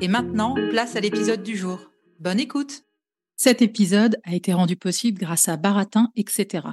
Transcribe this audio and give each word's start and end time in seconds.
Et 0.00 0.08
maintenant, 0.08 0.54
place 0.70 0.96
à 0.96 1.00
l'épisode 1.00 1.42
du 1.42 1.56
jour. 1.56 1.90
Bonne 2.20 2.40
écoute 2.40 2.82
Cet 3.36 3.62
épisode 3.62 4.18
a 4.24 4.34
été 4.34 4.52
rendu 4.52 4.76
possible 4.76 5.18
grâce 5.18 5.48
à 5.48 5.56
Baratin, 5.56 6.10
etc. 6.16 6.68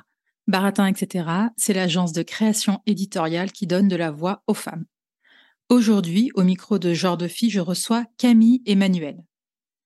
Baratin, 0.48 0.88
etc., 0.88 1.30
c'est 1.58 1.74
l'agence 1.74 2.14
de 2.14 2.24
création 2.24 2.82
éditoriale 2.86 3.52
qui 3.52 3.68
donne 3.68 3.88
de 3.88 3.96
la 3.96 4.12
voix 4.12 4.44
aux 4.48 4.54
femmes. 4.54 4.86
Aujourd'hui, 5.70 6.32
au 6.36 6.44
micro 6.44 6.80
de 6.80 6.94
Genre 6.94 7.18
de 7.18 7.28
Fille, 7.28 7.50
je 7.50 7.60
reçois 7.60 8.06
Camille 8.18 8.62
Emmanuel. 8.66 9.24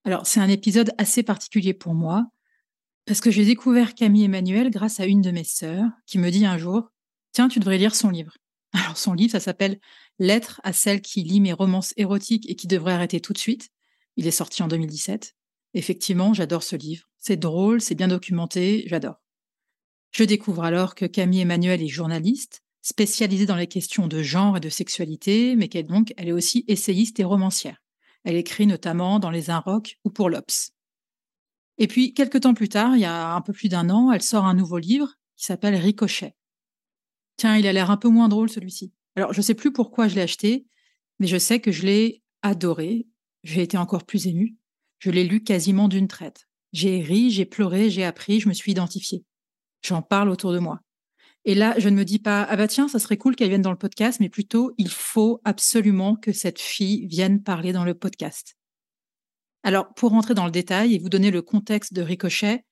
Alors, 0.04 0.26
c'est 0.26 0.40
un 0.40 0.50
épisode 0.50 0.92
assez 0.98 1.24
particulier 1.24 1.74
pour 1.74 1.94
moi, 1.94 2.26
parce 3.06 3.22
que 3.22 3.32
j'ai 3.32 3.46
découvert 3.46 3.94
Camille 3.94 4.24
Emmanuel 4.24 4.72
grâce 4.72 5.00
à 5.00 5.06
une 5.06 5.22
de 5.22 5.32
mes 5.32 5.44
sœurs 5.44 5.90
qui 6.08 6.18
me 6.18 6.32
dit 6.32 6.46
un 6.46 6.58
jour 6.58 6.92
Tiens, 7.34 7.50
tu 7.50 7.60
devrais 7.60 7.78
lire 7.78 7.94
son 7.94 8.10
livre. 8.10 8.34
Alors, 8.74 8.98
son 8.98 9.14
livre, 9.14 9.32
ça 9.32 9.40
s'appelle 9.40 9.80
Lettre 10.20 10.62
à 10.64 10.74
celle 10.74 11.02
qui 11.02 11.24
lit 11.24 11.42
mes 11.42 11.54
romances 11.54 11.94
érotiques 11.98 12.50
et 12.50 12.56
qui 12.56 12.68
devrait 12.68 12.94
arrêter 12.94 13.20
tout 13.20 13.34
de 13.34 13.38
suite. 13.38 13.70
Il 14.16 14.28
est 14.28 14.32
sorti 14.32 14.64
en 14.64 14.68
2017. 14.68 15.36
Effectivement, 15.74 16.34
j'adore 16.34 16.64
ce 16.64 16.76
livre. 16.76 17.10
C'est 17.18 17.38
drôle, 17.38 17.82
c'est 17.82 17.96
bien 17.96 18.08
documenté, 18.08 18.86
j'adore. 18.88 19.22
Je 20.12 20.24
découvre 20.24 20.64
alors 20.64 20.96
que 20.96 21.06
Camille 21.06 21.42
Emmanuel 21.42 21.84
est 21.84 21.90
journaliste, 21.90 22.64
spécialisée 22.82 23.46
dans 23.46 23.58
les 23.58 23.68
questions 23.68 24.08
de 24.08 24.24
genre 24.24 24.56
et 24.56 24.62
de 24.62 24.70
sexualité, 24.70 25.56
mais 25.58 25.68
qu'elle 25.68 25.88
donc 25.88 26.14
elle 26.16 26.30
est 26.30 26.34
aussi 26.34 26.64
essayiste 26.70 27.20
et 27.20 27.26
romancière. 27.26 27.84
Elle 28.24 28.38
écrit 28.38 28.68
notamment 28.68 29.20
dans 29.20 29.30
Les 29.30 29.50
Inrocks 29.50 29.98
ou 30.06 30.10
pour 30.10 30.30
l'Obs. 30.30 30.72
Et 31.78 31.88
puis, 31.88 32.14
quelques 32.14 32.42
temps 32.42 32.54
plus 32.54 32.70
tard, 32.70 32.96
il 32.96 33.02
y 33.02 33.06
a 33.06 33.34
un 33.36 33.42
peu 33.42 33.52
plus 33.52 33.68
d'un 33.68 33.90
an, 33.90 34.12
elle 34.14 34.22
sort 34.22 34.46
un 34.46 34.54
nouveau 34.54 34.78
livre 34.78 35.16
qui 35.36 35.44
s'appelle 35.44 35.76
Ricochet. 35.76 36.36
Tiens, 37.36 37.58
il 37.58 37.68
a 37.68 37.74
l'air 37.74 37.92
un 37.92 37.98
peu 37.98 38.08
moins 38.08 38.30
drôle 38.30 38.50
celui-ci. 38.50 38.94
Alors, 39.16 39.34
je 39.34 39.40
ne 39.40 39.44
sais 39.44 39.56
plus 39.56 39.72
pourquoi 39.72 40.08
je 40.08 40.16
l'ai 40.16 40.22
acheté, 40.22 40.66
mais 41.20 41.28
je 41.28 41.38
sais 41.38 41.60
que 41.60 41.72
je 41.72 41.86
l'ai 41.86 42.22
adoré. 42.42 43.08
J'ai 43.44 43.62
été 43.62 43.78
encore 43.78 44.06
plus 44.06 44.28
émue. 44.28 44.56
Je 45.00 45.12
l'ai 45.12 45.24
lu 45.24 45.44
quasiment 45.44 45.88
d'une 45.88 46.08
traite. 46.08 46.48
J'ai 46.74 47.02
ri, 47.02 47.32
j'ai 47.32 47.46
pleuré, 47.46 47.90
j'ai 47.90 48.04
appris, 48.04 48.40
je 48.40 48.50
me 48.50 48.54
suis 48.54 48.72
identifiée. 48.72 49.24
J'en 49.82 50.02
parle 50.02 50.30
autour 50.30 50.52
de 50.52 50.60
moi. 50.60 50.82
Et 51.46 51.54
là, 51.54 51.76
je 51.78 51.90
ne 51.90 51.96
me 51.96 52.04
dis 52.04 52.18
pas, 52.18 52.44
ah 52.50 52.56
bah 52.56 52.68
tiens, 52.68 52.88
ça 52.88 52.98
serait 52.98 53.18
cool 53.18 53.36
qu'elle 53.36 53.50
vienne 53.50 53.62
dans 53.62 53.72
le 53.72 53.78
podcast, 53.78 54.20
mais 54.20 54.30
plutôt, 54.30 54.74
il 54.78 54.90
faut 54.90 55.42
absolument 55.46 56.16
que 56.16 56.32
cette 56.32 56.60
fille 56.60 57.06
vienne 57.06 57.44
parler 57.44 57.72
dans 57.72 57.86
le 57.86 57.94
podcast. 57.94 58.58
Alors, 59.62 59.94
pour 59.94 60.10
rentrer 60.10 60.34
dans 60.34 60.46
le 60.46 60.52
détail 60.52 60.96
et 60.96 61.00
vous 61.00 61.10
donner 61.10 61.30
le 61.30 61.44
contexte 61.44 61.94
de 61.94 62.02
Ricochet, 62.02 62.66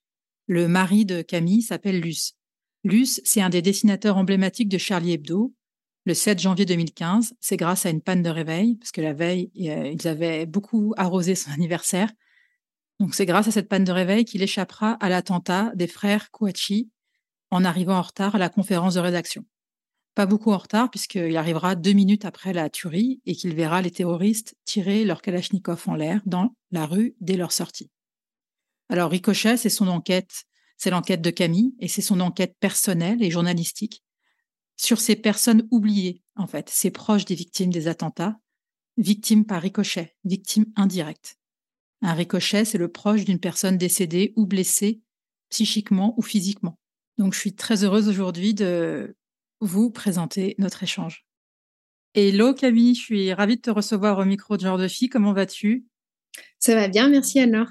le 0.48 0.68
mari 0.68 1.06
de 1.06 1.22
Camille 1.22 1.62
s'appelle 1.62 2.02
Luce. 2.02 2.34
Luce, 2.84 3.22
c'est 3.24 3.42
un 3.42 3.50
des 3.50 3.62
dessinateurs 3.62 4.18
emblématiques 4.18 4.70
de 4.70 4.78
Charlie 4.78 5.14
Hebdo. 5.14 5.54
Le 6.06 6.14
7 6.14 6.40
janvier 6.40 6.66
2015, 6.66 7.34
c'est 7.40 7.56
grâce 7.56 7.86
à 7.86 7.90
une 7.90 8.02
panne 8.02 8.22
de 8.22 8.30
réveil, 8.30 8.76
parce 8.76 8.92
que 8.92 9.02
la 9.02 9.14
veille, 9.14 9.52
ils 9.56 10.08
avaient 10.08 10.46
beaucoup 10.46 10.94
arrosé 10.98 11.36
son 11.36 11.52
anniversaire. 11.54 12.12
Donc 13.00 13.16
c'est 13.16 13.26
grâce 13.26 13.48
à 13.48 13.52
cette 13.52 13.70
panne 13.70 13.84
de 13.84 13.92
réveil 13.92 14.26
qu'il 14.26 14.42
échappera 14.42 14.92
à 14.94 15.10
l'attentat 15.10 15.72
des 15.76 15.88
frères 15.88 16.30
Kouachi 16.32 16.90
en 17.52 17.64
arrivant 17.64 17.98
en 17.98 18.02
retard 18.02 18.36
à 18.36 18.38
la 18.38 18.50
conférence 18.50 18.96
de 18.96 19.00
rédaction. 19.00 19.46
Pas 20.16 20.26
beaucoup 20.26 20.52
en 20.52 20.58
retard, 20.58 20.92
puisqu'il 20.92 21.38
arrivera 21.38 21.76
deux 21.76 21.94
minutes 21.94 22.26
après 22.26 22.54
la 22.54 22.70
tuerie 22.70 23.22
et 23.26 23.36
qu'il 23.36 23.56
verra 23.56 23.82
les 23.82 23.92
terroristes 23.92 24.56
tirer 24.66 25.06
leur 25.06 25.22
kalachnikov 25.22 25.84
en 25.88 25.96
l'air 25.96 26.22
dans 26.26 26.56
la 26.72 26.86
rue 26.86 27.16
dès 27.20 27.36
leur 27.36 27.52
sortie. 27.52 27.90
Alors 28.90 29.10
Ricochet, 29.10 29.58
c'est 29.58 29.70
son 29.70 29.88
enquête 29.88 30.46
c'est 30.84 30.90
l'enquête 30.90 31.22
de 31.22 31.30
Camille 31.30 31.74
et 31.80 31.88
c'est 31.88 32.02
son 32.02 32.20
enquête 32.20 32.58
personnelle 32.60 33.24
et 33.24 33.32
journalistique 33.32 34.03
sur 34.78 35.00
ces 35.00 35.16
personnes 35.16 35.68
oubliées, 35.72 36.24
en 36.36 36.48
fait, 36.48 36.70
ces 36.70 36.92
proches 36.92 37.26
des 37.26 37.36
victimes 37.36 37.72
des 37.72 37.88
attentats, 37.88 38.40
victimes 38.98 39.46
par 39.46 39.62
ricochet, 39.62 40.16
victimes 40.24 40.66
indirectes. 40.76 41.38
Un 42.02 42.14
ricochet, 42.14 42.66
c'est 42.66 42.78
le 42.78 42.92
proche 42.92 43.24
d'une 43.24 43.40
personne 43.40 43.78
décédée 43.78 44.34
ou 44.36 44.46
blessée 44.46 45.02
psychiquement 45.50 46.14
ou 46.18 46.22
physiquement. 46.22 46.80
Donc, 47.18 47.34
je 47.34 47.40
suis 47.40 47.56
très 47.56 47.84
heureuse 47.84 48.10
aujourd'hui 48.10 48.54
de 48.54 49.16
vous 49.62 49.92
présenter 49.92 50.56
notre 50.58 50.84
échange. 50.84 51.26
Hello 52.16 52.54
Camille, 52.54 52.96
je 52.96 53.02
suis 53.02 53.34
ravie 53.34 53.56
de 53.56 53.62
te 53.62 53.70
recevoir 53.72 54.20
au 54.20 54.26
micro 54.26 54.58
de 54.58 54.62
Genre 54.62 54.78
de 54.78 54.88
Fille. 54.88 55.10
Comment 55.10 55.34
vas-tu? 55.34 55.86
Ça 56.60 56.76
va 56.76 56.88
bien, 56.88 57.10
merci 57.10 57.40
Anna. 57.40 57.68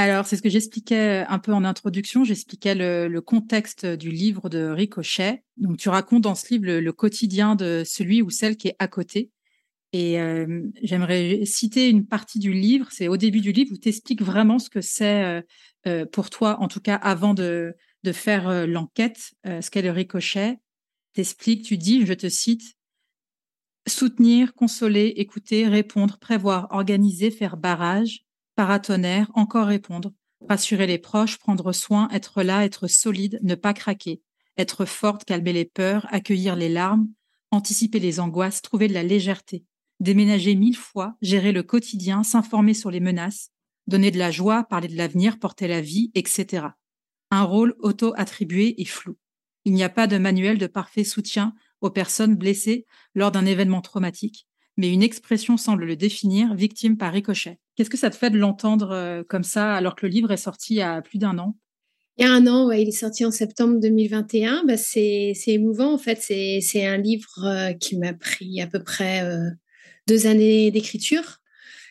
Alors, 0.00 0.28
c'est 0.28 0.36
ce 0.36 0.42
que 0.42 0.48
j'expliquais 0.48 1.24
un 1.28 1.40
peu 1.40 1.52
en 1.52 1.64
introduction. 1.64 2.22
J'expliquais 2.22 2.76
le, 2.76 3.18
contexte 3.18 3.84
du 3.84 4.10
livre 4.10 4.48
de 4.48 4.68
Ricochet. 4.68 5.42
Donc, 5.56 5.76
tu 5.76 5.88
racontes 5.88 6.22
dans 6.22 6.36
ce 6.36 6.54
livre 6.54 6.66
le, 6.66 6.92
quotidien 6.92 7.56
de 7.56 7.82
celui 7.84 8.22
ou 8.22 8.30
celle 8.30 8.56
qui 8.56 8.68
est 8.68 8.76
à 8.78 8.86
côté. 8.86 9.32
Et 9.92 10.20
euh, 10.20 10.62
j'aimerais 10.84 11.44
citer 11.46 11.88
une 11.88 12.06
partie 12.06 12.38
du 12.38 12.52
livre. 12.52 12.86
C'est 12.92 13.08
au 13.08 13.16
début 13.16 13.40
du 13.40 13.50
livre 13.50 13.72
où 13.72 13.76
tu 13.76 13.88
expliques 13.88 14.22
vraiment 14.22 14.60
ce 14.60 14.70
que 14.70 14.80
c'est 14.80 15.24
euh, 15.24 15.42
euh, 15.88 16.06
pour 16.06 16.30
toi, 16.30 16.60
en 16.60 16.68
tout 16.68 16.80
cas 16.80 16.94
avant 16.94 17.34
de, 17.34 17.74
de 18.04 18.12
faire 18.12 18.68
l'enquête, 18.68 19.32
ce 19.44 19.68
qu'est 19.68 19.82
le 19.82 19.90
Ricochet. 19.90 20.60
T'expliques, 21.12 21.64
tu 21.64 21.76
dis, 21.76 22.06
je 22.06 22.14
te 22.14 22.28
cite, 22.28 22.62
soutenir, 23.88 24.54
consoler, 24.54 25.14
écouter, 25.16 25.66
répondre, 25.66 26.18
prévoir, 26.20 26.68
organiser, 26.70 27.32
faire 27.32 27.56
barrage, 27.56 28.27
paratonnerre, 28.58 29.30
encore 29.34 29.68
répondre, 29.68 30.12
rassurer 30.48 30.88
les 30.88 30.98
proches, 30.98 31.38
prendre 31.38 31.70
soin, 31.70 32.08
être 32.10 32.42
là, 32.42 32.64
être 32.64 32.88
solide, 32.88 33.38
ne 33.44 33.54
pas 33.54 33.72
craquer, 33.72 34.20
être 34.56 34.84
forte, 34.84 35.24
calmer 35.24 35.52
les 35.52 35.64
peurs, 35.64 36.08
accueillir 36.10 36.56
les 36.56 36.68
larmes, 36.68 37.06
anticiper 37.52 38.00
les 38.00 38.18
angoisses, 38.18 38.60
trouver 38.60 38.88
de 38.88 38.94
la 38.94 39.04
légèreté, 39.04 39.64
déménager 40.00 40.56
mille 40.56 40.76
fois, 40.76 41.14
gérer 41.22 41.52
le 41.52 41.62
quotidien, 41.62 42.24
s'informer 42.24 42.74
sur 42.74 42.90
les 42.90 42.98
menaces, 42.98 43.52
donner 43.86 44.10
de 44.10 44.18
la 44.18 44.32
joie, 44.32 44.64
parler 44.64 44.88
de 44.88 44.96
l'avenir, 44.96 45.38
porter 45.38 45.68
la 45.68 45.80
vie, 45.80 46.10
etc. 46.16 46.66
Un 47.30 47.44
rôle 47.44 47.76
auto-attribué 47.78 48.74
et 48.82 48.86
flou. 48.86 49.16
Il 49.66 49.72
n'y 49.72 49.84
a 49.84 49.88
pas 49.88 50.08
de 50.08 50.18
manuel 50.18 50.58
de 50.58 50.66
parfait 50.66 51.04
soutien 51.04 51.54
aux 51.80 51.90
personnes 51.90 52.34
blessées 52.34 52.86
lors 53.14 53.30
d'un 53.30 53.46
événement 53.46 53.82
traumatique, 53.82 54.47
mais 54.78 54.92
une 54.92 55.02
expression 55.02 55.56
semble 55.58 55.84
le 55.84 55.96
définir, 55.96 56.54
victime 56.54 56.96
par 56.96 57.12
ricochet. 57.12 57.58
Qu'est-ce 57.74 57.90
que 57.90 57.98
ça 57.98 58.10
te 58.10 58.16
fait 58.16 58.30
de 58.30 58.38
l'entendre 58.38 58.92
euh, 58.92 59.22
comme 59.28 59.42
ça 59.42 59.74
alors 59.74 59.94
que 59.96 60.06
le 60.06 60.12
livre 60.12 60.30
est 60.30 60.38
sorti 60.38 60.74
il 60.74 60.78
y 60.78 60.82
a 60.82 61.02
plus 61.02 61.18
d'un 61.18 61.36
an? 61.38 61.56
Il 62.16 62.24
y 62.24 62.28
a 62.28 62.32
un 62.32 62.46
an, 62.46 62.66
ouais, 62.66 62.82
il 62.82 62.88
est 62.88 62.92
sorti 62.92 63.24
en 63.24 63.30
septembre 63.30 63.78
2021. 63.80 64.64
Bah, 64.66 64.76
c'est, 64.76 65.34
émouvant, 65.46 65.92
en 65.92 65.98
fait. 65.98 66.18
C'est, 66.20 66.86
un 66.86 66.96
livre 66.96 67.44
euh, 67.44 67.72
qui 67.74 67.96
m'a 67.96 68.12
pris 68.12 68.60
à 68.60 68.66
peu 68.66 68.82
près 68.82 69.22
euh, 69.22 69.50
deux 70.08 70.26
années 70.26 70.70
d'écriture. 70.70 71.38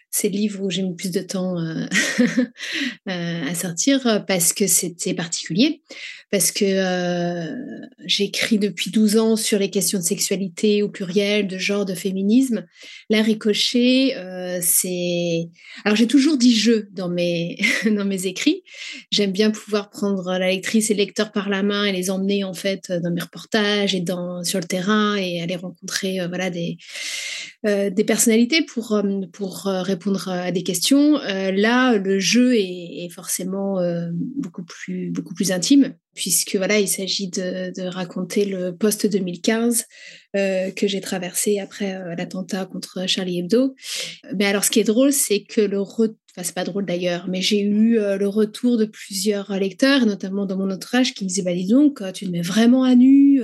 C'est 0.10 0.30
le 0.30 0.36
livre 0.36 0.64
où 0.64 0.70
j'ai 0.70 0.84
mis 0.84 0.96
plus 0.96 1.12
de 1.12 1.22
temps 1.22 1.58
à 3.06 3.56
sortir 3.56 4.26
parce 4.26 4.54
que 4.54 4.66
c'était 4.66 5.14
particulier. 5.14 5.82
Parce 6.30 6.52
que 6.52 6.66
euh, 6.66 7.86
j'écris 8.06 8.60
depuis 8.60 8.92
12 8.92 9.18
ans 9.18 9.36
sur 9.38 9.60
les 9.60 9.70
questions 9.70 9.98
de 9.98 10.04
sexualité 10.04 10.84
au 10.84 10.90
pluriel, 10.90 11.48
de 11.48 11.58
genre, 11.58 11.86
de 11.86 11.94
féminisme. 11.94 12.66
La 13.10 13.22
ricochet, 13.22 14.16
euh, 14.18 14.60
c'est... 14.62 15.48
Alors 15.86 15.96
j'ai 15.96 16.08
toujours 16.08 16.38
dit 16.38 16.54
je 16.54 16.86
dans 16.92 17.08
mes, 17.08 17.58
dans 17.86 18.04
mes 18.04 18.26
écrits. 18.26 18.64
J'aime 19.10 19.32
bien 19.32 19.52
pouvoir 19.52 19.90
prendre 19.90 20.38
la 20.38 20.50
lectrice 20.50 20.90
et 20.90 20.96
le 20.96 20.98
lecteur 20.98 21.32
par 21.32 21.48
la 21.48 21.64
main 21.64 21.86
et 21.86 21.94
les 21.94 22.10
emmener 22.10 22.44
en 22.44 22.54
fait 22.54 22.92
dans 22.92 23.12
mes 23.12 23.22
reportages 23.22 23.96
et 23.96 24.02
dans, 24.02 24.44
sur 24.44 24.60
le 24.60 24.66
terrain 24.66 25.16
et 25.16 25.42
aller 25.42 25.56
rencontrer 25.56 26.20
euh, 26.20 26.28
voilà, 26.28 26.50
des, 26.50 26.78
des 27.64 28.04
personnalités 28.06 28.62
pour, 28.64 29.02
pour 29.34 29.64
répondre 29.66 30.30
à 30.30 30.52
des 30.52 30.64
questions. 30.64 31.18
là, 31.18 31.98
le 31.98 32.20
jeu 32.20 32.56
est, 32.56 33.06
est 33.06 33.10
forcément 33.10 33.82
beaucoup, 34.14 34.64
plus, 34.64 35.10
beaucoup 35.10 35.34
plus 35.34 35.52
intime 35.52 35.96
puisque 36.18 36.56
voilà, 36.56 36.80
il 36.80 36.88
s'agit 36.88 37.30
de, 37.30 37.88
raconter 37.88 38.44
le 38.44 38.76
post-2015 38.76 39.84
euh, 40.36 40.72
que 40.72 40.88
j'ai 40.88 41.00
traversé 41.00 41.60
après 41.60 41.94
euh, 41.94 42.16
l'attentat 42.16 42.66
contre 42.66 43.08
Charlie 43.08 43.40
Hebdo. 43.40 43.76
Mais 44.36 44.46
alors, 44.46 44.64
ce 44.64 44.72
qui 44.72 44.80
est 44.80 44.84
drôle, 44.84 45.14
c'est 45.14 45.44
que 45.44 45.62
le 45.62 45.80
enfin, 45.80 46.10
c'est 46.42 46.56
pas 46.56 46.64
drôle 46.64 46.86
d'ailleurs, 46.86 47.28
mais 47.30 47.42
j'ai 47.42 47.62
eu 47.62 48.00
euh, 48.00 48.18
le 48.18 48.28
retour 48.28 48.78
de 48.78 48.86
plusieurs 48.86 49.58
lecteurs, 49.60 50.08
notamment 50.08 50.48
dans 50.48 50.58
mon 50.58 50.72
entourage, 50.72 51.14
qui 51.14 51.24
me 51.24 51.30
disaient, 51.30 51.44
bah 51.44 51.54
dis 51.54 51.68
donc, 51.68 52.02
tu 52.14 52.26
te 52.26 52.32
mets 52.32 52.42
vraiment 52.42 52.84
à 52.84 52.96
nu, 52.96 53.40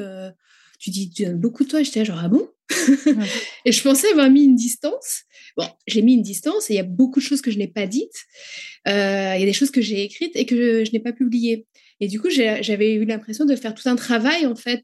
tu 0.79 0.89
dis 0.89 1.13
beaucoup 1.35 1.63
de 1.63 1.69
toi, 1.69 1.83
j'étais 1.83 2.03
genre, 2.03 2.19
ah 2.21 2.27
bon? 2.27 2.49
Et 3.65 3.71
je 3.71 3.83
pensais 3.83 4.09
avoir 4.09 4.31
mis 4.31 4.45
une 4.45 4.55
distance. 4.55 5.23
Bon, 5.57 5.67
j'ai 5.85 6.01
mis 6.01 6.15
une 6.15 6.23
distance 6.23 6.71
et 6.71 6.73
il 6.73 6.77
y 6.77 6.79
a 6.79 6.83
beaucoup 6.83 7.19
de 7.19 7.25
choses 7.25 7.41
que 7.41 7.51
je 7.51 7.59
n'ai 7.59 7.67
pas 7.67 7.85
dites. 7.85 8.23
Il 8.87 8.91
y 8.91 8.91
a 8.91 9.45
des 9.45 9.53
choses 9.53 9.69
que 9.69 9.81
j'ai 9.81 10.01
écrites 10.01 10.35
et 10.35 10.47
que 10.47 10.83
je 10.83 10.91
n'ai 10.91 10.99
pas 10.99 11.13
publiées. 11.13 11.67
Et 11.99 12.07
du 12.07 12.19
coup, 12.19 12.29
j'avais 12.29 12.93
eu 12.93 13.05
l'impression 13.05 13.45
de 13.45 13.55
faire 13.55 13.73
tout 13.73 13.87
un 13.87 13.95
travail, 13.95 14.45
en 14.45 14.55
fait, 14.55 14.83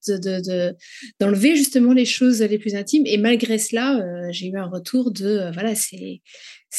d'enlever 1.19 1.51
de, 1.51 1.55
justement 1.55 1.93
les 1.93 2.05
choses 2.05 2.41
les 2.41 2.59
plus 2.59 2.75
intimes. 2.75 3.05
Et 3.05 3.17
malgré 3.17 3.57
cela, 3.57 3.99
euh, 3.99 4.27
j'ai 4.31 4.47
eu 4.47 4.57
un 4.57 4.67
retour 4.67 5.11
de, 5.11 5.25
euh, 5.25 5.51
voilà, 5.51 5.73
c'est, 5.75 6.21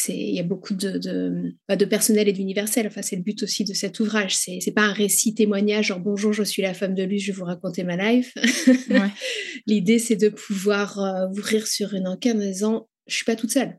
il 0.09 0.35
y 0.35 0.41
a 0.41 0.45
beaucoup 0.45 0.75
de, 0.75 0.99
de, 0.99 1.55
bah, 1.69 1.77
de 1.77 1.85
personnel 1.85 2.29
et 2.29 2.33
d'universel. 2.33 2.87
Enfin, 2.87 3.03
c'est 3.03 3.17
le 3.17 3.23
but 3.23 3.43
aussi 3.43 3.65
de 3.65 3.75
cet 3.75 4.01
ouvrage. 4.01 4.37
C'est, 4.37 4.59
c'est 4.61 4.73
pas 4.73 4.85
un 4.85 4.93
récit 4.93 5.35
témoignage, 5.35 5.89
genre 5.89 6.01
bonjour, 6.01 6.33
je 6.33 6.43
suis 6.43 6.63
la 6.63 6.75
femme 6.75 6.95
de 6.95 7.03
Luce, 7.03 7.23
je 7.23 7.33
vais 7.33 7.39
vous 7.39 7.45
raconter 7.45 7.83
ma 7.83 7.97
life. 7.97 8.33
L'idée, 9.67 9.99
c'est 9.99 10.17
de 10.17 10.29
pouvoir 10.29 11.01
euh, 11.01 11.29
ouvrir 11.29 11.67
sur 11.67 11.95
une 11.95 12.07
enquête 12.07 12.37
en 12.37 12.39
disant, 12.39 12.89
je 13.07 13.17
suis 13.17 13.25
pas 13.25 13.37
toute 13.37 13.51
seule. 13.51 13.79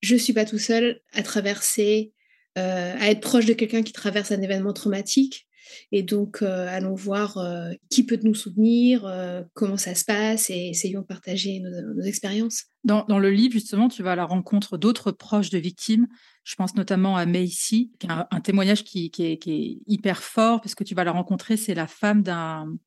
Je 0.00 0.14
suis 0.14 0.32
pas 0.32 0.44
tout 0.44 0.58
seul 0.58 1.00
à 1.12 1.22
traverser, 1.22 2.12
à 2.54 3.10
être 3.10 3.20
proche 3.20 3.46
de 3.46 3.52
quelqu'un 3.52 3.82
qui 3.82 3.92
traverse 3.92 4.32
un 4.32 4.42
événement 4.42 4.72
traumatique. 4.72 5.47
Et 5.92 6.02
donc, 6.02 6.42
euh, 6.42 6.66
allons 6.68 6.94
voir 6.94 7.38
euh, 7.38 7.72
qui 7.90 8.04
peut 8.04 8.18
nous 8.22 8.34
soutenir, 8.34 9.04
euh, 9.06 9.42
comment 9.54 9.76
ça 9.76 9.94
se 9.94 10.04
passe 10.04 10.50
et 10.50 10.68
essayons 10.68 11.00
de 11.00 11.06
partager 11.06 11.60
nos, 11.60 12.02
expériences. 12.02 12.64
Dans, 12.84 13.04
le 13.18 13.30
livre, 13.30 13.52
justement, 13.52 13.88
tu 13.88 14.02
vas 14.02 14.12
à 14.12 14.16
la 14.16 14.24
rencontre 14.24 14.78
d'autres 14.78 15.10
proches 15.10 15.50
de 15.50 15.58
victimes. 15.58 16.06
Je 16.44 16.54
pense 16.54 16.74
notamment 16.74 17.16
à 17.16 17.26
Macy, 17.26 17.92
qui 17.98 18.06
a 18.08 18.28
un, 18.30 18.40
témoignage 18.40 18.84
qui, 18.84 19.10
est, 19.18 19.48
hyper 19.86 20.22
fort, 20.22 20.60
parce 20.60 20.74
que 20.74 20.84
tu 20.84 20.94
vas 20.94 21.04
la 21.04 21.12
rencontrer, 21.12 21.56
c'est 21.56 21.74
la 21.74 21.86
femme 21.86 22.22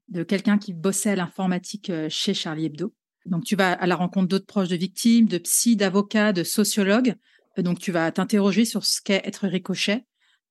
de 0.10 0.24
quelqu'un 0.24 0.58
qui 0.58 0.74
bossait 0.74 1.12
à 1.12 1.16
l'informatique 1.16 1.92
chez 2.10 2.34
Charlie 2.34 2.66
Hebdo. 2.66 2.94
Donc, 3.26 3.44
tu 3.44 3.56
vas 3.56 3.74
à 3.74 3.86
la 3.86 3.96
rencontre 3.96 4.28
d'autres 4.28 4.48
proches 4.48 4.70
de 4.70 4.76
victimes, 4.76 5.28
de 5.28 5.38
psy, 5.38 5.76
d'avocats, 5.76 6.34
de 6.34 6.44
sociologues. 6.44 7.16
Donc, 7.58 7.80
tu 7.80 7.92
vas 7.92 8.12
t'interroger 8.12 8.66
sur 8.66 8.86
ce 8.86 9.02
qu'est 9.02 9.22
être 9.26 9.48
ricochet. 9.48 10.06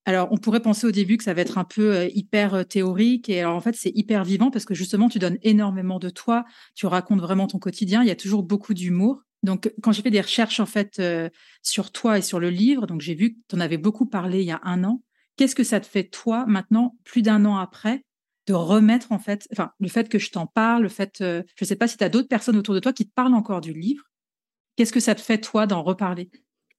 Alors, 0.06 0.28
on 0.32 0.38
pourrait 0.38 0.60
penser 0.60 0.86
au 0.86 0.90
début 0.90 1.18
que 1.18 1.24
ça 1.24 1.34
va 1.34 1.42
être 1.42 1.58
un 1.58 1.64
peu 1.64 1.94
euh, 1.94 2.08
hyper 2.14 2.54
euh, 2.54 2.64
théorique, 2.64 3.28
et 3.28 3.40
alors 3.40 3.54
en 3.54 3.60
fait, 3.60 3.76
c'est 3.76 3.92
hyper 3.94 4.24
vivant 4.24 4.50
parce 4.50 4.64
que 4.64 4.74
justement, 4.74 5.08
tu 5.08 5.18
donnes 5.18 5.38
énormément 5.42 5.98
de 5.98 6.08
toi, 6.08 6.44
tu 6.74 6.86
racontes 6.86 7.20
vraiment 7.20 7.46
ton 7.46 7.58
quotidien, 7.58 8.02
il 8.02 8.08
y 8.08 8.10
a 8.10 8.16
toujours 8.16 8.42
beaucoup 8.42 8.72
d'humour. 8.72 9.22
Donc, 9.42 9.72
quand 9.82 9.92
j'ai 9.92 10.02
fait 10.02 10.10
des 10.10 10.20
recherches 10.20 10.60
en 10.60 10.66
fait 10.66 10.98
euh, 10.98 11.28
sur 11.62 11.92
toi 11.92 12.18
et 12.18 12.22
sur 12.22 12.40
le 12.40 12.50
livre, 12.50 12.86
donc 12.86 13.00
j'ai 13.00 13.14
vu 13.14 13.34
que 13.34 13.38
tu 13.48 13.56
en 13.56 13.60
avais 13.60 13.78
beaucoup 13.78 14.06
parlé 14.06 14.40
il 14.40 14.46
y 14.46 14.50
a 14.52 14.60
un 14.64 14.84
an. 14.84 15.02
Qu'est-ce 15.36 15.54
que 15.54 15.64
ça 15.64 15.80
te 15.80 15.86
fait 15.86 16.04
toi 16.04 16.44
maintenant, 16.46 16.96
plus 17.04 17.22
d'un 17.22 17.44
an 17.44 17.56
après, 17.56 18.04
de 18.46 18.54
remettre 18.54 19.12
en 19.12 19.18
fait, 19.18 19.46
enfin, 19.52 19.70
le 19.80 19.88
fait 19.88 20.08
que 20.08 20.18
je 20.18 20.30
t'en 20.30 20.46
parle, 20.46 20.82
le 20.82 20.88
fait, 20.88 21.16
je 21.20 21.42
ne 21.60 21.66
sais 21.66 21.76
pas 21.76 21.88
si 21.88 21.96
tu 21.96 22.04
as 22.04 22.08
d'autres 22.08 22.28
personnes 22.28 22.56
autour 22.56 22.74
de 22.74 22.80
toi 22.80 22.92
qui 22.92 23.06
te 23.06 23.12
parlent 23.14 23.34
encore 23.34 23.60
du 23.60 23.72
livre. 23.72 24.04
Qu'est-ce 24.76 24.92
que 24.92 25.00
ça 25.00 25.14
te 25.14 25.20
fait 25.20 25.38
toi 25.38 25.66
d'en 25.66 25.82
reparler? 25.82 26.30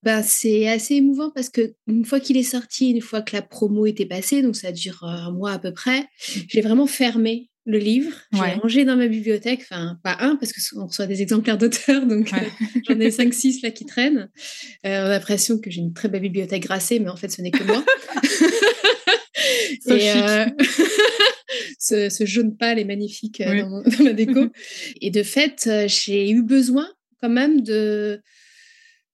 Bah, 0.04 0.24
c'est 0.24 0.68
assez 0.68 0.96
émouvant 0.96 1.30
parce 1.30 1.50
que 1.50 1.74
une 1.88 2.06
fois 2.06 2.20
qu'il 2.20 2.38
est 2.38 2.44
sorti, 2.44 2.90
une 2.90 3.02
fois 3.02 3.22
que 3.22 3.36
la 3.36 3.42
promo 3.42 3.86
était 3.86 4.06
passée, 4.06 4.42
donc 4.42 4.56
ça 4.56 4.72
dure 4.72 5.04
euh, 5.04 5.08
un 5.08 5.32
mois 5.32 5.52
à 5.52 5.60
peu 5.60 5.72
près, 5.72 6.08
j'ai 6.48 6.62
vraiment 6.62 6.88
fermé 6.88 7.50
le 7.66 7.78
livre, 7.78 8.12
j'ai 8.34 8.60
rangé 8.60 8.86
dans 8.86 8.96
ma 8.96 9.08
bibliothèque, 9.08 9.62
enfin 9.62 10.00
pas 10.04 10.18
un 10.20 10.36
parce 10.36 10.52
qu'on 10.52 10.88
reçoit 10.88 11.06
des 11.06 11.22
exemplaires 11.22 11.60
d'auteurs, 11.60 12.08
donc 12.08 12.34
euh, 12.34 12.38
j'en 12.90 13.00
ai 13.00 13.12
cinq, 13.12 13.36
six 13.36 13.62
là 13.62 13.70
qui 13.70 13.86
traînent. 13.86 14.32
Euh, 14.86 15.04
on 15.04 15.06
a 15.06 15.10
l'impression 15.10 15.60
que 15.60 15.70
j'ai 15.70 15.82
une 15.82 15.94
très 15.94 16.10
belle 16.10 16.24
bibliothèque 16.24 16.64
grassée, 16.64 17.00
mais 17.00 17.10
en 17.10 17.16
fait 17.16 17.30
ce 17.30 17.44
n'est 17.44 17.52
que 17.52 17.64
moi. 17.64 17.86
Et, 19.88 20.12
ce, 22.10 22.26
jaune 22.26 22.58
pâle 22.58 22.80
est 22.80 22.86
magnifique 22.86 23.42
dans, 23.42 23.84
dans, 23.84 24.04
ma 24.04 24.14
déco. 24.14 24.48
Et 25.02 25.12
de 25.12 25.22
fait, 25.22 25.70
j'ai 25.88 26.32
eu 26.32 26.44
besoin 26.44 26.88
quand 27.22 27.30
même 27.30 27.62
de 27.62 28.22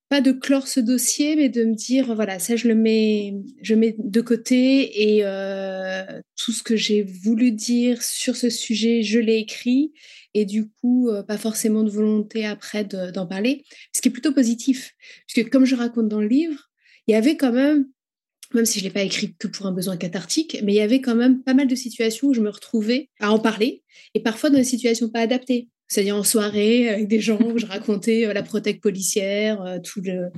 pas 0.09 0.21
de 0.21 0.31
clore 0.31 0.67
ce 0.67 0.79
dossier, 0.79 1.35
mais 1.35 1.49
de 1.49 1.65
me 1.65 1.75
dire, 1.75 2.13
voilà, 2.15 2.39
ça, 2.39 2.55
je 2.55 2.67
le 2.67 2.75
mets, 2.75 3.35
je 3.61 3.75
mets 3.75 3.95
de 3.97 4.21
côté 4.21 5.15
et 5.15 5.25
euh, 5.25 6.03
tout 6.37 6.51
ce 6.51 6.63
que 6.63 6.77
j'ai 6.77 7.03
voulu 7.03 7.51
dire 7.51 8.01
sur 8.01 8.35
ce 8.35 8.49
sujet, 8.49 9.03
je 9.03 9.19
l'ai 9.19 9.37
écrit 9.37 9.91
et 10.33 10.45
du 10.45 10.69
coup, 10.69 11.09
euh, 11.09 11.23
pas 11.23 11.37
forcément 11.37 11.83
de 11.83 11.89
volonté 11.89 12.45
après 12.45 12.85
d'en 12.85 13.25
parler, 13.25 13.65
ce 13.93 14.01
qui 14.01 14.07
est 14.07 14.11
plutôt 14.11 14.33
positif. 14.33 14.93
Parce 15.27 15.45
que 15.45 15.51
comme 15.51 15.65
je 15.65 15.75
raconte 15.75 16.07
dans 16.07 16.21
le 16.21 16.27
livre, 16.27 16.69
il 17.07 17.11
y 17.11 17.15
avait 17.15 17.35
quand 17.35 17.51
même, 17.51 17.87
même 18.53 18.65
si 18.65 18.79
je 18.79 18.85
ne 18.85 18.89
l'ai 18.89 18.93
pas 18.93 19.03
écrit 19.03 19.35
que 19.37 19.47
pour 19.47 19.65
un 19.65 19.73
besoin 19.73 19.97
cathartique, 19.97 20.57
mais 20.63 20.73
il 20.73 20.77
y 20.77 20.81
avait 20.81 21.01
quand 21.01 21.15
même 21.15 21.43
pas 21.43 21.53
mal 21.53 21.67
de 21.67 21.75
situations 21.75 22.29
où 22.29 22.33
je 22.33 22.41
me 22.41 22.49
retrouvais 22.49 23.09
à 23.19 23.31
en 23.31 23.39
parler 23.39 23.83
et 24.13 24.21
parfois 24.21 24.49
dans 24.49 24.57
des 24.57 24.63
situations 24.63 25.09
pas 25.09 25.21
adaptées 25.21 25.67
c'est-à-dire 25.87 26.15
en 26.15 26.23
soirée 26.23 26.89
avec 26.89 27.07
des 27.07 27.19
gens 27.19 27.41
où 27.41 27.57
je 27.57 27.65
racontais 27.65 28.25
euh, 28.25 28.33
la 28.33 28.43
protecte 28.43 28.81
policière, 28.81 29.61
euh, 29.61 29.79
tout 29.79 30.01
le, 30.01 30.29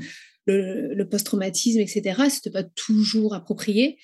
le, 0.45 1.03
post-traumatisme, 1.03 1.79
etc. 1.79 2.21
C'était 2.29 2.51
pas 2.51 2.63
toujours 2.63 3.33
approprié. 3.33 3.97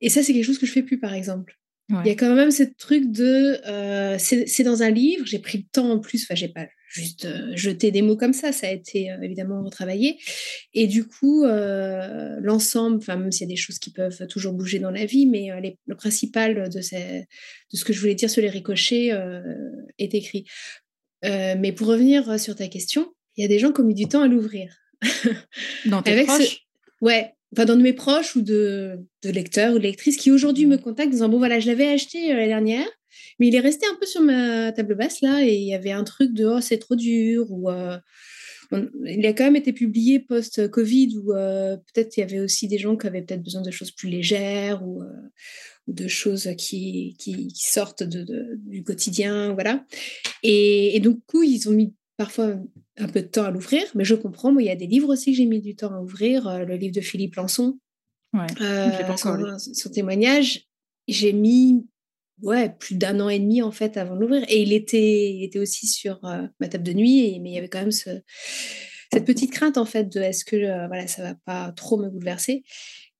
Et 0.00 0.08
ça, 0.08 0.22
c'est 0.22 0.32
quelque 0.32 0.44
chose 0.44 0.58
que 0.58 0.66
je 0.66 0.72
fais 0.72 0.82
plus, 0.82 0.98
par 0.98 1.14
exemple. 1.14 1.58
Il 1.90 2.06
y 2.06 2.10
a 2.10 2.14
quand 2.14 2.34
même 2.34 2.50
ce 2.50 2.64
truc 2.64 3.10
de, 3.10 3.66
euh, 3.66 4.18
c'est 4.18 4.62
dans 4.62 4.82
un 4.82 4.90
livre, 4.90 5.24
j'ai 5.24 5.38
pris 5.38 5.58
le 5.58 5.64
temps 5.72 5.90
en 5.90 5.98
plus, 5.98 6.22
enfin 6.24 6.34
j'ai 6.34 6.48
pas 6.48 6.66
juste 6.88 7.26
euh, 7.26 7.52
jeté 7.54 7.90
des 7.90 8.02
mots 8.02 8.16
comme 8.16 8.32
ça, 8.32 8.52
ça 8.52 8.66
a 8.66 8.70
été 8.70 9.10
euh, 9.10 9.20
évidemment 9.22 9.62
retravaillé. 9.62 10.18
Et 10.74 10.86
du 10.86 11.06
coup, 11.06 11.44
l'ensemble, 11.44 12.96
enfin 12.96 13.16
même 13.16 13.32
s'il 13.32 13.48
y 13.48 13.50
a 13.50 13.54
des 13.54 13.60
choses 13.60 13.78
qui 13.78 13.90
peuvent 13.90 14.26
toujours 14.28 14.52
bouger 14.52 14.78
dans 14.78 14.90
la 14.90 15.04
vie, 15.04 15.26
mais 15.26 15.48
le 15.86 15.94
principal 15.96 16.68
de, 16.68 16.80
ces, 16.80 17.24
de 17.72 17.76
ce 17.76 17.84
que 17.84 17.92
je 17.92 18.00
voulais 18.00 18.14
dire 18.14 18.30
sur 18.30 18.42
les 18.42 18.50
ricochets 18.50 19.10
est 19.98 20.14
écrit. 20.14 20.44
mais 21.22 21.72
pour 21.72 21.88
revenir 21.88 22.38
sur 22.38 22.54
ta 22.54 22.68
question, 22.68 23.12
il 23.36 23.42
y 23.42 23.44
a 23.44 23.48
des 23.48 23.58
gens 23.58 23.72
qui 23.72 23.80
ont 23.80 23.84
mis 23.84 23.94
du 23.94 24.06
temps 24.06 24.22
à 24.22 24.28
l'ouvrir. 24.28 24.76
Dans 25.86 26.02
tes 26.02 26.24
proches? 26.24 26.66
Ouais, 27.00 27.32
enfin 27.52 27.64
dans 27.64 27.76
de 27.76 27.82
mes 27.82 27.92
proches 27.92 28.36
ou 28.36 28.42
de, 28.42 28.98
de 29.22 29.30
lecteurs 29.30 29.74
ou 29.74 29.78
de 29.78 29.84
lectrices 29.84 30.16
qui 30.16 30.30
aujourd'hui 30.30 30.66
me 30.66 30.76
contactent 30.76 31.08
en 31.08 31.12
disant 31.12 31.28
bon 31.28 31.38
voilà 31.38 31.60
je 31.60 31.66
l'avais 31.66 31.88
acheté 31.88 32.32
euh, 32.32 32.36
la 32.36 32.46
dernière 32.46 32.86
mais 33.38 33.48
il 33.48 33.54
est 33.54 33.60
resté 33.60 33.86
un 33.86 33.94
peu 33.98 34.06
sur 34.06 34.20
ma 34.20 34.72
table 34.72 34.94
basse 34.94 35.20
là 35.20 35.44
et 35.44 35.54
il 35.54 35.66
y 35.66 35.74
avait 35.74 35.92
un 35.92 36.04
truc 36.04 36.32
de 36.32 36.46
oh 36.46 36.60
c'est 36.60 36.78
trop 36.78 36.96
dur 36.96 37.46
ou 37.50 37.70
euh, 37.70 37.98
il 39.06 39.24
a 39.26 39.32
quand 39.32 39.44
même 39.44 39.56
été 39.56 39.72
publié 39.72 40.20
post-Covid 40.20 41.16
où 41.18 41.32
euh, 41.32 41.76
peut-être 41.76 42.16
il 42.16 42.20
y 42.20 42.22
avait 42.22 42.40
aussi 42.40 42.68
des 42.68 42.78
gens 42.78 42.96
qui 42.96 43.06
avaient 43.06 43.22
peut-être 43.22 43.42
besoin 43.42 43.62
de 43.62 43.70
choses 43.70 43.90
plus 43.90 44.08
légères 44.08 44.86
ou, 44.86 45.02
de 45.86 46.06
choses 46.06 46.50
qui, 46.58 47.16
qui, 47.18 47.50
sortent 47.54 48.02
de, 48.02 48.58
du 48.58 48.84
quotidien 48.84 49.54
voilà 49.54 49.86
et, 50.42 50.94
et, 50.94 51.00
donc 51.00 51.14
du 51.14 51.22
coup 51.26 51.42
ils 51.42 51.66
ont 51.66 51.72
mis 51.72 51.94
parfois 52.18 52.56
un 52.98 53.08
peu 53.08 53.22
de 53.22 53.26
temps 53.26 53.44
à 53.44 53.50
l'ouvrir, 53.50 53.84
mais 53.94 54.04
je 54.04 54.14
comprends. 54.14 54.52
Moi, 54.52 54.62
il 54.62 54.66
y 54.66 54.70
a 54.70 54.76
des 54.76 54.86
livres 54.86 55.08
aussi 55.08 55.30
que 55.30 55.36
j'ai 55.38 55.46
mis 55.46 55.60
du 55.60 55.74
temps 55.76 55.94
à 55.94 56.00
ouvrir. 56.00 56.46
Euh, 56.46 56.64
le 56.64 56.76
livre 56.76 56.94
de 56.94 57.00
Philippe 57.00 57.36
Lançon, 57.36 57.78
ouais, 58.34 58.46
euh, 58.60 59.56
son, 59.56 59.90
témoignage, 59.90 60.66
j'ai 61.06 61.32
mis 61.32 61.86
ouais, 62.42 62.74
plus 62.78 62.94
d'un 62.94 63.20
an 63.20 63.28
et 63.28 63.38
demi 63.38 63.62
en 63.62 63.72
fait 63.72 63.96
avant 63.96 64.14
de 64.14 64.20
l'ouvrir. 64.20 64.44
Et 64.48 64.62
il 64.62 64.72
était, 64.72 65.30
il 65.30 65.44
était 65.44 65.58
aussi 65.58 65.86
sur 65.86 66.24
euh, 66.24 66.46
ma 66.60 66.68
table 66.68 66.84
de 66.84 66.92
nuit, 66.92 67.38
mais 67.40 67.50
il 67.50 67.54
y 67.54 67.58
avait 67.58 67.68
quand 67.68 67.80
même 67.80 67.92
ce, 67.92 68.10
cette 69.12 69.24
petite 69.24 69.52
crainte 69.52 69.78
en 69.78 69.84
fait 69.84 70.12
de 70.12 70.20
est-ce 70.20 70.44
que 70.44 70.86
voilà, 70.86 71.06
ça 71.06 71.22
va 71.22 71.34
pas 71.34 71.72
trop 71.72 71.96
me 71.96 72.08
bouleverser. 72.08 72.64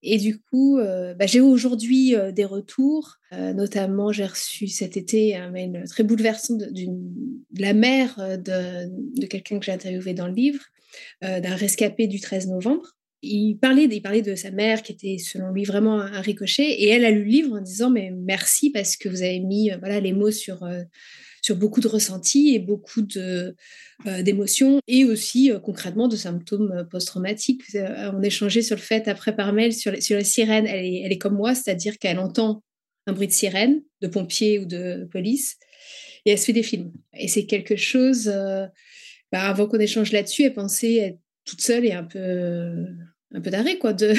Et 0.03 0.19
du 0.19 0.39
coup, 0.39 0.79
euh, 0.79 1.15
bah, 1.15 1.27
j'ai 1.27 1.41
aujourd'hui 1.41 2.15
euh, 2.15 2.31
des 2.31 2.45
retours. 2.45 3.17
Euh, 3.33 3.53
notamment, 3.53 4.13
j'ai 4.13 4.27
reçu 4.27 4.69
cet 4.69 4.97
été 4.97 5.37
un 5.37 5.51
mail 5.51 5.85
très 5.89 6.05
bouleversant 6.05 6.55
de, 6.55 6.71
la 7.59 7.73
mère 7.73 8.17
de, 8.39 9.27
quelqu'un 9.27 9.59
que 9.59 9.65
j'ai 9.65 9.73
interviewé 9.73 10.15
dans 10.15 10.29
le 10.29 10.35
livre, 10.35 10.63
d'un 11.23 11.57
rescapé 11.57 12.07
du 12.07 12.21
13 12.21 12.49
novembre. 12.49 12.97
Il 13.23 13.57
parlait, 13.57 13.85
il 13.85 14.01
parlait 14.01 14.23
de 14.23 14.35
sa 14.35 14.51
mère 14.51 14.83
qui 14.83 14.93
était 14.93 15.19
selon 15.19 15.51
lui 15.51 15.65
vraiment 15.65 16.01
un, 16.01 16.21
ricochet 16.21 16.71
et 16.71 16.89
elle 16.89 17.05
a 17.05 17.11
lu 17.11 17.25
le 17.25 17.31
livre 17.31 17.57
en 17.57 17.61
disant 17.61 17.91
mais 17.91 18.11
merci 18.11 18.71
parce 18.71 18.97
que 18.97 19.09
vous 19.09 19.23
avez 19.23 19.41
mis 19.41 19.71
voilà 19.81 20.01
les 20.01 20.13
mots 20.13 20.31
sur 20.31 20.65
sur 21.43 21.57
beaucoup 21.57 21.81
de 21.81 21.89
ressentis 21.89 22.55
et 22.55 22.59
beaucoup 22.59 23.03
de, 23.03 23.55
euh, 24.07 24.23
d'émotions 24.23 24.81
et 24.87 25.05
aussi 25.05 25.51
euh, 25.51 25.59
concrètement 25.59 26.09
de 26.09 26.17
symptômes 26.17 26.73
euh, 26.73 26.85
post-traumatiques. 26.85 27.63
on 28.13 28.23
échangeait 28.23 28.63
sur 28.63 28.77
le 28.77 28.83
fait 28.83 29.09
après 29.09 29.35
par 29.35 29.53
mail 29.53 29.73
sur, 29.73 30.01
sur 30.03 30.17
la 30.17 30.25
sirène. 30.25 30.67
Elle 30.67 30.85
est, 30.85 31.03
elle 31.05 31.13
est 31.13 31.19
comme 31.19 31.37
moi, 31.37 31.55
c'est-à-dire 31.55 31.99
qu'elle 31.99 32.19
entend 32.19 32.63
un 33.07 33.13
bruit 33.13 33.27
de 33.27 33.33
sirène, 33.33 33.83
de 34.03 34.09
pompier 34.09 34.59
ou 34.59 34.67
de 34.67 35.09
police, 35.11 35.57
et 36.27 36.33
elle 36.33 36.39
se 36.39 36.47
fait 36.47 36.53
des 36.53 36.63
films. 36.63 36.93
Et 37.15 37.29
c'est 37.29 37.47
quelque 37.47 37.77
chose, 37.77 38.27
bah, 39.33 39.49
avant 39.49 39.67
qu'on 39.67 39.79
échange 39.79 40.13
là-dessus, 40.13 40.43
elle 40.43 40.53
pensait 40.53 41.17
toute 41.49 41.63
seule 41.63 41.87
et 41.87 41.93
un 41.93 42.05
peu 42.05 42.87
un 43.35 43.41
peu 43.41 43.51
d'arrêt, 43.51 43.79
quoi, 43.79 43.93
de, 43.95 44.15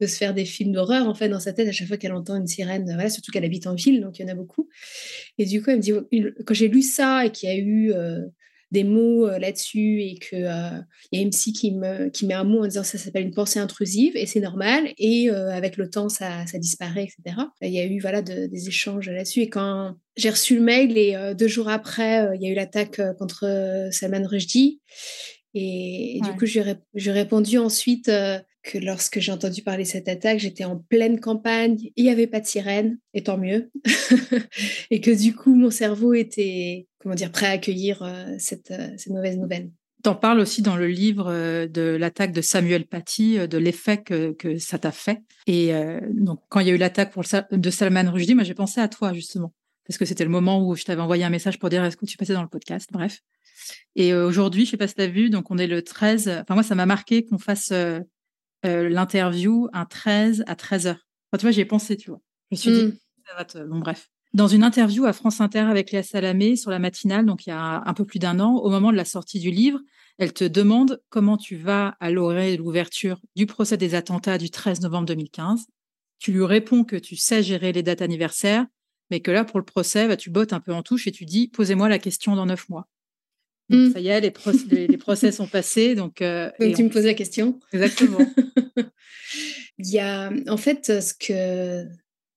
de, 0.00 0.06
se 0.06 0.16
faire 0.16 0.34
des 0.34 0.44
films 0.44 0.72
d'horreur, 0.72 1.08
en 1.08 1.14
fait, 1.14 1.28
dans 1.28 1.40
sa 1.40 1.52
tête, 1.52 1.68
à 1.68 1.72
chaque 1.72 1.88
fois 1.88 1.96
qu'elle 1.96 2.12
entend 2.12 2.36
une 2.36 2.46
sirène, 2.46 2.84
voilà, 2.84 3.10
surtout 3.10 3.32
qu'elle 3.32 3.44
habite 3.44 3.66
en 3.66 3.74
ville, 3.74 4.00
donc 4.00 4.18
il 4.18 4.22
y 4.22 4.24
en 4.24 4.32
a 4.32 4.34
beaucoup. 4.34 4.68
Et 5.38 5.46
du 5.46 5.62
coup, 5.62 5.70
elle 5.70 5.76
me 5.76 5.82
dit, 5.82 5.92
quand 6.46 6.54
j'ai 6.54 6.68
lu 6.68 6.82
ça 6.82 7.26
et 7.26 7.30
qu'il 7.30 7.48
y 7.48 7.52
a 7.52 7.56
eu 7.56 7.92
euh, 7.92 8.20
des 8.70 8.84
mots 8.84 9.26
euh, 9.26 9.38
là-dessus 9.38 10.02
et 10.02 10.18
euh, 10.34 10.70
il 11.10 11.18
y 11.18 11.22
a 11.22 11.24
une 11.24 11.30
psy 11.30 11.52
qui, 11.52 11.72
me, 11.72 12.08
qui 12.10 12.26
met 12.26 12.34
un 12.34 12.44
mot 12.44 12.62
en 12.62 12.66
disant 12.66 12.84
ça 12.84 12.98
s'appelle 12.98 13.24
une 13.24 13.34
pensée 13.34 13.58
intrusive 13.58 14.16
et 14.16 14.26
c'est 14.26 14.40
normal, 14.40 14.92
et 14.98 15.30
avec 15.30 15.78
le 15.78 15.88
temps, 15.88 16.10
ça, 16.10 16.46
ça 16.46 16.58
disparaît, 16.58 17.04
etc. 17.04 17.36
Il 17.62 17.72
y 17.72 17.80
a 17.80 17.86
eu, 17.86 18.00
voilà, 18.00 18.20
des 18.20 18.68
échanges 18.68 19.08
là-dessus. 19.08 19.40
Et 19.40 19.48
quand 19.48 19.96
j'ai 20.16 20.30
reçu 20.30 20.56
le 20.56 20.62
mail, 20.62 20.98
et 20.98 21.16
deux 21.34 21.48
jours 21.48 21.70
après, 21.70 22.28
il 22.34 22.42
y 22.42 22.46
a 22.46 22.50
eu 22.50 22.54
l'attaque 22.54 23.00
contre 23.18 23.88
Salman 23.92 24.26
Rushdie, 24.26 24.80
et, 25.54 26.20
du 26.22 26.30
coup, 26.36 26.46
j'ai 26.46 27.12
répondu 27.12 27.58
ensuite 27.58 28.08
euh, 28.08 28.38
que 28.62 28.78
lorsque 28.78 29.18
j'ai 29.18 29.32
entendu 29.32 29.62
parler 29.62 29.84
de 29.84 29.88
cette 29.88 30.08
attaque, 30.08 30.38
j'étais 30.38 30.64
en 30.64 30.76
pleine 30.76 31.18
campagne, 31.18 31.76
il 31.96 32.04
n'y 32.04 32.10
avait 32.10 32.26
pas 32.26 32.40
de 32.40 32.46
sirène, 32.46 32.98
et 33.14 33.22
tant 33.22 33.38
mieux. 33.38 33.70
et 34.90 35.00
que 35.00 35.10
du 35.10 35.34
coup, 35.34 35.54
mon 35.54 35.70
cerveau 35.70 36.14
était, 36.14 36.86
comment 37.00 37.14
dire, 37.14 37.32
prêt 37.32 37.46
à 37.46 37.50
accueillir 37.50 38.02
euh, 38.02 38.34
cette, 38.38 38.70
euh, 38.70 38.90
cette, 38.96 39.12
mauvaise 39.12 39.38
nouvelle. 39.38 39.70
Tu 40.02 40.08
en 40.08 40.14
parles 40.14 40.40
aussi 40.40 40.62
dans 40.62 40.76
le 40.76 40.86
livre 40.86 41.30
de 41.66 41.82
l'attaque 41.82 42.32
de 42.32 42.40
Samuel 42.40 42.86
Paty, 42.86 43.36
de 43.46 43.58
l'effet 43.58 43.98
que, 43.98 44.32
que, 44.32 44.56
ça 44.56 44.78
t'a 44.78 44.92
fait. 44.92 45.20
Et 45.46 45.74
donc, 46.14 46.40
quand 46.48 46.60
il 46.60 46.68
y 46.68 46.70
a 46.70 46.72
eu 46.72 46.78
l'attaque 46.78 47.12
de 47.52 47.70
Salman 47.70 48.10
Rushdie, 48.10 48.34
moi, 48.34 48.42
j'ai 48.42 48.54
pensé 48.54 48.80
à 48.80 48.88
toi, 48.88 49.12
justement. 49.12 49.52
Parce 49.86 49.98
que 49.98 50.06
c'était 50.06 50.24
le 50.24 50.30
moment 50.30 50.66
où 50.66 50.74
je 50.74 50.84
t'avais 50.84 51.02
envoyé 51.02 51.24
un 51.24 51.30
message 51.30 51.58
pour 51.58 51.68
dire 51.68 51.84
est-ce 51.84 51.96
que 51.96 52.06
tu 52.06 52.16
passais 52.16 52.32
dans 52.32 52.40
le 52.40 52.48
podcast, 52.48 52.88
bref. 52.92 53.20
Et 53.96 54.12
euh, 54.12 54.26
aujourd'hui, 54.26 54.64
je 54.64 54.70
sais 54.70 54.76
pas 54.76 54.88
si 54.88 54.94
tu 54.94 55.02
as 55.02 55.06
vu, 55.06 55.30
donc 55.30 55.50
on 55.50 55.58
est 55.58 55.66
le 55.66 55.82
13. 55.82 56.28
Enfin, 56.42 56.54
moi, 56.54 56.62
ça 56.62 56.74
m'a 56.74 56.86
marqué 56.86 57.24
qu'on 57.24 57.38
fasse 57.38 57.70
euh, 57.72 58.00
euh, 58.66 58.88
l'interview 58.88 59.68
un 59.72 59.84
13 59.84 60.44
à 60.46 60.54
13h. 60.54 60.90
Enfin, 60.90 61.38
tu 61.38 61.42
vois, 61.42 61.50
j'y 61.50 61.60
ai 61.60 61.64
pensé, 61.64 61.96
tu 61.96 62.10
vois. 62.10 62.20
Je 62.50 62.56
me 62.56 62.60
suis 62.60 62.70
dit, 62.70 62.84
mm. 62.84 62.96
ça 63.26 63.34
va 63.36 63.44
te... 63.44 63.58
bon, 63.58 63.78
bref. 63.78 64.08
Dans 64.32 64.46
une 64.46 64.62
interview 64.62 65.06
à 65.06 65.12
France 65.12 65.40
Inter 65.40 65.60
avec 65.60 65.90
Léa 65.90 66.04
Salamé 66.04 66.54
sur 66.54 66.70
la 66.70 66.78
matinale, 66.78 67.26
donc 67.26 67.46
il 67.46 67.50
y 67.50 67.52
a 67.52 67.82
un 67.84 67.94
peu 67.94 68.04
plus 68.04 68.20
d'un 68.20 68.38
an, 68.38 68.54
au 68.56 68.70
moment 68.70 68.92
de 68.92 68.96
la 68.96 69.04
sortie 69.04 69.40
du 69.40 69.50
livre, 69.50 69.80
elle 70.18 70.32
te 70.32 70.44
demande 70.44 71.02
comment 71.08 71.36
tu 71.36 71.56
vas 71.56 71.96
à 71.98 72.10
l'orée 72.10 72.52
de 72.52 72.58
l'ouverture 72.58 73.20
du 73.34 73.46
procès 73.46 73.76
des 73.76 73.96
attentats 73.96 74.38
du 74.38 74.50
13 74.50 74.82
novembre 74.82 75.06
2015. 75.06 75.66
Tu 76.20 76.30
lui 76.30 76.44
réponds 76.44 76.84
que 76.84 76.96
tu 76.96 77.16
sais 77.16 77.42
gérer 77.42 77.72
les 77.72 77.82
dates 77.82 78.02
anniversaires, 78.02 78.66
mais 79.10 79.20
que 79.20 79.30
là, 79.30 79.44
pour 79.44 79.58
le 79.58 79.64
procès, 79.64 80.06
bah, 80.06 80.16
tu 80.16 80.30
bottes 80.30 80.52
un 80.52 80.60
peu 80.60 80.72
en 80.72 80.82
touche 80.82 81.06
et 81.06 81.12
tu 81.12 81.24
dis 81.24 81.48
posez-moi 81.48 81.88
la 81.88 81.98
question 81.98 82.36
dans 82.36 82.46
neuf 82.46 82.68
mois. 82.68 82.86
Donc, 83.70 83.90
mmh. 83.90 83.92
ça 83.92 84.00
y 84.00 84.08
est, 84.08 84.20
les, 84.20 84.86
les, 84.88 84.96
procès 84.96 85.30
sont 85.30 85.46
passés. 85.46 85.94
Donc, 85.94 86.22
euh, 86.22 86.50
tu 86.58 86.82
me 86.82 86.88
poses 86.88 87.06
la 87.06 87.14
question. 87.14 87.60
Exactement. 87.72 88.18
Il 89.78 89.88
y 89.88 90.00
a, 90.00 90.32
en 90.48 90.56
fait, 90.56 91.00
ce 91.00 91.14
que 91.14 91.88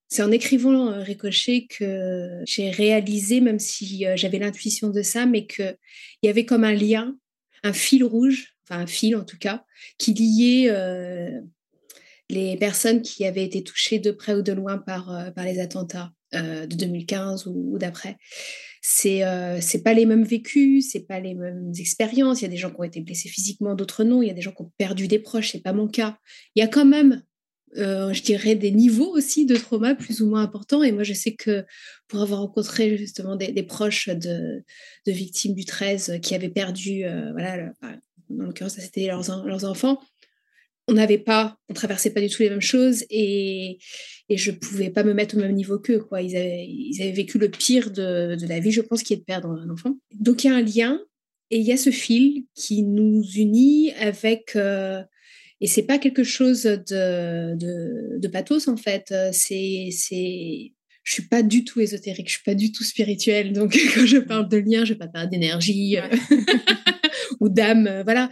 c'est 0.10 0.22
en 0.22 0.32
écrivant 0.32 0.92
euh, 0.92 1.02
Ricochet 1.02 1.66
que 1.68 2.40
j'ai 2.46 2.70
réalisé, 2.70 3.42
même 3.42 3.58
si 3.58 4.06
euh, 4.06 4.16
j'avais 4.16 4.38
l'intuition 4.38 4.92
de 4.92 5.02
ça, 5.02 5.26
mais 5.26 5.48
qu'il 5.48 5.76
y 6.22 6.30
avait 6.30 6.46
comme 6.46 6.64
un 6.64 6.76
lien, 6.76 7.18
un 7.64 7.74
fil 7.74 8.04
rouge, 8.04 8.54
enfin 8.70 8.82
un 8.82 8.88
fil 8.88 9.16
en 9.16 9.24
tout 9.24 9.40
cas, 9.40 9.66
qui 9.98 10.14
liait 10.14 10.72
les 12.30 12.58
personnes 12.58 13.02
qui 13.02 13.26
avaient 13.26 13.44
été 13.44 13.64
touchées 13.64 14.00
de 14.00 14.12
près 14.12 14.36
ou 14.36 14.44
de 14.44 14.54
loin 14.54 14.78
par, 14.78 15.34
par 15.36 15.46
les 15.46 15.60
attentats 15.60 16.12
de 16.34 16.76
2015 16.76 17.48
ou 17.48 17.78
d'après 17.78 18.18
c'est 18.86 19.24
euh, 19.24 19.62
pas 19.82 19.94
les 19.94 20.06
mêmes 20.06 20.26
vécus, 20.26 20.90
c'est 20.92 21.08
pas 21.08 21.22
les 21.22 21.36
mêmes 21.36 21.72
expériences. 21.80 22.42
Il 22.42 22.44
y 22.44 22.48
a 22.48 22.50
des 22.50 22.58
gens 22.58 22.70
qui 22.70 22.82
ont 22.82 22.84
été 22.84 23.00
blessés 23.00 23.30
physiquement, 23.30 23.76
d'autres 23.76 24.04
non. 24.04 24.22
Il 24.22 24.28
y 24.28 24.30
a 24.30 24.34
des 24.34 24.42
gens 24.42 24.52
qui 24.52 24.62
ont 24.62 24.74
perdu 24.78 25.08
des 25.08 25.20
proches, 25.20 25.54
c'est 25.54 25.64
pas 25.64 25.72
mon 25.72 25.88
cas. 25.88 26.18
Il 26.54 26.60
y 26.60 26.64
a 26.64 26.68
quand 26.68 26.84
même, 26.84 27.24
euh, 27.78 28.12
je 28.12 28.22
dirais, 28.22 28.56
des 28.56 28.72
niveaux 28.72 29.10
aussi 29.16 29.46
de 29.46 29.56
trauma 29.56 29.96
plus 29.96 30.22
ou 30.22 30.28
moins 30.28 30.42
importants. 30.42 30.84
Et 30.84 30.92
moi, 30.92 31.04
je 31.04 31.14
sais 31.14 31.34
que 31.34 31.64
pour 32.10 32.22
avoir 32.22 32.42
rencontré 32.42 32.98
justement 32.98 33.38
des, 33.38 33.64
proches 33.64 34.10
de, 34.10 34.62
de, 35.08 35.12
victimes 35.14 35.56
du 35.56 35.64
13 35.64 36.20
qui 36.22 36.36
avaient 36.36 36.50
perdu, 36.50 37.06
euh, 37.06 37.32
voilà, 37.32 37.72
dans 38.30 38.44
l'occurrence, 38.44 38.76
c'était 38.78 39.08
leurs, 39.08 39.46
leurs 39.46 39.64
enfants, 39.64 40.02
on 40.88 40.94
n'avait 40.94 41.18
pas, 41.18 41.58
on 41.70 41.74
traversait 41.74 42.12
pas 42.12 42.20
du 42.20 42.30
tout 42.30 42.42
les 42.42 42.50
mêmes 42.50 42.62
choses 42.62 43.06
et, 43.10 43.78
et 44.34 44.38
je 44.38 44.52
pouvais 44.52 44.90
pas 44.90 45.04
me 45.04 45.14
mettre 45.14 45.38
au 45.38 45.40
même 45.40 45.54
niveau 45.54 45.80
qu'eux. 45.80 46.00
Quoi. 46.00 46.22
Ils, 46.22 46.36
avaient, 46.36 46.66
ils 46.68 47.02
avaient 47.02 47.12
vécu 47.12 47.38
le 47.38 47.50
pire 47.50 47.92
de, 47.92 48.36
de, 48.36 48.48
la 48.48 48.60
vie, 48.60 48.72
je 48.72 48.82
pense, 48.82 49.04
qui 49.04 49.14
est 49.14 49.18
de 49.18 49.24
perdre 49.24 49.50
un 49.50 49.70
enfant. 49.70 49.98
Donc 50.12 50.44
il 50.44 50.48
y 50.48 50.50
a 50.50 50.56
un 50.56 50.62
lien 50.62 51.00
et 51.52 51.60
il 51.60 51.66
y 51.66 51.72
a 51.72 51.78
ce 51.78 51.92
fil 51.92 52.46
qui 52.56 52.84
nous 52.84 53.24
unit 53.36 53.92
avec. 53.94 54.56
Euh, 54.56 55.04
et 55.62 55.68
c'est 55.68 55.84
pas 55.84 56.00
quelque 56.00 56.24
chose 56.24 56.64
de, 56.64 57.56
de, 57.56 58.20
de 58.20 58.28
pathos 58.28 58.68
en 58.68 58.76
fait. 58.76 59.14
C'est, 59.32 59.90
c'est, 59.92 60.74
je 61.04 61.14
suis 61.14 61.28
pas 61.28 61.44
du 61.44 61.64
tout 61.64 61.82
ésotérique, 61.82 62.28
je 62.28 62.34
suis 62.34 62.44
pas 62.44 62.56
du 62.56 62.72
tout 62.72 62.84
spirituelle. 62.84 63.54
Donc 63.54 63.78
quand 63.96 64.06
je 64.06 64.18
parle 64.18 64.48
de 64.50 64.58
lien, 64.58 64.86
je 64.86 64.94
vais 64.94 65.00
pas 65.00 65.08
parler 65.08 65.30
d'énergie 65.30 65.98
ou 67.40 67.50
d'âme. 67.50 68.02
Voilà, 68.04 68.30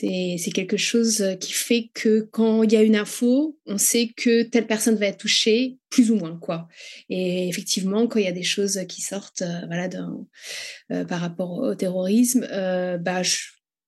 c'est 0.00 0.52
quelque 0.54 0.76
chose 0.76 1.24
qui 1.40 1.52
fait 1.52 1.90
que 1.92 2.28
quand 2.30 2.62
il 2.62 2.72
y 2.72 2.76
a 2.76 2.82
une 2.82 2.96
info, 2.96 3.58
on 3.66 3.78
sait 3.78 4.12
que 4.16 4.42
telle 4.42 4.66
personne 4.66 4.96
va 4.96 5.06
être 5.06 5.18
touchée, 5.18 5.78
plus 5.90 6.10
ou 6.10 6.16
moins, 6.16 6.36
quoi. 6.36 6.68
Et 7.08 7.48
effectivement, 7.48 8.06
quand 8.06 8.18
il 8.18 8.24
y 8.24 8.28
a 8.28 8.32
des 8.32 8.42
choses 8.42 8.80
qui 8.88 9.02
sortent, 9.02 9.42
euh, 9.42 9.66
voilà, 9.66 9.88
euh, 10.92 11.04
par 11.04 11.20
rapport 11.20 11.58
au 11.58 11.74
terrorisme, 11.74 12.46
euh, 12.50 12.98
bah, 12.98 13.22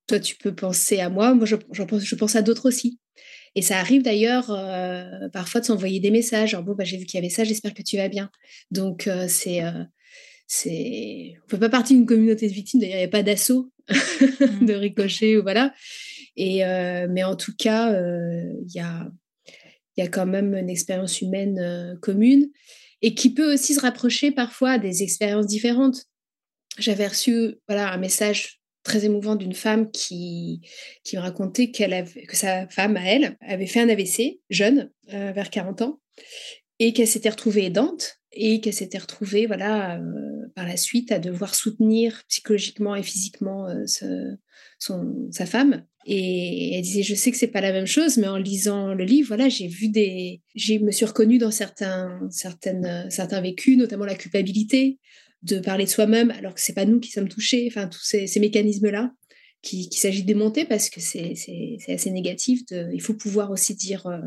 toi, 0.06 0.18
tu 0.18 0.36
peux 0.36 0.54
penser 0.54 0.98
à 0.98 1.08
moi, 1.08 1.34
moi, 1.34 1.46
je, 1.46 1.56
pense, 1.56 2.02
je 2.02 2.14
pense 2.14 2.36
à 2.36 2.42
d'autres 2.42 2.68
aussi. 2.68 2.98
Et 3.56 3.62
ça 3.62 3.78
arrive 3.78 4.02
d'ailleurs 4.02 4.46
parfois 5.32 5.60
de 5.60 5.66
s'envoyer 5.66 5.98
des 5.98 6.12
messages, 6.12 6.50
genre 6.50 6.62
bon, 6.62 6.74
bah, 6.74 6.84
j'ai 6.84 6.96
vu 6.96 7.04
qu'il 7.04 7.18
y 7.18 7.22
avait 7.22 7.30
ça, 7.30 7.42
j'espère 7.42 7.74
que 7.74 7.82
tu 7.82 7.96
vas 7.96 8.08
bien. 8.08 8.30
Donc, 8.70 9.10
c'est 9.26 9.60
c'est 10.52 11.36
on 11.44 11.46
peut 11.46 11.60
pas 11.60 11.68
partir 11.68 11.96
d'une 11.96 12.06
communauté 12.06 12.48
de 12.48 12.52
victimes 12.52 12.80
d'ailleurs 12.80 12.96
il 12.96 13.02
n'y 13.02 13.04
a 13.04 13.08
pas 13.08 13.22
d'assaut 13.22 13.70
mmh. 13.88 14.66
de 14.66 14.74
ricochet 14.74 15.36
ou 15.36 15.42
voilà 15.42 15.72
et 16.36 16.64
euh, 16.64 17.06
mais 17.08 17.22
en 17.22 17.36
tout 17.36 17.52
cas 17.56 17.92
euh, 17.92 18.52
il 18.66 18.72
y 18.74 18.80
a 18.80 19.08
y 19.96 20.02
a 20.02 20.08
quand 20.08 20.26
même 20.26 20.56
une 20.56 20.68
expérience 20.68 21.20
humaine 21.20 21.58
euh, 21.60 21.94
commune 22.00 22.50
et 23.00 23.14
qui 23.14 23.32
peut 23.32 23.54
aussi 23.54 23.74
se 23.74 23.80
rapprocher 23.80 24.32
parfois 24.32 24.78
des 24.78 25.04
expériences 25.04 25.46
différentes 25.46 26.06
j'avais 26.78 27.06
reçu 27.06 27.54
voilà 27.68 27.92
un 27.92 27.98
message 27.98 28.59
très 28.82 29.04
émouvant 29.04 29.36
d'une 29.36 29.54
femme 29.54 29.90
qui 29.90 30.62
qui 31.04 31.16
me 31.16 31.22
racontait 31.22 31.70
qu'elle 31.70 31.92
avait 31.92 32.22
que 32.22 32.36
sa 32.36 32.66
femme 32.68 32.96
à 32.96 33.04
elle 33.04 33.36
avait 33.40 33.66
fait 33.66 33.80
un 33.80 33.88
AVC 33.88 34.40
jeune 34.48 34.90
vers 35.08 35.50
40 35.50 35.82
ans 35.82 36.00
et 36.78 36.92
qu'elle 36.92 37.06
s'était 37.06 37.28
retrouvée 37.28 37.66
aidante 37.66 38.20
et 38.32 38.60
qu'elle 38.60 38.72
s'était 38.72 38.98
retrouvée 38.98 39.46
voilà 39.46 39.96
euh, 39.96 40.48
par 40.54 40.66
la 40.66 40.76
suite 40.76 41.12
à 41.12 41.18
devoir 41.18 41.54
soutenir 41.54 42.22
psychologiquement 42.28 42.94
et 42.94 43.02
physiquement 43.02 43.68
euh, 43.68 43.84
son, 44.78 45.28
sa 45.30 45.46
femme. 45.46 45.84
Et 46.06 46.74
elle 46.74 46.82
disait 46.82 47.02
je 47.02 47.14
sais 47.14 47.30
que 47.30 47.36
c'est 47.36 47.48
pas 47.48 47.60
la 47.60 47.72
même 47.72 47.86
chose 47.86 48.16
mais 48.16 48.28
en 48.28 48.38
lisant 48.38 48.94
le 48.94 49.04
livre 49.04 49.28
voilà 49.28 49.50
j'ai 49.50 49.68
vu 49.68 49.88
des 49.88 50.40
j'ai 50.54 50.78
me 50.78 50.92
suis 50.92 51.04
reconnue 51.04 51.36
dans 51.36 51.50
certains 51.50 52.18
certaines 52.30 53.06
certains 53.10 53.42
vécus 53.42 53.76
notamment 53.76 54.06
la 54.06 54.14
culpabilité 54.14 54.98
de 55.42 55.58
parler 55.58 55.84
de 55.84 55.90
soi-même 55.90 56.30
alors 56.32 56.54
que 56.54 56.60
c'est 56.60 56.74
pas 56.74 56.84
nous 56.84 57.00
qui 57.00 57.10
sommes 57.10 57.28
touchés 57.28 57.66
enfin 57.68 57.88
tous 57.88 58.02
ces, 58.02 58.26
ces 58.26 58.40
mécanismes 58.40 58.90
là 58.90 59.12
qu'il 59.62 59.88
qui 59.88 59.98
s'agit 59.98 60.22
de 60.22 60.26
démonter 60.26 60.64
parce 60.64 60.90
que 60.90 61.00
c'est 61.00 61.34
assez 61.88 62.10
négatif 62.10 62.64
de, 62.66 62.90
il 62.92 63.00
faut 63.00 63.14
pouvoir 63.14 63.50
aussi 63.50 63.74
dire 63.74 64.06
euh, 64.06 64.20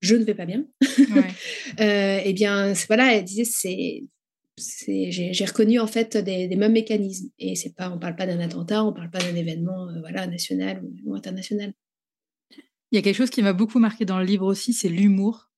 je 0.00 0.16
ne 0.16 0.24
vais 0.24 0.34
pas 0.34 0.46
bien. 0.46 0.64
euh, 1.80 2.20
eh 2.24 2.32
bien, 2.32 2.72
voilà, 2.88 3.14
elle 3.14 3.24
disait, 3.24 3.44
c'est, 3.44 4.04
j'ai 5.10 5.44
reconnu 5.44 5.78
en 5.78 5.86
fait 5.86 6.16
des, 6.16 6.48
mêmes 6.56 6.72
mécanismes. 6.72 7.28
Et 7.38 7.54
c'est 7.54 7.74
pas, 7.74 7.90
on 7.90 7.98
parle 7.98 8.16
pas 8.16 8.26
d'un 8.26 8.40
attentat, 8.40 8.84
on 8.84 8.92
parle 8.92 9.10
pas 9.10 9.20
d'un 9.20 9.34
événement, 9.34 9.88
euh, 9.88 10.00
voilà, 10.00 10.26
national 10.26 10.82
ou, 11.04 11.14
international. 11.14 11.72
Il 12.92 12.96
y 12.96 12.98
a 12.98 13.02
quelque 13.02 13.16
chose 13.16 13.30
qui 13.30 13.42
m'a 13.42 13.52
beaucoup 13.52 13.78
marqué 13.78 14.04
dans 14.04 14.18
le 14.18 14.24
livre 14.24 14.46
aussi, 14.46 14.72
c'est 14.72 14.88
l'humour. 14.88 15.49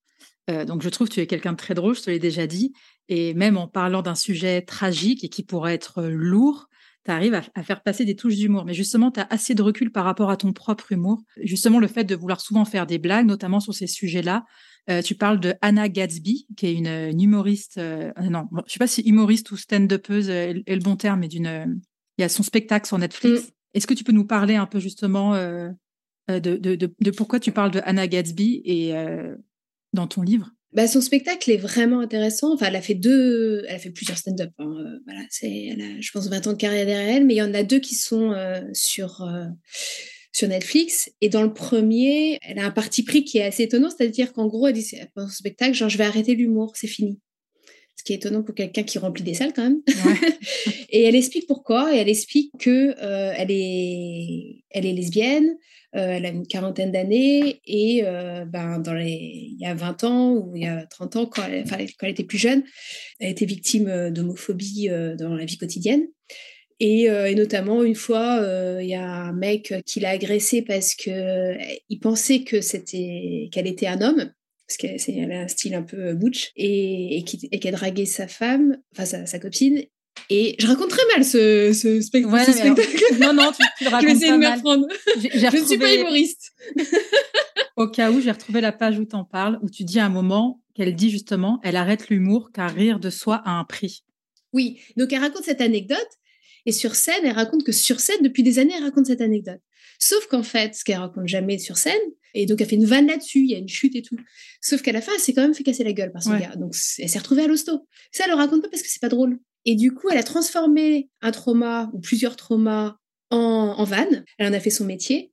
Euh, 0.50 0.64
donc, 0.64 0.82
je 0.82 0.88
trouve 0.88 1.08
que 1.08 1.14
tu 1.14 1.20
es 1.20 1.26
quelqu'un 1.26 1.52
de 1.52 1.56
très 1.56 1.74
drôle, 1.74 1.94
je 1.94 2.02
te 2.02 2.10
l'ai 2.10 2.18
déjà 2.18 2.46
dit. 2.46 2.72
Et 3.08 3.34
même 3.34 3.56
en 3.56 3.68
parlant 3.68 4.02
d'un 4.02 4.14
sujet 4.14 4.62
tragique 4.62 5.24
et 5.24 5.28
qui 5.28 5.42
pourrait 5.42 5.74
être 5.74 6.02
lourd, 6.04 6.68
tu 7.04 7.10
arrives 7.10 7.34
à, 7.34 7.62
faire 7.62 7.82
passer 7.82 8.04
des 8.04 8.14
touches 8.14 8.36
d'humour. 8.36 8.64
Mais 8.64 8.74
justement, 8.74 9.10
tu 9.10 9.20
as 9.20 9.26
assez 9.30 9.54
de 9.54 9.62
recul 9.62 9.90
par 9.90 10.04
rapport 10.04 10.30
à 10.30 10.36
ton 10.36 10.52
propre 10.52 10.92
humour. 10.92 11.22
Justement, 11.42 11.80
le 11.80 11.88
fait 11.88 12.04
de 12.04 12.14
vouloir 12.14 12.40
souvent 12.40 12.64
faire 12.64 12.86
des 12.86 12.98
blagues, 12.98 13.26
notamment 13.26 13.60
sur 13.60 13.74
ces 13.74 13.86
sujets-là. 13.86 14.44
Euh, 14.90 15.02
tu 15.02 15.14
parles 15.14 15.40
de 15.40 15.54
Anna 15.60 15.88
Gatsby, 15.88 16.46
qui 16.56 16.66
est 16.66 16.74
une, 16.74 17.20
humoriste. 17.20 17.78
Euh, 17.78 18.12
non, 18.20 18.48
je 18.66 18.72
sais 18.72 18.78
pas 18.78 18.86
si 18.86 19.02
humoriste 19.02 19.50
ou 19.50 19.56
stand-upeuse 19.56 20.28
est, 20.28 20.64
le 20.66 20.82
bon 20.82 20.96
terme, 20.96 21.20
mais 21.20 21.28
d'une. 21.28 21.80
Il 22.18 22.22
y 22.22 22.24
a 22.24 22.28
son 22.28 22.42
spectacle 22.42 22.86
sur 22.86 22.98
Netflix. 22.98 23.48
Mm. 23.48 23.50
Est-ce 23.74 23.86
que 23.86 23.94
tu 23.94 24.04
peux 24.04 24.12
nous 24.12 24.26
parler 24.26 24.56
un 24.56 24.66
peu 24.66 24.78
justement 24.78 25.32
de, 25.34 26.38
de, 26.38 26.76
de, 26.76 27.10
pourquoi 27.10 27.40
tu 27.40 27.52
parles 27.52 27.70
de 27.70 27.80
Anna 27.84 28.06
Gatsby 28.06 28.60
et 28.64 28.92
dans 29.92 30.06
ton 30.06 30.22
livre? 30.22 30.50
Bah, 30.72 30.88
son 30.88 31.02
spectacle 31.02 31.50
est 31.50 31.58
vraiment 31.58 32.00
intéressant. 32.00 32.56
Elle 32.56 32.76
a 32.76 32.80
fait 32.80 32.94
deux, 32.94 33.64
elle 33.68 33.76
a 33.76 33.78
fait 33.78 33.90
plusieurs 33.90 34.16
stand-up. 34.16 34.50
Hein. 34.58 34.74
Euh, 34.78 34.98
voilà, 35.04 35.20
elle 35.42 35.82
a, 35.82 36.00
je 36.00 36.10
pense, 36.12 36.28
20 36.28 36.46
ans 36.46 36.52
de 36.52 36.56
carrière 36.56 36.86
derrière 36.86 37.16
elle, 37.16 37.26
mais 37.26 37.34
il 37.34 37.38
y 37.38 37.42
en 37.42 37.52
a 37.52 37.62
deux 37.62 37.78
qui 37.78 37.94
sont 37.94 38.32
euh, 38.32 38.62
sur 38.72 39.22
euh, 39.22 39.44
sur 40.32 40.48
Netflix. 40.48 41.10
Et 41.20 41.28
dans 41.28 41.42
le 41.42 41.52
premier, 41.52 42.38
elle 42.42 42.58
a 42.58 42.64
un 42.64 42.70
parti 42.70 43.02
pris 43.02 43.24
qui 43.24 43.36
est 43.36 43.44
assez 43.44 43.64
étonnant, 43.64 43.90
c'est-à-dire 43.90 44.32
qu'en 44.32 44.46
gros, 44.46 44.66
elle 44.66 44.72
dit 44.72 44.96
pendant 45.14 45.28
son 45.28 45.34
spectacle, 45.34 45.74
je 45.74 45.98
vais 45.98 46.04
arrêter 46.04 46.34
l'humour, 46.34 46.72
c'est 46.74 46.86
fini. 46.86 47.20
Ce 47.96 48.04
qui 48.04 48.12
est 48.12 48.16
étonnant 48.16 48.42
pour 48.42 48.54
quelqu'un 48.54 48.82
qui 48.82 48.98
remplit 48.98 49.22
des 49.22 49.34
salles 49.34 49.52
quand 49.54 49.62
même. 49.62 49.82
et 50.90 51.02
elle 51.02 51.14
explique 51.14 51.46
pourquoi. 51.46 51.94
Et 51.94 51.98
elle 51.98 52.08
explique 52.08 52.52
que 52.58 52.94
elle 52.98 53.50
est, 53.50 54.64
elle 54.70 54.86
est 54.86 54.92
lesbienne. 54.92 55.56
Euh, 55.94 56.12
elle 56.12 56.24
a 56.24 56.30
une 56.30 56.46
quarantaine 56.46 56.90
d'années 56.90 57.60
et 57.66 58.02
euh, 58.04 58.46
ben, 58.46 58.78
dans 58.78 58.94
les, 58.94 59.50
il 59.52 59.58
y 59.60 59.66
a 59.66 59.74
20 59.74 60.04
ans 60.04 60.32
ou 60.32 60.56
il 60.56 60.62
y 60.62 60.66
a 60.66 60.86
30 60.86 61.16
ans, 61.16 61.26
quand 61.26 61.42
elle, 61.46 61.64
quand 61.66 62.06
elle 62.06 62.12
était 62.12 62.24
plus 62.24 62.38
jeune, 62.38 62.64
elle 63.20 63.30
était 63.32 63.44
victime 63.44 63.88
euh, 63.88 64.10
d'homophobie 64.10 64.88
dans 65.18 65.34
la 65.34 65.44
vie 65.44 65.58
quotidienne. 65.58 66.06
Et, 66.80 67.02
et, 67.04 67.34
notamment, 67.36 67.84
une 67.84 67.94
fois, 67.94 68.44
il 68.80 68.88
y 68.88 68.96
a 68.96 69.08
un 69.08 69.32
mec 69.32 69.72
qui 69.86 70.00
l'a 70.00 70.10
agressée 70.10 70.62
parce 70.62 70.96
qu'il 70.96 72.00
pensait 72.00 72.42
que 72.42 72.60
c'était, 72.60 73.48
qu'elle 73.52 73.68
était 73.68 73.86
un 73.86 74.00
homme 74.00 74.32
parce 74.76 75.06
qu'elle 75.06 75.32
a 75.32 75.40
un 75.40 75.48
style 75.48 75.74
un 75.74 75.82
peu 75.82 76.14
butch, 76.14 76.52
et, 76.56 77.18
et 77.18 77.24
qui, 77.24 77.48
a 77.52 77.70
dragué 77.70 78.06
sa 78.06 78.26
femme, 78.26 78.78
enfin 78.92 79.04
sa, 79.04 79.26
sa, 79.26 79.38
copine, 79.38 79.82
et 80.30 80.56
je 80.58 80.66
raconte 80.66 80.90
très 80.90 81.06
mal 81.14 81.24
ce, 81.24 81.72
ce, 81.72 82.00
spectacle. 82.00 82.50
non, 83.20 83.32
non, 83.32 83.50
tu, 83.52 83.62
tu 83.78 83.84
le 83.84 83.90
racontes 83.90 84.02
je 84.02 84.06
vais 84.06 84.12
essayer 84.12 84.32
de 84.32 84.36
m'apprendre. 84.36 84.86
Je 85.16 85.60
ne 85.60 85.66
suis 85.66 85.78
pas 85.78 85.94
humoriste. 85.94 86.52
Au 87.76 87.88
cas 87.88 88.10
où, 88.10 88.20
j'ai 88.20 88.30
retrouvé 88.30 88.60
la 88.60 88.72
page 88.72 88.98
où 88.98 89.04
tu 89.04 89.16
en 89.16 89.24
parles, 89.24 89.58
où 89.62 89.70
tu 89.70 89.84
dis 89.84 89.98
à 89.98 90.06
un 90.06 90.10
moment 90.10 90.60
qu'elle 90.74 90.94
dit 90.94 91.10
justement, 91.10 91.58
elle 91.62 91.76
arrête 91.76 92.08
l'humour 92.08 92.50
car 92.52 92.72
rire 92.72 93.00
de 93.00 93.10
soi 93.10 93.42
a 93.44 93.50
un 93.50 93.64
prix. 93.64 94.04
Oui, 94.52 94.80
donc 94.96 95.12
elle 95.12 95.20
raconte 95.20 95.44
cette 95.44 95.60
anecdote. 95.60 95.98
Et 96.64 96.72
sur 96.72 96.94
scène, 96.94 97.24
elle 97.24 97.32
raconte 97.32 97.64
que 97.64 97.72
sur 97.72 97.98
scène, 97.98 98.22
depuis 98.22 98.42
des 98.42 98.58
années, 98.58 98.74
elle 98.76 98.84
raconte 98.84 99.06
cette 99.06 99.20
anecdote. 99.20 99.60
Sauf 99.98 100.26
qu'en 100.28 100.44
fait, 100.44 100.74
ce 100.74 100.84
qu'elle 100.84 100.98
raconte 100.98 101.26
jamais 101.26 101.58
sur 101.58 101.76
scène, 101.76 101.98
et 102.34 102.46
donc 102.46 102.60
elle 102.60 102.68
fait 102.68 102.76
une 102.76 102.86
vanne 102.86 103.06
là-dessus, 103.06 103.40
il 103.40 103.50
y 103.50 103.54
a 103.54 103.58
une 103.58 103.68
chute 103.68 103.94
et 103.96 104.02
tout. 104.02 104.16
Sauf 104.60 104.82
qu'à 104.82 104.92
la 104.92 105.00
fin, 105.00 105.12
elle 105.14 105.20
s'est 105.20 105.32
quand 105.32 105.42
même 105.42 105.54
fait 105.54 105.64
casser 105.64 105.84
la 105.84 105.92
gueule 105.92 106.12
par 106.12 106.22
ce 106.22 106.30
gars. 106.30 106.54
Donc 106.56 106.74
elle 106.98 107.08
s'est 107.08 107.18
retrouvée 107.18 107.42
à 107.42 107.46
l'hosto. 107.46 107.86
Ça, 108.10 108.24
elle 108.24 108.30
le 108.30 108.36
raconte 108.36 108.62
pas 108.62 108.68
parce 108.68 108.82
que 108.82 108.88
c'est 108.88 109.00
pas 109.00 109.08
drôle. 109.08 109.38
Et 109.64 109.74
du 109.76 109.92
coup, 109.92 110.08
elle 110.10 110.18
a 110.18 110.22
transformé 110.24 111.08
un 111.20 111.30
trauma 111.30 111.90
ou 111.92 112.00
plusieurs 112.00 112.36
traumas 112.36 112.96
en, 113.30 113.74
en 113.78 113.84
vanne. 113.84 114.24
Elle 114.38 114.48
en 114.48 114.52
a 114.52 114.60
fait 114.60 114.70
son 114.70 114.84
métier. 114.84 115.32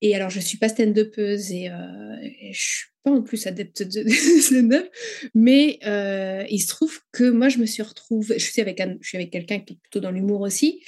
Et 0.00 0.14
alors, 0.14 0.30
je 0.30 0.40
suis 0.40 0.58
pas 0.58 0.68
stand-upeuse 0.68 1.52
et, 1.52 1.68
euh, 1.70 2.16
et 2.22 2.52
je 2.52 2.60
suis 2.60 2.86
pas 3.02 3.10
en 3.12 3.22
plus 3.22 3.46
adepte 3.46 3.82
de, 3.82 4.08
stand-up, 4.08 4.88
mais 5.34 5.78
euh, 5.86 6.44
il 6.50 6.58
se 6.58 6.68
trouve 6.68 6.98
que 7.12 7.30
moi, 7.30 7.48
je 7.48 7.58
me 7.58 7.66
suis 7.66 7.82
retrouvée. 7.82 8.38
Je 8.38 8.44
suis 8.44 8.60
avec, 8.60 8.82
je 9.00 9.08
suis 9.08 9.16
avec 9.16 9.30
quelqu'un 9.30 9.60
qui 9.60 9.74
est 9.74 9.78
plutôt 9.80 10.00
dans 10.00 10.10
l'humour 10.10 10.40
aussi. 10.40 10.82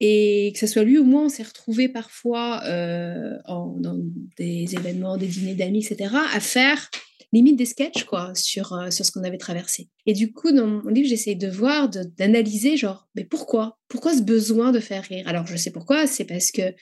Et 0.00 0.52
que 0.52 0.58
ce 0.58 0.66
soit 0.66 0.84
lui 0.84 0.98
ou 0.98 1.04
moi, 1.04 1.22
on 1.22 1.28
s'est 1.28 1.42
retrouvés 1.42 1.88
parfois 1.88 2.62
euh, 2.64 3.30
dans 3.46 3.98
des 4.36 4.74
événements, 4.74 5.16
des 5.16 5.26
dîners 5.26 5.54
d'amis, 5.54 5.86
etc., 5.86 6.14
à 6.34 6.40
faire 6.40 6.90
limite 7.32 7.56
des 7.56 7.66
sketchs 7.66 8.04
quoi 8.04 8.32
sur 8.34 8.72
euh, 8.72 8.90
sur 8.90 9.04
ce 9.04 9.12
qu'on 9.12 9.24
avait 9.24 9.38
traversé. 9.38 9.88
Et 10.06 10.12
du 10.12 10.32
coup 10.32 10.52
dans 10.52 10.66
mon 10.66 10.88
livre 10.88 11.08
j'essaye 11.08 11.36
de 11.36 11.48
voir, 11.48 11.88
d'analyser 11.88 12.76
genre 12.76 13.08
mais 13.14 13.24
pourquoi? 13.24 13.78
Pourquoi 13.88 14.14
ce 14.14 14.22
besoin 14.22 14.72
de 14.72 14.80
faire 14.80 15.04
rire? 15.04 15.26
Alors 15.28 15.46
je 15.46 15.56
sais 15.56 15.70
pourquoi, 15.70 16.06
c'est 16.06 16.24
parce 16.24 16.50
que 16.50 16.74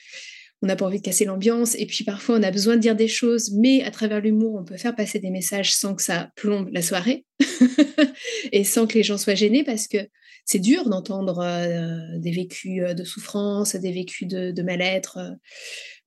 on 0.61 0.67
n'a 0.67 0.75
pas 0.75 0.85
envie 0.85 0.99
de 0.99 1.03
casser 1.03 1.25
l'ambiance 1.25 1.75
et 1.75 1.85
puis 1.85 2.03
parfois 2.03 2.37
on 2.37 2.43
a 2.43 2.51
besoin 2.51 2.75
de 2.75 2.81
dire 2.81 2.95
des 2.95 3.07
choses, 3.07 3.51
mais 3.53 3.83
à 3.83 3.91
travers 3.91 4.21
l'humour 4.21 4.55
on 4.59 4.63
peut 4.63 4.77
faire 4.77 4.95
passer 4.95 5.19
des 5.19 5.29
messages 5.29 5.73
sans 5.73 5.95
que 5.95 6.01
ça 6.01 6.31
plombe 6.35 6.69
la 6.71 6.81
soirée 6.81 7.25
et 8.51 8.63
sans 8.63 8.87
que 8.87 8.93
les 8.93 9.03
gens 9.03 9.17
soient 9.17 9.35
gênés 9.35 9.63
parce 9.63 9.87
que 9.87 9.97
c'est 10.45 10.59
dur 10.59 10.87
d'entendre 10.87 11.39
euh, 11.39 12.19
des 12.19 12.31
vécus 12.31 12.83
euh, 12.83 12.93
de 12.93 13.03
souffrance, 13.03 13.75
des 13.75 13.91
vécus 13.91 14.27
de, 14.27 14.61
mal-être, 14.61 15.19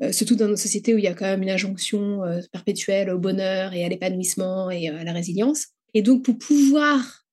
euh, 0.01 0.13
surtout 0.13 0.37
dans 0.37 0.47
nos 0.47 0.57
sociétés 0.57 0.95
où 0.95 0.99
il 0.99 1.05
y 1.05 1.09
a 1.09 1.15
quand 1.15 1.27
même 1.27 1.43
une 1.43 1.51
injonction 1.51 2.23
perpétuelle 2.53 3.11
au 3.11 3.19
bonheur 3.19 3.75
et 3.75 3.85
à 3.85 3.89
l'épanouissement 3.89 4.71
et 4.71 4.89
à 4.89 5.03
la 5.05 5.13
résilience. 5.13 5.67
Et 5.95 6.03
donc, 6.03 6.25
pour 6.25 6.39
pouvoir 6.39 7.25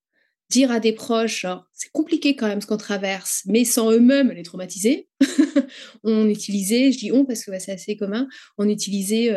dire 0.49 0.71
à 0.71 0.79
des 0.79 0.93
proches, 0.93 1.45
c'est 1.73 1.91
compliqué 1.91 2.35
quand 2.35 2.47
même 2.47 2.61
ce 2.61 2.67
qu'on 2.67 2.77
traverse, 2.77 3.43
mais 3.45 3.65
sans 3.65 3.91
eux-mêmes 3.91 4.31
les 4.31 4.43
traumatiser, 4.43 5.07
on 6.03 6.27
utilisait, 6.27 6.91
je 6.91 6.97
dis 6.97 7.11
on 7.11 7.25
parce 7.25 7.43
que 7.43 7.57
c'est 7.59 7.71
assez 7.71 7.97
commun, 7.97 8.27
on 8.57 8.67
utilisait 8.67 9.31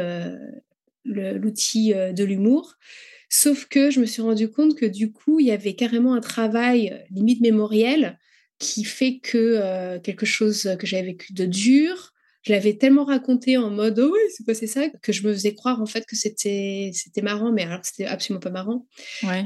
l'outil 1.05 1.93
de 1.93 2.25
l'humour 2.25 2.77
Sauf 3.29 3.67
que 3.67 3.91
je 3.91 4.01
me 4.01 4.07
suis 4.07 4.23
rendu 4.23 4.51
compte 4.51 4.75
que 4.75 4.87
du 4.87 5.13
coup, 5.13 5.39
il 5.41 5.47
y 5.47 5.51
avait 5.51 5.75
carrément 5.75 6.15
un 6.15 6.21
travail 6.21 6.91
euh, 6.93 6.99
limite 7.11 7.41
mémoriel 7.41 8.19
qui 8.59 8.85
fait 8.85 9.19
que 9.19 9.39
euh, 9.39 10.01
quelque 10.01 10.27
chose 10.27 10.77
que 10.79 10.87
j'avais 10.87 11.09
vécu 11.09 11.33
de 11.33 11.45
dur, 11.45 12.13
je 12.43 12.53
l'avais 12.53 12.75
tellement 12.75 13.05
raconté 13.05 13.57
en 13.57 13.71
mode 13.71 13.99
oh 13.99 14.11
oui 14.13 14.21
c'est 14.35 14.47
passé 14.47 14.67
ça 14.67 14.89
que 15.03 15.13
je 15.13 15.27
me 15.27 15.33
faisais 15.33 15.55
croire 15.55 15.83
en 15.83 15.87
fait 15.87 16.07
que 16.07 16.17
c'était 16.17 16.91
c'était 16.95 17.21
marrant 17.21 17.53
mais 17.53 17.65
alors 17.65 17.81
c'était 17.83 18.07
absolument 18.07 18.41
pas 18.41 18.51
marrant. 18.51 18.87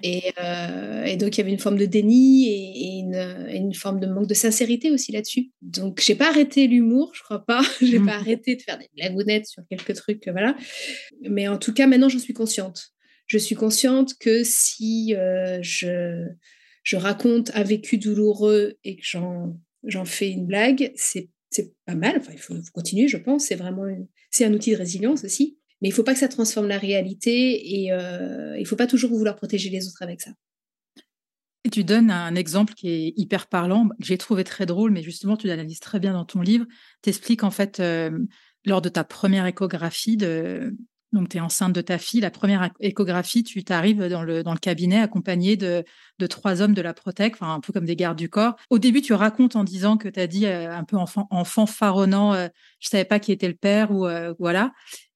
Et, 0.02 0.32
euh, 0.40 1.04
et, 1.04 1.16
donc 1.16 1.36
il 1.36 1.38
y 1.38 1.40
avait 1.40 1.52
une 1.52 1.58
forme 1.58 1.78
de 1.78 1.86
déni 1.86 2.48
et, 2.48 2.98
une, 3.00 3.48
une, 3.50 3.74
forme 3.74 3.98
de 3.98 4.06
manque 4.06 4.28
de 4.28 4.34
sincérité 4.34 4.90
aussi 4.90 5.10
là-dessus. 5.10 5.50
Donc 5.62 6.00
j'ai 6.00 6.14
pas 6.14 6.28
arrêté 6.28 6.66
l'humour 6.68 7.12
je 7.14 7.22
crois 7.22 7.44
pas. 7.44 7.62
J'ai 7.80 7.98
pas 7.98 8.12
arrêté 8.20 8.56
de 8.56 8.62
faire 8.62 8.78
des 8.78 8.88
blagounettes 8.94 9.46
sur 9.46 9.62
quelques 9.68 9.94
trucs 9.94 10.28
voilà. 10.28 10.54
Mais 11.22 11.48
en 11.48 11.58
tout 11.58 11.72
cas 11.72 11.86
maintenant 11.86 12.08
j'en 12.08 12.18
suis 12.18 12.34
consciente 12.34 12.91
je 13.32 13.38
suis 13.38 13.54
consciente 13.54 14.18
que 14.18 14.44
si 14.44 15.14
euh, 15.16 15.58
je, 15.62 16.26
je 16.82 16.96
raconte 16.96 17.50
un 17.54 17.62
vécu 17.62 17.96
douloureux 17.96 18.74
et 18.84 18.96
que 18.96 19.02
j'en, 19.02 20.04
fais 20.04 20.30
une 20.30 20.46
blague, 20.46 20.92
c'est, 20.96 21.30
pas 21.86 21.94
mal. 21.94 22.18
Enfin, 22.18 22.32
il 22.34 22.38
faut, 22.38 22.54
continuer, 22.74 23.08
je 23.08 23.16
pense. 23.16 23.46
C'est 23.46 23.54
vraiment 23.54 23.84
c'est 24.30 24.44
un 24.44 24.52
outil 24.52 24.72
de 24.72 24.76
résilience 24.76 25.24
aussi. 25.24 25.56
Mais 25.80 25.88
il 25.88 25.92
ne 25.92 25.94
faut 25.94 26.02
pas 26.02 26.12
que 26.12 26.18
ça 26.18 26.28
transforme 26.28 26.68
la 26.68 26.76
réalité 26.76 27.82
et 27.84 27.90
euh, 27.90 28.54
il 28.58 28.64
ne 28.64 28.66
faut 28.66 28.76
pas 28.76 28.86
toujours 28.86 29.10
vouloir 29.10 29.34
protéger 29.36 29.70
les 29.70 29.88
autres 29.88 30.02
avec 30.02 30.20
ça. 30.20 30.32
Tu 31.72 31.84
donnes 31.84 32.10
un 32.10 32.34
exemple 32.34 32.74
qui 32.74 32.90
est 32.90 33.14
hyper 33.16 33.46
parlant, 33.46 33.88
que 33.88 33.94
j'ai 34.00 34.18
trouvé 34.18 34.44
très 34.44 34.66
drôle, 34.66 34.90
mais 34.90 35.02
justement, 35.02 35.38
tu 35.38 35.46
l'analyses 35.46 35.80
très 35.80 36.00
bien 36.00 36.12
dans 36.12 36.26
ton 36.26 36.42
livre. 36.42 36.66
Tu 37.00 37.08
expliques 37.08 37.44
en 37.44 37.50
fait, 37.50 37.80
euh, 37.80 38.10
lors 38.66 38.82
de 38.82 38.90
ta 38.90 39.04
première 39.04 39.46
échographie, 39.46 40.18
de, 40.18 40.76
donc, 41.12 41.28
tu 41.28 41.36
es 41.36 41.40
enceinte 41.40 41.74
de 41.74 41.80
ta 41.82 41.98
fille. 41.98 42.20
La 42.20 42.30
première 42.30 42.70
échographie, 42.80 43.42
tu 43.42 43.62
t'arrives 43.64 44.08
dans 44.08 44.22
le, 44.22 44.42
dans 44.42 44.52
le 44.52 44.58
cabinet 44.58 45.00
accompagné 45.00 45.56
de, 45.56 45.84
de 46.18 46.26
trois 46.26 46.62
hommes 46.62 46.72
de 46.72 46.80
la 46.80 46.94
Protec, 46.94 47.34
enfin, 47.34 47.54
un 47.54 47.60
peu 47.60 47.72
comme 47.72 47.84
des 47.84 47.96
gardes 47.96 48.16
du 48.16 48.30
corps. 48.30 48.56
Au 48.70 48.78
début, 48.78 49.02
tu 49.02 49.12
racontes 49.12 49.54
en 49.54 49.64
disant 49.64 49.98
que 49.98 50.08
tu 50.08 50.18
as 50.18 50.26
dit 50.26 50.46
euh, 50.46 50.74
un 50.74 50.84
peu 50.84 50.96
enfant, 50.96 51.26
enfant 51.30 51.66
faronnant, 51.66 52.32
euh, 52.32 52.48
je 52.80 52.88
savais 52.88 53.04
pas 53.04 53.18
qui 53.18 53.30
était 53.30 53.48
le 53.48 53.54
père 53.54 53.90
ou 53.90 54.06
euh, 54.06 54.34
voilà. 54.38 54.72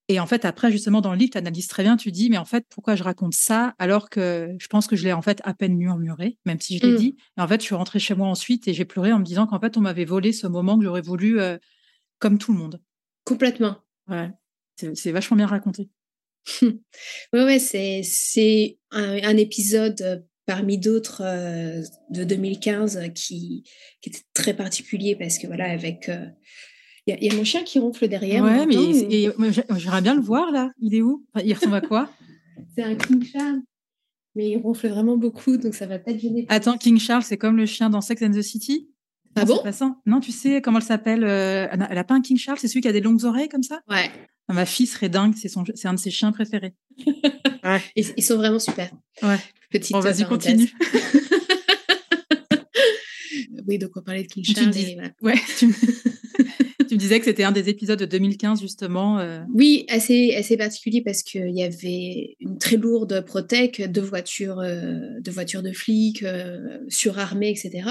Et 0.09 0.21
en 0.21 0.27
fait, 0.27 0.45
après, 0.45 0.71
justement, 0.71 1.01
dans 1.01 1.13
le 1.13 1.19
livre, 1.19 1.33
tu 1.33 1.39
analyses 1.39 1.67
très 1.67 1.83
bien, 1.83 1.97
tu 1.97 2.13
dis, 2.13 2.31
mais 2.31 2.39
en 2.39 2.45
fait, 2.45 2.65
pourquoi 2.69 2.95
je 2.95 3.03
raconte 3.03 3.35
ça 3.35 3.75
alors 3.79 4.09
que 4.11 4.55
je 4.61 4.67
pense 4.69 4.87
que 4.87 4.95
je 4.95 5.05
l'ai 5.05 5.13
en 5.13 5.23
fait 5.23 5.41
à 5.45 5.53
peine 5.53 5.77
murmuré, 5.77 6.39
même 6.45 6.61
si 6.61 6.79
je 6.79 6.87
l'ai 6.87 6.93
mmh. 6.93 6.99
dit. 6.99 7.17
Et 7.39 7.41
en 7.41 7.49
fait, 7.49 7.61
je 7.61 7.67
suis 7.67 7.75
rentrée 7.75 7.99
chez 7.99 8.15
moi 8.15 8.29
ensuite 8.29 8.69
et 8.69 8.75
j'ai 8.75 8.85
pleuré 8.85 9.13
en 9.13 9.19
me 9.19 9.25
disant 9.25 9.47
qu'en 9.47 9.59
fait, 9.59 9.77
on 9.77 9.81
m'avait 9.81 10.05
volé 10.05 10.33
ce 10.33 10.47
moment 10.47 10.79
que 10.79 10.85
j'aurais 10.85 11.01
voulu 11.01 11.41
comme 12.21 12.39
tout 12.39 12.53
le 12.53 12.59
monde. 12.59 12.81
Complètement. 13.25 13.79
Ouais. 14.09 14.31
C'est 14.77 15.13
vachement 15.13 15.37
bien 15.37 15.47
raconté. 15.47 15.89
oui, 16.63 16.71
ouais, 17.33 17.59
c'est 17.59 18.79
un, 18.91 19.37
épisode 19.37 20.01
euh, 20.03 20.19
parmi 20.47 20.79
d'autres 20.79 21.23
euh, 21.25 21.83
de 22.11 22.25
2015 22.25 23.11
qui, 23.15 23.65
qui, 24.01 24.09
était 24.09 24.23
très 24.35 24.55
particulier 24.55 25.17
parce 25.17 25.39
que 25.39 25.47
voilà, 25.47 25.71
avec. 25.71 26.09
Euh, 26.09 26.27
il 27.09 27.23
y, 27.23 27.31
a 27.31 27.35
mon 27.37 27.45
chien 27.45 27.63
qui 27.63 27.79
ronfle 27.79 28.09
derrière. 28.09 28.43
Ouais, 28.43 28.67
mais 28.67 29.53
j'aimerais 29.79 30.03
bien 30.03 30.17
le 30.17 30.21
voir 30.21 30.51
là. 30.51 30.73
Il 30.81 30.93
est 30.93 31.03
où? 31.03 31.25
Il 31.45 31.55
ressemble 31.55 31.77
à 31.77 31.81
quoi? 31.81 32.11
C'est 32.77 32.83
un 32.83 32.97
King 32.97 33.25
Charles. 33.25 33.63
Mais 34.35 34.51
il 34.51 34.57
ronfle 34.59 34.89
vraiment 34.89 35.17
beaucoup, 35.17 35.57
donc 35.57 35.75
ça 35.75 35.87
va 35.87 36.01
pas 36.01 36.17
gêner. 36.17 36.47
Attends, 36.49 36.77
King 36.77 36.99
Charles, 36.99 37.23
c'est 37.23 37.39
comme 37.39 37.57
le 37.57 37.65
chien 37.65 37.89
dans 37.89 38.03
Sex 38.03 38.21
and 38.21 38.33
the 38.33 38.43
City? 38.43 38.91
Ah 39.35 39.47
bon? 39.47 39.63
Non, 40.05 40.21
tu 40.21 40.31
sais 40.31 40.61
comment 40.61 40.79
elle 40.79 40.85
s'appelle 40.85 41.25
Elle 41.25 41.79
n'a 41.79 42.05
pas 42.05 42.15
un 42.15 42.21
King 42.21 42.37
Charles, 42.37 42.59
c'est 42.59 42.69
celui 42.69 42.83
qui 42.83 42.89
a 42.89 42.93
des 42.93 43.01
longues 43.01 43.25
oreilles 43.25 43.49
comme 43.49 43.63
ça? 43.63 43.81
Ouais. 43.89 44.11
Ma 44.49 44.67
fille 44.67 44.87
serait 44.87 45.09
dingue, 45.09 45.35
c'est 45.37 45.49
son, 45.49 45.65
c'est 45.75 45.89
un 45.89 45.95
de 45.95 45.99
ses 45.99 46.11
chiens 46.11 46.33
préférés. 46.33 46.75
ils, 47.97 48.23
sont 48.23 48.37
vraiment 48.37 48.59
super. 48.59 48.91
Ouais. 49.23 49.39
Petite. 49.71 49.97
vas-y, 49.97 50.25
continue. 50.25 50.71
oui, 53.67 53.79
de 53.79 53.87
quoi 53.87 54.03
parler 54.03 54.23
de 54.23 54.29
King 54.29 54.45
Charles. 54.45 55.13
Ouais. 55.21 55.35
tu 55.59 55.75
disais 56.97 57.19
que 57.19 57.25
c'était 57.25 57.45
un 57.45 57.53
des 57.53 57.69
épisodes 57.69 57.99
de 57.99 58.05
2015 58.05 58.61
justement. 58.61 59.19
Euh. 59.19 59.41
Oui, 59.53 59.87
assez, 59.89 60.35
assez 60.35 60.57
particulier 60.57 61.03
parce 61.03 61.23
qu'il 61.23 61.51
y 61.51 61.63
avait 61.63 62.37
une 62.41 62.59
très 62.59 62.77
lourde 62.77 63.25
protec 63.25 63.91
de 63.91 64.01
voitures, 64.01 64.61
euh, 64.61 65.21
de 65.21 65.31
voitures 65.31 65.63
de 65.63 65.73
flics 65.73 66.23
euh, 66.23 66.79
surarmées, 66.89 67.51
etc. 67.51 67.89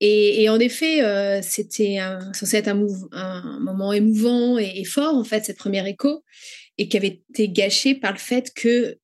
Et, 0.00 0.48
en 0.48 0.58
effet, 0.58 1.00
c'était 1.42 1.98
censé 2.34 2.58
être 2.58 2.68
un, 2.68 2.86
un, 3.12 3.60
moment 3.60 3.92
émouvant 3.92 4.58
et, 4.58 4.72
et, 4.76 4.84
fort 4.84 5.14
en 5.14 5.24
fait 5.24 5.44
cette 5.44 5.56
première 5.56 5.86
écho 5.86 6.22
et 6.78 6.88
qui 6.88 6.96
avait 6.96 7.22
été 7.30 7.48
gâché 7.48 7.94
par 7.94 8.12
le 8.12 8.18
fait 8.18 8.52
que 8.54 8.98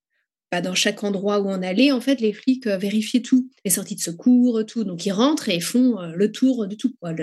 dans 0.61 0.75
chaque 0.75 1.03
endroit 1.03 1.41
où 1.41 1.49
on 1.49 1.63
allait, 1.63 1.93
en 1.93 2.01
fait, 2.01 2.21
les 2.21 2.33
flics 2.33 2.67
euh, 2.67 2.77
vérifiaient 2.77 3.23
tout, 3.23 3.49
les 3.65 3.71
sorties 3.71 3.95
de 3.95 4.01
secours, 4.01 4.65
tout. 4.67 4.85
Donc, 4.85 5.07
ils 5.07 5.13
rentrent 5.13 5.49
et 5.49 5.61
font 5.61 5.99
euh, 5.99 6.13
le 6.15 6.31
tour 6.31 6.67
de 6.67 6.75
tout. 6.75 6.95
Quoi. 7.01 7.15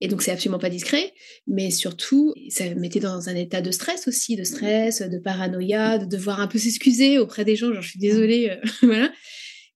Et 0.00 0.08
donc, 0.08 0.22
c'est 0.22 0.30
absolument 0.30 0.58
pas 0.58 0.68
discret, 0.68 1.12
mais 1.46 1.70
surtout, 1.70 2.34
ça 2.50 2.64
mettait 2.74 3.00
dans 3.00 3.28
un 3.28 3.34
état 3.34 3.62
de 3.62 3.70
stress 3.70 4.06
aussi, 4.06 4.36
de 4.36 4.44
stress, 4.44 5.02
de 5.02 5.18
paranoïa, 5.18 5.98
de 5.98 6.04
devoir 6.04 6.40
un 6.40 6.46
peu 6.46 6.58
s'excuser 6.58 7.18
auprès 7.18 7.44
des 7.44 7.56
gens, 7.56 7.72
genre, 7.72 7.82
je 7.82 7.90
suis 7.90 7.98
désolée, 7.98 8.50
euh, 8.50 8.68
voilà. 8.82 9.10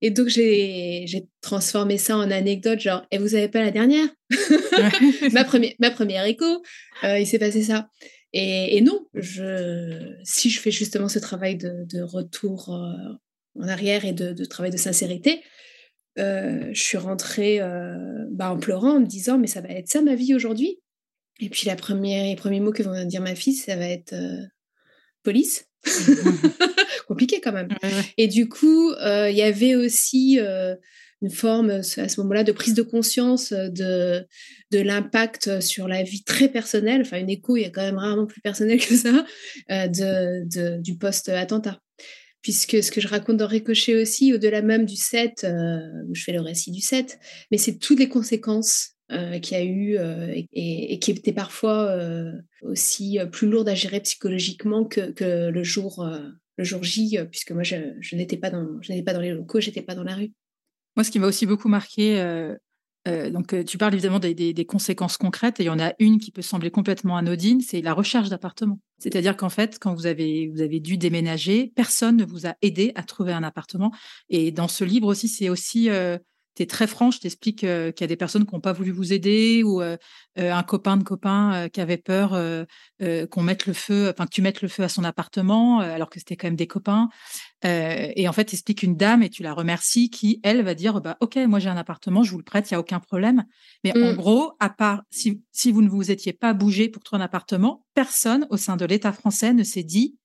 Et 0.04 0.10
donc, 0.10 0.28
j'ai 0.28 1.06
transformé 1.40 1.96
ça 1.96 2.16
en 2.16 2.30
anecdote, 2.30 2.80
genre, 2.80 3.06
et 3.12 3.18
vous 3.18 3.36
avez 3.36 3.48
pas 3.48 3.62
la 3.62 3.70
dernière? 3.70 4.08
Ma, 5.32 5.44
première, 5.44 5.72
ma 5.78 5.90
première 5.92 6.24
écho, 6.24 6.62
il 7.04 7.24
s'est 7.24 7.38
passé 7.38 7.62
ça. 7.62 7.88
Et, 8.34 8.80
non, 8.80 9.06
je, 9.14 10.16
si 10.24 10.48
je 10.48 10.58
fais 10.60 10.70
justement 10.70 11.08
ce 11.08 11.18
travail 11.18 11.56
de, 11.56 12.02
retour 12.02 12.70
euh, 12.70 13.12
en 13.60 13.68
arrière 13.68 14.04
et 14.04 14.12
de, 14.12 14.44
travail 14.44 14.70
de 14.70 14.78
sincérité, 14.78 15.42
euh, 16.18 16.70
je 16.72 16.82
suis 16.82 16.98
rentrée 16.98 17.60
euh, 17.60 18.26
bah, 18.30 18.50
en 18.50 18.58
pleurant, 18.58 18.96
en 18.96 19.00
me 19.00 19.06
disant 19.06 19.38
mais 19.38 19.46
ça 19.46 19.60
va 19.60 19.68
être 19.70 19.88
ça 19.88 20.02
ma 20.02 20.14
vie 20.14 20.34
aujourd'hui? 20.34 20.80
Et 21.40 21.48
puis 21.48 21.66
la 21.66 21.76
première, 21.76 22.24
les 22.24 22.36
premiers 22.36 22.60
mots 22.60 22.72
que 22.72 22.82
vont 22.82 23.04
dire 23.04 23.20
ma 23.20 23.34
fille, 23.34 23.54
ça 23.54 23.76
va 23.76 23.86
être 23.86 24.14
police. 25.22 25.68
Compliqué 27.08 27.40
quand 27.40 27.52
même. 27.52 27.68
Et 28.16 28.28
du 28.28 28.48
coup, 28.48 28.92
il 29.00 29.34
y 29.34 29.42
avait 29.42 29.74
aussi 29.74 30.38
une 31.22 31.30
forme 31.30 31.70
à 31.70 31.82
ce 31.82 32.20
moment-là 32.20 32.44
de 32.44 32.52
prise 32.52 32.74
de 32.74 32.82
conscience 32.82 33.52
de, 33.52 34.26
de 34.72 34.78
l'impact 34.80 35.60
sur 35.60 35.86
la 35.86 36.02
vie 36.02 36.24
très 36.24 36.48
personnelle, 36.48 37.02
enfin 37.02 37.18
une 37.18 37.30
écho, 37.30 37.56
il 37.56 37.62
y 37.62 37.66
a 37.66 37.70
quand 37.70 37.82
même 37.82 37.98
rarement 37.98 38.26
plus 38.26 38.40
personnel 38.40 38.80
que 38.80 38.96
ça, 38.96 39.24
euh, 39.70 39.86
de, 39.86 40.80
du 40.80 40.96
post-attentat. 40.96 41.78
Puisque 42.40 42.82
ce 42.82 42.90
que 42.90 43.00
je 43.00 43.06
raconte 43.06 43.36
dans 43.36 43.46
Ricochet 43.46 43.94
aussi, 43.94 44.32
au-delà 44.34 44.62
même 44.62 44.84
du 44.84 44.96
7, 44.96 45.44
euh, 45.44 45.78
où 46.08 46.14
je 46.14 46.24
fais 46.24 46.32
le 46.32 46.40
récit 46.40 46.72
du 46.72 46.80
7, 46.80 47.20
mais 47.50 47.58
c'est 47.58 47.78
toutes 47.78 48.00
les 48.00 48.08
conséquences 48.08 48.96
euh, 49.12 49.38
qu'il 49.38 49.56
y 49.56 49.60
a 49.60 49.64
eu 49.64 49.98
et, 50.52 50.98
qui 50.98 51.10
étaient 51.12 51.32
parfois 51.32 51.96
aussi 52.62 53.18
plus 53.30 53.48
lourdes 53.48 53.68
à 53.68 53.74
gérer 53.74 54.00
psychologiquement 54.00 54.84
que, 54.84 55.12
que 55.12 55.50
le, 55.50 55.62
jour, 55.62 56.08
le 56.56 56.64
jour 56.64 56.82
J, 56.82 57.18
puisque 57.30 57.52
moi 57.52 57.62
je, 57.62 57.76
je 58.00 58.16
n'étais 58.16 58.38
pas, 58.38 58.50
dans, 58.50 58.66
pas 59.04 59.12
dans 59.12 59.20
les 59.20 59.30
locaux, 59.30 59.60
j'étais 59.60 59.82
pas 59.82 59.94
dans 59.94 60.04
la 60.04 60.14
rue. 60.14 60.32
Moi, 60.96 61.04
ce 61.04 61.10
qui 61.10 61.18
m'a 61.18 61.26
aussi 61.26 61.46
beaucoup 61.46 61.68
marqué, 61.68 62.20
euh, 62.20 62.54
euh, 63.08 63.30
donc 63.30 63.52
euh, 63.52 63.64
tu 63.64 63.78
parles 63.78 63.94
évidemment 63.94 64.18
des, 64.18 64.66
conséquences 64.66 65.16
concrètes, 65.16 65.58
et 65.60 65.64
il 65.64 65.66
y 65.66 65.70
en 65.70 65.80
a 65.80 65.92
une 65.98 66.18
qui 66.18 66.30
peut 66.30 66.42
sembler 66.42 66.70
complètement 66.70 67.16
anodine, 67.16 67.60
c'est 67.60 67.80
la 67.80 67.94
recherche 67.94 68.28
d'appartement. 68.28 68.78
C'est-à-dire 68.98 69.36
qu'en 69.36 69.48
fait, 69.48 69.78
quand 69.80 69.94
vous 69.94 70.06
avez, 70.06 70.48
vous 70.48 70.60
avez 70.60 70.80
dû 70.80 70.98
déménager, 70.98 71.72
personne 71.74 72.16
ne 72.16 72.24
vous 72.24 72.46
a 72.46 72.54
aidé 72.62 72.92
à 72.94 73.02
trouver 73.02 73.32
un 73.32 73.42
appartement. 73.42 73.90
Et 74.28 74.52
dans 74.52 74.68
ce 74.68 74.84
livre 74.84 75.08
aussi, 75.08 75.28
c'est 75.28 75.48
aussi 75.48 75.88
tu 76.54 76.62
es 76.62 76.66
très 76.66 76.86
franche, 76.86 77.20
t'expliques 77.20 77.60
qu'il 77.60 78.00
y 78.00 78.04
a 78.04 78.06
des 78.06 78.16
personnes 78.16 78.46
qui 78.46 78.54
n'ont 78.54 78.60
pas 78.60 78.72
voulu 78.72 78.90
vous 78.90 79.12
aider 79.12 79.62
ou 79.64 79.80
un 79.80 80.62
copain 80.62 80.96
de 80.96 81.02
copain 81.02 81.68
qui 81.72 81.80
avait 81.80 81.96
peur 81.96 82.38
qu'on 83.30 83.42
mette 83.42 83.66
le 83.66 83.72
feu, 83.72 84.10
enfin 84.10 84.26
que 84.26 84.30
tu 84.30 84.42
mettes 84.42 84.62
le 84.62 84.68
feu 84.68 84.82
à 84.82 84.88
son 84.88 85.04
appartement 85.04 85.80
alors 85.80 86.10
que 86.10 86.18
c'était 86.18 86.36
quand 86.36 86.46
même 86.46 86.56
des 86.56 86.66
copains. 86.66 87.08
et 87.64 88.28
en 88.28 88.32
fait, 88.32 88.46
tu 88.46 88.54
expliques 88.54 88.82
une 88.82 88.96
dame 88.96 89.22
et 89.22 89.30
tu 89.30 89.42
la 89.42 89.54
remercies 89.54 90.10
qui, 90.10 90.40
elle, 90.42 90.62
va 90.62 90.74
dire 90.74 91.00
bah, 91.00 91.16
Ok, 91.20 91.36
moi 91.36 91.58
j'ai 91.58 91.68
un 91.68 91.76
appartement, 91.76 92.22
je 92.22 92.32
vous 92.32 92.38
le 92.38 92.44
prête, 92.44 92.70
il 92.70 92.74
n'y 92.74 92.76
a 92.76 92.80
aucun 92.80 93.00
problème. 93.00 93.44
Mais 93.84 93.96
en 93.96 94.12
mmh. 94.12 94.16
gros, 94.16 94.52
à 94.60 94.70
part 94.70 95.02
si, 95.10 95.42
si 95.52 95.72
vous 95.72 95.82
ne 95.82 95.88
vous 95.88 96.10
étiez 96.10 96.32
pas 96.32 96.52
bougé 96.52 96.88
pour 96.88 97.02
trouver 97.02 97.22
un 97.22 97.24
appartement, 97.24 97.84
personne 97.94 98.46
au 98.50 98.56
sein 98.56 98.76
de 98.76 98.84
l'État 98.84 99.12
français 99.12 99.52
ne 99.52 99.64
s'est 99.64 99.82
dit 99.82 100.16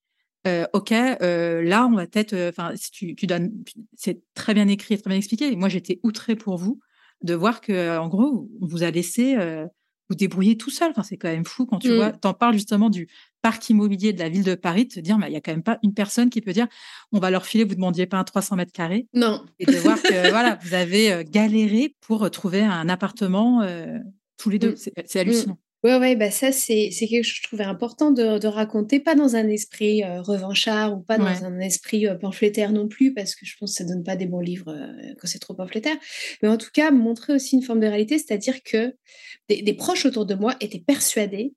euh, 0.48 0.66
ok, 0.74 0.92
euh, 0.92 1.62
là, 1.62 1.86
on 1.86 1.96
va 1.96 2.08
peut-être, 2.08 2.34
euh, 2.34 2.50
enfin, 2.50 2.72
si 2.76 2.92
tu, 2.92 3.16
tu 3.16 3.28
donnes, 3.28 3.52
c'est 3.96 4.22
très 4.34 4.54
bien 4.54 4.68
écrit, 4.68 5.00
très 5.00 5.10
bien 5.10 5.18
expliqué. 5.18 5.56
Moi, 5.56 5.70
j'étais 5.70 6.00
outrée 6.04 6.36
pour 6.36 6.58
vous 6.58 6.80
de 7.24 7.34
voir 7.34 7.62
que, 7.62 7.98
en 7.98 8.08
gros, 8.08 8.50
on 8.62 8.66
vous 8.66 8.84
a 8.84 8.92
laissé 8.92 9.36
vous 10.10 10.16
débrouiller 10.16 10.56
tout 10.56 10.70
seul. 10.70 10.92
Enfin, 10.92 11.04
c'est 11.04 11.18
quand 11.18 11.28
même 11.28 11.46
fou 11.46 11.66
quand 11.66 11.80
tu 11.80 11.94
vois, 11.94 12.10
mmh. 12.10 12.20
t'en 12.22 12.34
parles 12.34 12.54
justement 12.54 12.90
du 12.90 13.10
parc 13.42 13.70
immobilier 13.70 14.14
de 14.14 14.20
la 14.20 14.30
ville 14.30 14.44
de 14.44 14.56
Paris, 14.56 14.86
de 14.86 14.94
te 14.94 15.00
dire, 15.00 15.18
il 15.28 15.34
y 15.34 15.36
a 15.36 15.42
quand 15.42 15.52
même 15.52 15.64
pas 15.64 15.80
une 15.84 15.94
personne 15.94 16.30
qui 16.30 16.40
peut 16.40 16.54
dire, 16.54 16.68
on 17.12 17.20
va 17.20 17.30
leur 17.30 17.46
filer, 17.46 17.66
vous 17.66 17.76
demandiez 17.76 18.06
pas 18.06 18.18
un 18.18 18.24
300 18.24 18.56
mètres 18.56 18.72
carrés. 18.72 19.08
Non. 19.14 19.44
Et 19.60 19.66
de 19.66 19.76
voir 19.78 20.02
que, 20.02 20.08
voilà, 20.30 20.58
vous 20.62 20.74
avez 20.74 21.26
galéré 21.30 21.96
pour 22.02 22.30
trouver 22.32 22.62
un 22.62 22.88
appartement 22.88 23.68
tous 24.38 24.50
les 24.50 24.60
deux. 24.60 24.72
Mmh. 24.72 25.04
C'est 25.06 25.20
hallucinant. 25.20 25.58
Oui, 25.84 25.92
ouais, 25.92 26.16
bah 26.16 26.32
ça, 26.32 26.52
c'est 26.52 26.90
quelque 26.90 27.24
chose 27.24 27.34
que 27.34 27.38
je 27.38 27.44
trouvais 27.44 27.64
important 27.64 28.10
de, 28.10 28.40
de 28.40 28.48
raconter, 28.48 29.00
pas 29.00 29.14
dans 29.14 29.36
un 29.36 29.48
esprit 29.48 30.04
euh, 30.04 30.22
revanchard 30.24 30.98
ou 30.98 31.02
pas 31.02 31.20
dans 31.20 31.46
un 31.46 31.60
esprit 31.60 32.08
euh, 32.08 32.16
pamphlétaire 32.16 32.72
non 32.72 32.88
plus, 32.88 33.14
parce 33.14 33.36
que 33.36 33.46
je 33.46 33.56
pense 33.60 33.74
que 33.74 33.78
ça 33.78 33.84
donne 33.84 34.04
pas 34.04 34.16
des 34.16 34.26
bons 34.26 34.40
livres 34.40 34.72
euh, 34.74 35.14
quand 35.20 35.28
c'est 35.28 35.38
trop 35.38 35.54
pamphlétaire, 35.54 35.96
mais 36.42 36.50
en 36.50 36.58
tout 36.58 36.72
cas, 36.74 36.90
montrer 36.90 37.34
aussi 37.34 37.56
une 37.56 37.62
forme 37.62 37.80
de 37.80 37.86
réalité, 37.86 38.18
c'est-à-dire 38.18 38.64
que 38.64 38.96
des, 39.50 39.74
proches 39.74 40.08
autour 40.08 40.26
de 40.26 40.34
moi 40.34 40.56
étaient 40.62 40.84
persuadés 40.86 41.54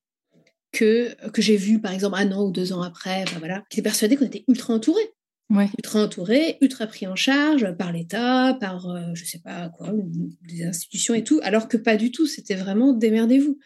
que, 0.70 1.14
que 1.30 1.40
j'ai 1.40 1.56
vu, 1.56 1.80
par 1.80 1.92
exemple, 1.92 2.16
un 2.18 2.30
an 2.32 2.44
ou 2.44 2.52
deux 2.52 2.74
ans 2.74 2.82
après, 2.82 3.24
bah 3.24 3.38
voilà, 3.38 3.64
qui 3.70 3.80
étaient 3.80 3.88
persuadés 3.88 4.16
qu'on 4.16 4.26
était 4.26 4.44
ultra 4.48 4.74
entourés. 4.74 5.10
Ouais. 5.48 5.66
ultra 5.78 6.00
entourés, 6.00 6.58
ultra 6.60 6.86
pris 6.86 7.08
en 7.08 7.16
charge 7.16 7.72
par 7.76 7.90
l'État, 7.90 8.56
par 8.60 9.14
je 9.14 9.24
sais 9.24 9.40
pas 9.40 9.68
quoi, 9.70 9.92
des 10.42 10.62
institutions 10.62 11.12
et 11.14 11.24
tout, 11.24 11.40
alors 11.42 11.66
que 11.66 11.76
pas 11.76 11.96
du 11.96 12.12
tout, 12.12 12.26
c'était 12.26 12.54
vraiment 12.54 12.92
démerdez-vous. 12.92 13.58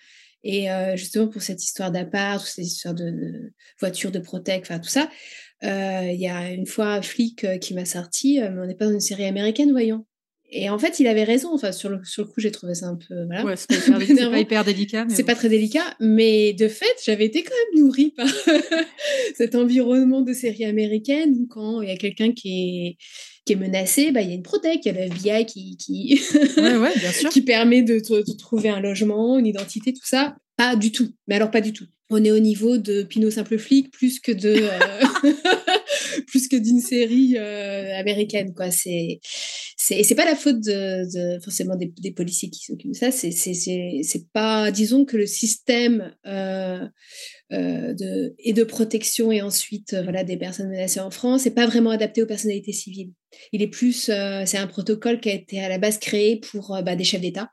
Et 0.44 0.70
euh, 0.70 0.94
justement, 0.94 1.26
pour 1.26 1.42
cette 1.42 1.64
histoire 1.64 1.90
d'appart, 1.90 2.46
cette 2.46 2.66
histoire 2.66 2.94
de, 2.94 3.52
voiture 3.80 4.12
de 4.12 4.18
Protec, 4.18 4.62
enfin 4.62 4.78
tout 4.78 4.90
ça, 4.90 5.09
euh, 5.64 6.11
il 6.12 6.20
y 6.20 6.28
a 6.28 6.50
une 6.50 6.66
fois 6.66 6.92
un 6.92 7.02
flic 7.02 7.44
euh, 7.44 7.57
qui 7.57 7.74
m'a 7.74 7.87
sorti, 7.87 8.38
mais 8.38 8.61
on 8.61 8.66
n'est 8.66 8.74
pas 8.74 8.85
dans 8.85 8.92
une 8.92 9.00
série 9.00 9.24
américaine, 9.24 9.72
voyons. 9.72 10.07
Et 10.56 10.70
en 10.70 10.78
fait, 10.78 11.00
il 11.00 11.08
avait 11.08 11.24
raison. 11.24 11.52
Enfin, 11.52 11.72
sur 11.72 11.88
le, 11.88 12.00
sur 12.04 12.22
le 12.22 12.28
coup, 12.28 12.40
j'ai 12.40 12.52
trouvé 12.52 12.74
ça 12.74 12.86
un 12.86 12.94
peu. 12.94 13.24
Voilà. 13.26 13.44
Ouais, 13.44 13.56
c'est 13.56 13.66
pas, 13.66 14.38
hyper 14.38 14.64
délicat. 14.64 15.04
C'est 15.10 15.24
pas 15.24 15.34
très 15.34 15.48
délicat. 15.48 15.96
Mais 15.98 16.52
de 16.52 16.68
fait, 16.68 16.94
j'avais 17.04 17.26
été 17.26 17.42
quand 17.42 17.54
même 17.54 17.84
nourrie 17.84 18.12
par 18.16 18.28
cet 19.36 19.56
environnement 19.56 20.22
de 20.22 20.32
série 20.32 20.64
américaine 20.64 21.34
où 21.40 21.48
quand 21.48 21.82
il 21.82 21.88
y 21.88 21.92
a 21.92 21.96
quelqu'un 21.96 22.32
qui 22.32 22.50
est 22.50 22.96
qui 23.44 23.52
est 23.52 23.56
menacé, 23.56 24.10
bah, 24.10 24.22
il 24.22 24.28
y 24.28 24.32
a 24.32 24.34
une 24.34 24.42
protec, 24.42 24.80
il 24.84 24.94
y 24.94 24.96
a 24.96 25.06
le 25.06 25.12
FBI 25.12 25.44
qui, 25.44 25.76
qui, 25.76 26.18
qui 27.30 27.42
permet 27.42 27.82
de, 27.82 28.00
trouver 28.38 28.70
un 28.70 28.80
logement, 28.80 29.38
une 29.38 29.46
identité, 29.46 29.92
tout 29.92 30.06
ça. 30.06 30.36
Pas 30.56 30.76
du 30.76 30.92
tout. 30.92 31.10
Mais 31.26 31.34
alors, 31.34 31.50
pas 31.50 31.60
du 31.60 31.72
tout. 31.72 31.84
On 32.10 32.22
est 32.22 32.30
au 32.30 32.38
niveau 32.38 32.76
de 32.76 33.02
Pinot 33.02 33.30
Simple 33.30 33.58
Flic 33.58 33.90
plus 33.90 34.20
que 34.20 34.32
de. 34.32 34.56
Euh, 34.56 35.32
plus 36.26 36.48
que 36.48 36.56
d'une 36.56 36.80
série 36.80 37.36
euh, 37.38 37.98
américaine 37.98 38.52
quoi. 38.54 38.70
C'est 38.70 39.20
c'est 39.76 40.14
pas 40.14 40.24
la 40.24 40.36
faute 40.36 40.64
forcément 41.42 41.76
des, 41.76 42.12
policiers 42.12 42.48
qui 42.48 42.64
s'occupent 42.64 42.92
de 42.92 42.96
ça. 42.96 43.10
C'est 43.10 43.30
c'est 43.32 44.26
pas 44.32 44.70
disons 44.70 45.04
que 45.04 45.16
le 45.16 45.26
système 45.26 46.14
euh, 46.26 46.86
de, 47.50 48.34
et 48.38 48.52
de 48.52 48.64
protection 48.64 49.30
et 49.30 49.42
ensuite 49.42 49.94
voilà 50.02 50.24
des 50.24 50.36
personnes 50.36 50.70
menacées 50.70 51.00
en 51.00 51.10
France 51.10 51.44
n'est 51.44 51.50
pas 51.50 51.66
vraiment 51.66 51.90
adapté 51.90 52.22
aux 52.22 52.26
personnalités 52.26 52.72
civiles. 52.72 53.12
Il 53.52 53.62
est 53.62 53.68
plus 53.68 54.10
c'est 54.46 54.58
un 54.58 54.66
protocole 54.66 55.20
qui 55.20 55.30
a 55.30 55.34
été 55.34 55.60
à 55.60 55.68
la 55.68 55.78
base 55.78 55.98
créé 55.98 56.36
pour 56.36 56.78
bah, 56.82 56.96
des 56.96 57.04
chefs 57.04 57.20
d'État 57.20 57.50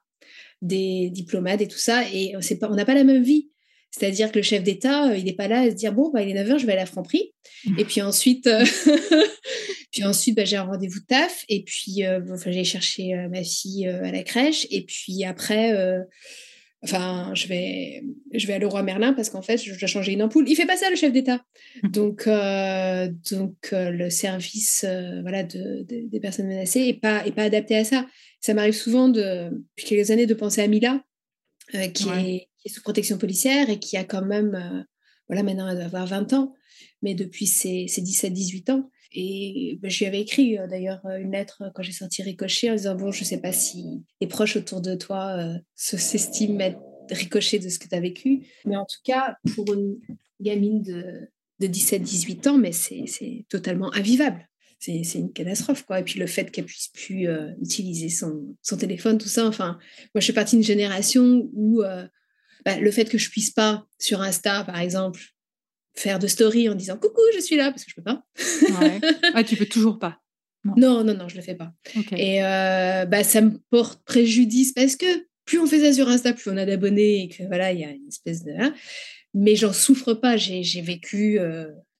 des 0.61 1.09
diplomates 1.09 1.61
et 1.61 1.67
tout 1.67 1.77
ça. 1.77 2.03
Et 2.13 2.33
c'est 2.41 2.59
pas 2.59 2.69
on 2.69 2.75
n'a 2.75 2.85
pas 2.85 2.95
la 2.95 3.03
même 3.03 3.23
vie 3.23 3.51
c'est-à-dire 3.91 4.31
que 4.31 4.39
le 4.39 4.43
chef 4.43 4.63
d'État, 4.63 5.09
euh, 5.09 5.17
il 5.17 5.25
n'est 5.25 5.33
pas 5.33 5.49
là 5.49 5.61
à 5.61 5.69
se 5.69 5.75
dire 5.75 5.93
bon, 5.93 6.09
bah, 6.11 6.23
il 6.23 6.35
est 6.35 6.43
9h, 6.43 6.57
je 6.59 6.65
vais 6.65 6.71
aller 6.71 6.81
à 6.81 6.85
Franprix. 6.85 7.33
Mmh. 7.65 7.79
Et 7.79 7.85
puis 7.85 8.01
ensuite, 8.01 8.47
euh, 8.47 8.63
puis 9.91 10.05
ensuite 10.05 10.35
bah, 10.35 10.45
j'ai 10.45 10.55
un 10.55 10.63
rendez-vous 10.63 11.01
de 11.01 11.05
taf. 11.05 11.43
Et 11.49 11.63
puis, 11.63 12.05
euh, 12.05 12.21
enfin, 12.31 12.51
j'ai 12.51 12.63
cherché 12.63 13.13
ma 13.29 13.43
fille 13.43 13.87
à 13.87 14.11
la 14.11 14.23
crèche. 14.23 14.65
Et 14.71 14.85
puis 14.85 15.25
après, 15.25 15.75
enfin, 16.81 17.33
je 17.35 17.47
vais, 17.47 18.03
je 18.33 18.47
vais 18.47 18.53
à 18.53 18.59
Leroy 18.59 18.81
Merlin 18.81 19.11
parce 19.11 19.29
qu'en 19.29 19.41
fait, 19.41 19.57
je 19.57 19.77
dois 19.77 19.87
changer 19.89 20.13
une 20.13 20.23
ampoule. 20.23 20.47
Il 20.47 20.55
fait 20.55 20.65
pas 20.65 20.77
ça, 20.77 20.89
le 20.89 20.95
chef 20.95 21.11
d'État. 21.11 21.43
Mmh. 21.83 21.89
Donc, 21.89 22.29
donc 23.29 23.55
le 23.73 24.09
service 24.09 24.85
voilà, 25.21 25.43
de, 25.43 25.85
des 25.85 26.19
personnes 26.21 26.47
menacées 26.47 26.85
n'est 26.85 26.93
pas, 26.93 27.27
est 27.27 27.35
pas 27.35 27.43
adapté 27.43 27.75
à 27.75 27.83
ça. 27.83 28.07
Ça 28.39 28.53
m'arrive 28.53 28.73
souvent, 28.73 29.09
de, 29.09 29.49
depuis 29.75 29.85
quelques 29.85 30.11
années, 30.11 30.27
de 30.27 30.33
penser 30.33 30.61
à 30.61 30.67
Mila, 30.67 31.03
qui 31.93 32.09
est 32.09 32.50
qui 32.61 32.69
est 32.69 32.71
sous 32.71 32.81
protection 32.81 33.17
policière 33.17 33.69
et 33.69 33.79
qui 33.79 33.97
a 33.97 34.03
quand 34.03 34.23
même, 34.23 34.55
euh, 34.55 34.83
voilà, 35.27 35.43
maintenant 35.43 35.67
elle 35.67 35.75
doit 35.75 35.85
avoir 35.85 36.07
20 36.07 36.33
ans, 36.33 36.53
mais 37.01 37.15
depuis 37.15 37.47
ses, 37.47 37.85
17-18 37.85 38.71
ans. 38.71 38.89
Et 39.13 39.77
ben, 39.81 39.91
je 39.91 39.99
lui 39.99 40.05
avais 40.05 40.21
écrit 40.21 40.57
d'ailleurs 40.69 41.01
une 41.19 41.33
lettre 41.33 41.63
quand 41.75 41.83
j'ai 41.83 41.91
sorti 41.91 42.23
Ricochet 42.23 42.71
en 42.71 42.75
disant 42.75 42.95
Bon, 42.95 43.11
je 43.11 43.21
ne 43.21 43.25
sais 43.25 43.41
pas 43.41 43.51
si 43.51 44.05
les 44.21 44.27
proches 44.27 44.55
autour 44.55 44.79
de 44.79 44.95
toi 44.95 45.49
s'estiment 45.75 46.61
être 46.61 46.79
ricochés 47.09 47.59
de 47.59 47.67
ce 47.67 47.77
que 47.77 47.89
tu 47.89 47.95
as 47.95 47.99
vécu. 47.99 48.47
Mais 48.63 48.77
en 48.77 48.85
tout 48.85 49.01
cas, 49.03 49.35
pour 49.53 49.73
une 49.73 49.99
gamine 50.39 50.81
de, 50.81 51.27
de 51.59 51.67
17-18 51.67 52.47
ans, 52.47 52.57
mais 52.57 52.71
c'est 52.71 53.45
totalement 53.49 53.93
invivable 53.93 54.47
c'est 54.81 55.19
une 55.19 55.31
catastrophe 55.31 55.85
quoi 55.85 55.99
et 55.99 56.03
puis 56.03 56.19
le 56.19 56.27
fait 56.27 56.49
qu'elle 56.49 56.65
puisse 56.65 56.87
plus 56.87 57.27
euh, 57.27 57.51
utiliser 57.61 58.09
son, 58.09 58.55
son, 58.61 58.77
téléphone 58.77 59.17
tout 59.17 59.27
ça 59.27 59.45
enfin 59.47 59.77
moi 60.13 60.19
je 60.19 60.21
suis 60.21 60.33
partie 60.33 60.55
d'une 60.55 60.65
génération 60.65 61.47
où 61.53 61.83
euh, 61.83 62.07
bah, 62.65 62.77
le 62.77 62.91
fait 62.91 63.05
que 63.05 63.17
je 63.17 63.29
puisse 63.29 63.51
pas 63.51 63.85
sur 63.99 64.21
Insta 64.21 64.63
par 64.63 64.79
exemple 64.79 65.21
faire 65.95 66.19
de 66.19 66.27
story 66.27 66.69
en 66.69 66.75
disant 66.75 66.97
coucou 66.97 67.21
je 67.35 67.39
suis 67.39 67.55
là 67.55 67.71
parce 67.71 67.83
que 67.83 67.91
je 67.91 67.95
peux 67.95 68.03
pas. 68.03 68.23
Ouais. 68.81 69.01
ah, 69.33 69.43
tu 69.43 69.55
peux 69.55 69.65
toujours 69.65 69.99
pas. 69.99 70.19
Non. 70.63 71.03
Non 71.03 71.13
non, 71.13 71.27
je 71.27 71.35
le 71.35 71.41
fais 71.41 71.55
pas. 71.55 71.73
Et 72.15 72.43
euh, 72.43 73.05
bah 73.05 73.23
ça 73.23 73.41
me 73.41 73.57
porte 73.69 74.03
préjudice 74.05 74.73
parce 74.73 74.95
que 74.95 75.05
plus 75.45 75.59
on 75.59 75.65
fait 75.65 75.79
ça 75.79 75.93
sur 75.93 76.07
Insta 76.07 76.33
plus 76.33 76.49
on 76.51 76.57
a 76.57 76.65
d'abonnés 76.65 77.23
et 77.23 77.29
que 77.29 77.43
voilà 77.43 77.71
il 77.71 77.79
y 77.79 77.83
a 77.83 77.89
une 77.89 78.07
espèce 78.07 78.43
de 78.43 78.51
hein. 78.51 78.73
mais 79.33 79.55
j'en 79.55 79.73
souffre 79.73 80.13
pas 80.13 80.37
j'ai 80.37 80.81
vécu 80.81 81.39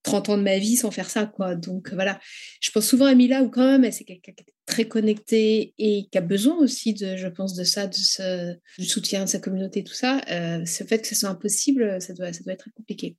30 0.03 0.29
ans 0.29 0.37
de 0.37 0.43
ma 0.43 0.57
vie 0.57 0.77
sans 0.77 0.91
faire 0.91 1.09
ça, 1.09 1.25
quoi. 1.25 1.55
Donc 1.55 1.93
voilà, 1.93 2.19
je 2.59 2.71
pense 2.71 2.85
souvent 2.85 3.05
à 3.05 3.15
Mila 3.15 3.43
où 3.43 3.49
quand 3.49 3.79
même, 3.79 3.91
c'est 3.91 4.03
quelqu'un 4.03 4.31
qui 4.33 4.43
est 4.43 4.53
très 4.65 4.85
connecté 4.85 5.73
et 5.77 6.07
qui 6.11 6.17
a 6.17 6.21
besoin 6.21 6.57
aussi 6.57 6.93
de, 6.93 7.15
je 7.17 7.27
pense, 7.27 7.55
de 7.55 7.63
ça, 7.63 7.87
de 7.87 7.93
ce, 7.93 8.55
du 8.79 8.85
soutien 8.85 9.25
de 9.25 9.29
sa 9.29 9.39
communauté, 9.39 9.83
tout 9.83 9.93
ça. 9.93 10.21
Euh, 10.29 10.65
ce 10.65 10.83
fait 10.83 11.01
que 11.01 11.07
ce 11.07 11.15
soit 11.15 11.29
impossible, 11.29 12.01
ça 12.01 12.13
doit, 12.13 12.33
ça 12.33 12.43
doit 12.43 12.53
être 12.53 12.59
très 12.59 12.71
compliqué. 12.71 13.17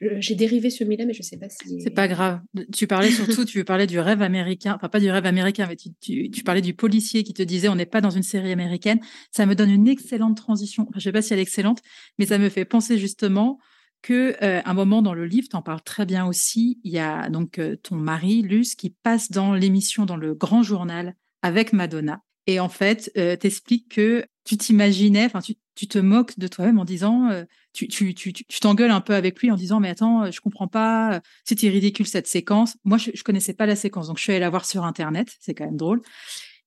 J'ai 0.00 0.34
dérivé 0.34 0.70
sur 0.70 0.86
Mila, 0.86 1.04
mais 1.04 1.12
je 1.12 1.20
sais 1.20 1.36
pas 1.36 1.50
si. 1.50 1.82
C'est 1.82 1.90
pas 1.90 2.08
grave. 2.08 2.40
Tu 2.74 2.86
parlais 2.86 3.10
surtout, 3.10 3.44
tu 3.44 3.64
parlais 3.64 3.86
du 3.86 4.00
rêve 4.00 4.22
américain, 4.22 4.74
enfin 4.74 4.88
pas 4.88 4.98
du 4.98 5.10
rêve 5.10 5.26
américain, 5.26 5.68
mais 5.68 5.76
tu, 5.76 6.42
parlais 6.42 6.62
du 6.62 6.72
policier 6.72 7.22
qui 7.22 7.34
te 7.34 7.42
disait 7.42 7.68
on 7.68 7.74
n'est 7.74 7.84
pas 7.84 8.00
dans 8.00 8.10
une 8.10 8.22
série 8.22 8.50
américaine. 8.50 8.98
Ça 9.30 9.44
me 9.44 9.54
donne 9.54 9.70
une 9.70 9.88
excellente 9.88 10.38
transition. 10.38 10.88
je 10.94 11.00
sais 11.00 11.12
pas 11.12 11.20
si 11.20 11.34
elle 11.34 11.38
est 11.38 11.42
excellente, 11.42 11.80
mais 12.18 12.24
ça 12.24 12.38
me 12.38 12.48
fait 12.48 12.64
penser 12.64 12.96
justement 12.96 13.58
que 14.02 14.36
euh, 14.42 14.60
un 14.64 14.74
moment 14.74 15.02
dans 15.02 15.14
le 15.14 15.26
livre, 15.26 15.48
tu 15.48 15.56
en 15.56 15.62
parles 15.62 15.82
très 15.82 16.06
bien 16.06 16.26
aussi, 16.26 16.80
il 16.84 16.92
y 16.92 16.98
a 16.98 17.28
donc 17.28 17.58
euh, 17.58 17.76
ton 17.76 17.96
mari, 17.96 18.42
Luce, 18.42 18.74
qui 18.74 18.90
passe 18.90 19.30
dans 19.30 19.54
l'émission 19.54 20.06
dans 20.06 20.16
le 20.16 20.34
grand 20.34 20.62
journal 20.62 21.14
avec 21.42 21.72
Madonna. 21.72 22.22
Et 22.46 22.60
en 22.60 22.68
fait, 22.68 23.12
euh, 23.16 23.36
t'expliques 23.36 23.90
que 23.90 24.24
tu 24.44 24.56
t'imaginais, 24.56 25.26
enfin, 25.26 25.40
tu, 25.40 25.54
tu, 25.74 25.86
te 25.86 25.98
moques 25.98 26.38
de 26.38 26.48
toi-même 26.48 26.78
en 26.78 26.84
disant, 26.84 27.30
euh, 27.30 27.44
tu, 27.72 27.86
tu, 27.88 28.14
tu, 28.14 28.32
tu 28.32 28.60
t'engueules 28.60 28.90
un 28.90 29.00
peu 29.00 29.14
avec 29.14 29.40
lui 29.40 29.50
en 29.50 29.56
disant, 29.56 29.78
mais 29.78 29.90
attends, 29.90 30.30
je 30.30 30.40
comprends 30.40 30.66
pas, 30.66 31.20
c'était 31.44 31.68
ridicule 31.68 32.06
cette 32.06 32.26
séquence. 32.26 32.76
Moi, 32.84 32.98
je, 32.98 33.10
je 33.14 33.22
connaissais 33.22 33.54
pas 33.54 33.66
la 33.66 33.76
séquence, 33.76 34.08
donc 34.08 34.18
je 34.18 34.22
suis 34.22 34.32
allée 34.32 34.40
la 34.40 34.50
voir 34.50 34.64
sur 34.64 34.84
Internet, 34.84 35.36
c'est 35.40 35.54
quand 35.54 35.66
même 35.66 35.76
drôle. 35.76 36.02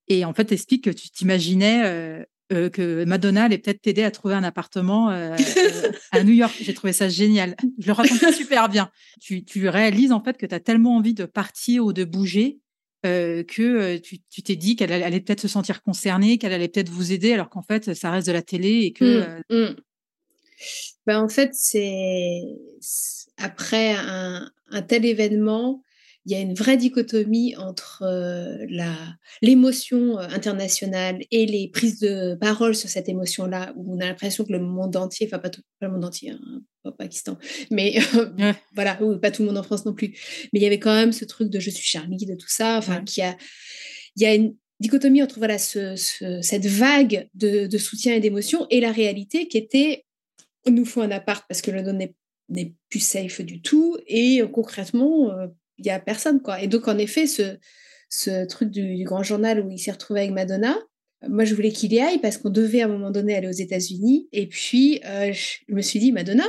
Et 0.08 0.26
en 0.26 0.34
fait, 0.34 0.46
t'expliques 0.46 0.84
que 0.84 0.90
tu 0.90 1.10
t'imaginais 1.10 2.26
euh, 2.54 2.70
que 2.70 3.04
Madonna 3.06 3.46
allait 3.46 3.58
peut-être 3.58 3.82
t'aider 3.82 4.04
à 4.04 4.12
trouver 4.12 4.36
un 4.36 4.44
appartement 4.44 5.10
euh, 5.10 5.36
euh, 5.58 5.92
à 6.12 6.24
New 6.24 6.34
York. 6.34 6.56
J'ai 6.62 6.74
trouvé 6.74 6.94
ça 6.94 7.10
génial. 7.10 7.56
Je 7.80 7.88
le 7.88 7.94
raconte 7.94 8.20
super 8.34 8.70
bien. 8.70 8.90
Tu, 9.22 9.44
tu, 9.44 9.68
réalises 9.68 10.12
en 10.12 10.24
fait 10.24 10.38
que 10.38 10.46
tu 10.46 10.56
as 10.56 10.60
tellement 10.60 10.96
envie 10.96 11.14
de 11.14 11.26
partir 11.26 11.86
ou 11.86 11.94
de 11.94 12.04
bouger 12.04 12.60
que 13.04 13.98
tu 13.98 14.44
t'es 14.44 14.56
dit 14.56 14.78
qu'elle 14.78 14.94
allait 14.94 15.20
peut-être 15.20 15.42
se 15.42 15.50
sentir 15.50 15.84
concernée, 15.84 16.38
qu'elle 16.38 16.54
allait 16.54 16.70
peut-être 16.70 16.88
vous 16.88 17.12
aider, 17.12 17.34
alors 17.34 17.50
qu'en 17.50 17.62
fait, 17.62 17.94
ça 17.94 18.12
reste 18.12 18.28
de 18.28 18.32
la 18.32 18.42
télé 18.42 18.84
et 18.84 18.94
que. 18.94 19.42
Mmh, 19.50 19.54
mmh. 19.54 19.76
Ben, 21.06 21.20
en 21.20 21.28
fait, 21.28 21.50
c'est 21.52 22.44
après 23.36 23.94
un, 23.98 24.50
un, 24.70 24.82
tel 24.84 25.04
événement, 25.04 25.84
il 26.26 26.32
y 26.32 26.36
a 26.36 26.40
une 26.40 26.54
vraie 26.54 26.78
dichotomie 26.78 27.56
entre 27.58 28.04
euh, 28.04 28.66
la 28.70 28.96
l'émotion 29.42 30.18
euh, 30.18 30.28
internationale 30.30 31.20
et 31.32 31.46
les 31.46 31.68
prises 31.68 32.00
de 32.00 32.36
parole 32.36 32.76
sur 32.76 32.90
cette 32.90 33.10
émotion-là, 33.10 33.74
où 33.76 33.96
on 33.96 34.00
a 34.00 34.06
l'impression 34.06 34.46
que 34.46 34.52
le 34.54 34.60
monde 34.60 34.96
entier, 34.96 35.28
enfin 35.28 35.40
pas, 35.40 35.50
tout, 35.50 35.62
le 35.82 35.90
monde 35.90 36.06
entier, 36.06 36.32
hein, 36.32 36.62
pas 36.84 36.92
Pakistan, 36.92 37.38
mais 37.72 37.98
voilà, 38.74 39.00
pas 39.22 39.32
tout 39.32 39.42
le 39.42 39.48
monde 39.50 39.58
en 39.58 39.64
France 39.64 39.86
non 39.86 39.94
plus, 39.94 40.10
mais 40.54 40.60
il 40.60 40.64
y 40.64 40.66
avait 40.66 40.80
quand 40.80 40.96
même 40.96 41.12
ce 41.12 41.26
truc 41.26 41.50
de 41.50 41.60
je 41.60 41.70
suis 41.70 41.86
Charlie, 41.86 42.26
de 42.26 42.36
tout 42.36 42.50
ça, 42.50 42.78
enfin 42.78 43.04
qui 43.04 43.22
a, 43.22 43.36
il 44.16 44.24
y 44.24 44.26
a 44.26 44.34
une 44.34 44.56
dichotomie 44.80 45.24
entre 45.24 45.40
voilà 45.40 45.58
ce, 45.58 45.96
cette 46.42 46.66
vague 46.66 47.30
de, 47.34 47.68
de 47.68 47.78
soutien 47.78 48.16
et 48.16 48.20
d'émotion 48.20 48.68
et 48.70 48.80
la 48.80 48.92
réalité 48.92 49.48
qui 49.48 49.58
était 49.58 50.06
on 50.66 50.72
nous 50.72 50.86
faut 50.86 51.02
un 51.02 51.12
appart 51.12 51.46
parce 51.48 51.62
que 51.62 51.72
le 51.72 51.84
don 51.84 51.98
n'est 52.50 52.76
plus 52.90 53.00
safe 53.00 53.42
du 53.42 53.62
tout 53.62 53.98
et 54.08 54.42
euh, 54.42 54.48
concrètement 54.48 55.32
il 55.78 55.86
y 55.86 55.90
a 55.90 56.00
personne, 56.00 56.42
quoi. 56.42 56.62
Et 56.62 56.68
donc, 56.68 56.88
en 56.88 56.98
effet, 56.98 57.28
ce, 57.28 57.58
ce 58.10 58.46
truc 58.46 58.70
du, 58.70 59.04
grand 59.04 59.24
journal 59.24 59.62
où 59.62 59.70
il 59.72 59.80
s'est 59.80 59.92
retrouvé 59.92 60.22
avec 60.22 60.32
Madonna, 60.32 60.78
moi, 61.28 61.46
je 61.46 61.56
voulais 61.56 61.72
qu'il 61.72 61.94
y 61.94 62.00
aille 62.00 62.20
parce 62.20 62.38
qu'on 62.38 62.50
devait 62.50 62.82
à 62.82 62.86
un 62.86 62.90
moment 62.90 63.12
donné 63.12 63.36
aller 63.36 63.48
aux 63.48 63.52
États-Unis. 63.52 64.28
Et 64.32 64.48
puis, 64.48 65.00
euh, 65.06 65.32
je 65.32 65.74
me 65.74 65.82
suis 65.82 66.00
dit, 66.00 66.12
Madonna, 66.12 66.46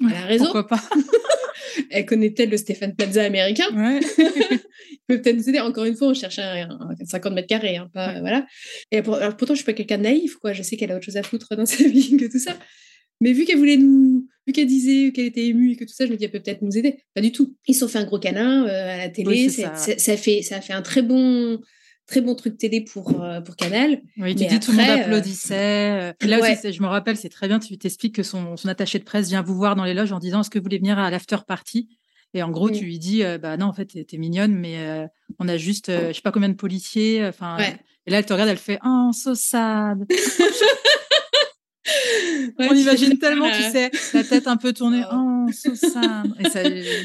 elle 0.00 0.14
a 0.14 0.26
raison. 0.26 0.44
Pourquoi 0.44 0.66
pas? 0.66 0.82
Elle 1.90 2.06
connaît-elle 2.06 2.50
le 2.50 2.56
Stéphane 2.56 2.94
Plaza 2.94 3.24
américain 3.24 3.64
ouais. 3.74 4.00
Il 4.18 4.98
peut 5.08 5.20
peut-être 5.20 5.36
nous 5.36 5.48
aider. 5.48 5.60
Encore 5.60 5.84
une 5.84 5.96
fois, 5.96 6.08
on 6.08 6.14
cherchait 6.14 6.42
un, 6.42 6.68
50 7.04 7.32
mètres 7.32 7.48
carrés. 7.48 7.76
Hein, 7.76 7.90
pas, 7.92 8.20
voilà. 8.20 8.46
Et 8.90 8.98
alors, 8.98 9.36
pourtant, 9.36 9.54
je 9.54 9.58
suis 9.58 9.64
pas 9.64 9.72
quelqu'un 9.72 9.98
de 9.98 10.04
naïf. 10.04 10.36
Quoi. 10.36 10.52
Je 10.52 10.62
sais 10.62 10.76
qu'elle 10.76 10.92
a 10.92 10.96
autre 10.96 11.04
chose 11.04 11.16
à 11.16 11.22
foutre 11.22 11.56
dans 11.56 11.66
sa 11.66 11.84
vie 11.84 12.16
que 12.16 12.30
tout 12.30 12.38
ça. 12.38 12.56
Mais 13.20 13.32
vu 13.32 13.44
qu'elle 13.44 13.58
voulait 13.58 13.76
nous, 13.76 14.26
vu 14.46 14.52
qu'elle 14.52 14.66
disait 14.66 15.12
qu'elle 15.12 15.26
était 15.26 15.46
émue 15.46 15.72
et 15.72 15.76
que 15.76 15.84
tout 15.84 15.92
ça, 15.92 16.06
je 16.06 16.10
me 16.10 16.16
dis, 16.16 16.24
elle 16.24 16.30
peut 16.30 16.40
peut-être 16.40 16.62
nous 16.62 16.76
aider. 16.76 17.04
Pas 17.14 17.20
du 17.20 17.32
tout. 17.32 17.56
Ils 17.66 17.74
se 17.74 17.80
sont 17.80 17.88
fait 17.88 17.98
un 17.98 18.04
gros 18.04 18.18
câlin 18.18 18.66
euh, 18.66 18.94
à 18.94 18.96
la 18.98 19.08
télé. 19.08 19.48
ça. 19.48 19.74
Ça, 19.74 20.16
fait, 20.16 20.42
ça 20.42 20.56
a 20.56 20.60
fait 20.60 20.72
un 20.72 20.82
très 20.82 21.02
bon, 21.02 21.60
très 22.06 22.20
bon 22.20 22.34
truc 22.34 22.58
télé 22.58 22.82
pour, 22.82 23.22
euh, 23.22 23.40
pour 23.40 23.56
Canal. 23.56 24.02
Oui, 24.18 24.34
tu 24.34 24.46
dis 24.46 24.60
tout 24.60 24.72
le 24.72 24.78
monde 24.78 24.88
euh, 24.88 25.02
applaudissait. 25.02 26.14
là 26.20 26.40
aussi, 26.40 26.72
je 26.72 26.82
me 26.82 26.86
rappelle, 26.86 27.16
c'est 27.16 27.28
très 27.28 27.48
bien, 27.48 27.58
tu 27.58 27.76
t'expliques 27.78 28.14
que 28.14 28.22
son, 28.22 28.56
son, 28.56 28.68
attaché 28.68 28.98
de 28.98 29.04
presse 29.04 29.28
vient 29.28 29.42
vous 29.42 29.54
voir 29.54 29.76
dans 29.76 29.84
les 29.84 29.94
loges 29.94 30.12
en 30.12 30.18
disant, 30.18 30.40
est-ce 30.40 30.50
que 30.50 30.58
vous 30.58 30.64
voulez 30.64 30.78
venir 30.78 30.98
à 30.98 31.10
l'after 31.10 31.38
party? 31.46 31.88
Et 32.36 32.42
en 32.42 32.50
gros, 32.50 32.68
tu 32.68 32.84
lui 32.84 32.98
dis, 32.98 33.22
bah 33.40 33.56
non, 33.56 33.66
en 33.66 33.72
fait, 33.72 33.86
t'es 33.86 34.18
mignonne, 34.18 34.56
mais 34.56 35.08
on 35.38 35.46
a 35.46 35.56
juste, 35.56 35.88
je 35.88 36.12
sais 36.12 36.20
pas 36.20 36.32
combien 36.32 36.48
de 36.48 36.54
policiers. 36.54 37.24
Enfin, 37.24 37.58
et 38.06 38.10
là, 38.10 38.18
elle 38.18 38.26
te 38.26 38.32
regarde, 38.32 38.50
elle 38.50 38.58
fait, 38.58 38.80
oh, 38.84 39.10
so 39.14 39.36
sad. 39.36 40.04
on 42.58 42.74
imagine 42.74 43.18
tellement, 43.18 43.50
tu 43.50 43.62
sais, 43.62 43.90
la 44.12 44.24
tête 44.24 44.46
un 44.46 44.56
peu 44.56 44.72
tournée. 44.72 45.02
Oh, 45.12 45.46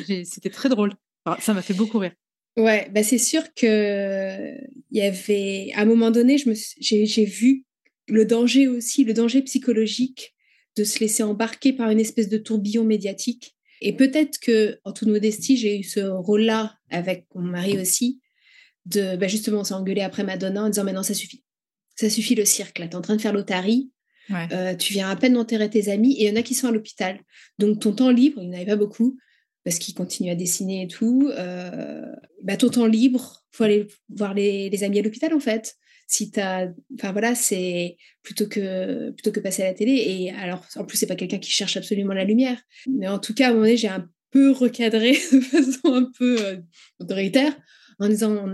Et 0.10 0.24
c'était 0.24 0.50
très 0.50 0.70
drôle. 0.70 0.94
ça 1.40 1.54
m'a 1.54 1.62
fait 1.62 1.74
beaucoup 1.74 2.00
rire. 2.00 2.14
Ouais, 2.58 2.90
bah 2.94 3.04
c'est 3.04 3.18
sûr 3.18 3.44
que 3.54 4.54
il 4.92 4.98
y 4.98 5.02
avait 5.02 5.72
à 5.76 5.82
un 5.82 5.86
moment 5.86 6.12
donné, 6.12 6.38
je 6.38 6.50
me 6.50 6.56
j'ai 6.80 7.26
vu 7.26 7.66
le 8.08 8.26
danger 8.26 8.68
aussi, 8.68 9.04
le 9.04 9.14
danger 9.14 9.42
psychologique 9.44 10.34
de 10.76 10.84
se 10.84 11.00
laisser 11.00 11.24
embarquer 11.24 11.74
par 11.74 11.90
une 11.90 12.00
espèce 12.00 12.30
de 12.30 12.38
tourbillon 12.38 12.84
médiatique. 12.84 13.56
Et 13.82 13.96
peut-être 13.96 14.40
que, 14.40 14.80
en 14.84 14.92
toute 14.92 15.08
modestie, 15.08 15.58
j'ai 15.58 15.80
eu 15.80 15.84
ce 15.84 16.00
rôle-là 16.02 16.76
avec 16.90 17.28
mon 17.36 17.42
mari 17.44 17.80
aussi, 17.80 18.20
de 18.86 19.16
bah 19.16 19.28
justement 19.28 19.64
s'engueuler 19.64 20.02
après 20.02 20.24
Madonna 20.24 20.64
en 20.64 20.70
disant 20.70 20.84
maintenant 20.84 21.04
ça 21.04 21.14
suffit, 21.14 21.44
ça 21.96 22.10
suffit 22.10 22.36
le 22.36 22.46
cirque 22.46 22.80
là, 22.80 22.88
t'es 22.88 22.96
en 22.96 23.02
train 23.02 23.16
de 23.16 23.22
faire 23.22 23.34
l'otarie, 23.34 23.92
euh, 24.32 24.76
tu 24.76 24.94
viens 24.94 25.10
à 25.10 25.16
peine 25.16 25.34
d'enterrer 25.34 25.70
tes 25.70 25.90
amis 25.90 26.14
et 26.14 26.26
il 26.26 26.30
y 26.30 26.32
en 26.32 26.40
a 26.40 26.44
qui 26.44 26.54
sont 26.54 26.68
à 26.68 26.72
l'hôpital. 26.72 27.20
Donc 27.58 27.80
ton 27.80 27.94
temps 27.94 28.12
libre, 28.12 28.42
il 28.42 28.50
n'y 28.50 28.56
en 28.56 28.58
avait 28.58 28.72
pas 28.72 28.76
beaucoup 28.76 29.18
parce 29.64 29.78
qu'il 29.78 29.94
continue 29.94 30.32
à 30.32 30.36
dessiner 30.36 30.84
et 30.84 30.88
tout. 30.88 31.32
Euh, 31.38 32.06
bah, 32.44 32.58
ton 32.58 32.70
temps 32.70 32.86
libre, 32.86 33.44
faut 33.52 33.64
aller 33.64 33.88
voir 34.10 34.34
les, 34.34 34.84
amis 34.84 35.00
à 35.00 35.02
l'hôpital 35.02 35.34
en 35.34 35.40
fait. 35.40 35.76
Si 36.08 36.32
enfin 36.36 37.12
voilà, 37.12 37.36
c'est 37.36 37.98
plutôt 38.24 38.48
que 38.48 39.12
plutôt 39.12 39.32
que 39.32 39.40
passer 39.40 39.62
à 39.62 39.66
la 39.66 39.74
télé. 39.76 39.92
Et 39.92 40.32
alors, 40.32 40.66
en 40.76 40.84
plus, 40.84 40.98
c'est 40.98 41.06
pas 41.06 41.16
quelqu'un 41.16 41.38
qui 41.38 41.52
cherche 41.52 41.78
absolument 41.78 42.14
la 42.14 42.24
lumière. 42.24 42.60
Mais 42.90 43.08
en 43.08 43.20
tout 43.20 43.36
cas, 43.36 43.46
à 43.46 43.50
un 43.50 43.52
moment 43.52 43.66
donné, 43.66 43.78
j'ai 43.78 43.90
un 43.90 44.10
peu 44.32 44.50
recadré 44.50 45.12
de 45.32 45.40
façon 45.40 45.94
un 45.94 46.12
peu 46.18 46.44
euh, 46.44 46.58
autoritaire 47.00 47.56
en 48.00 48.08
disant 48.08 48.48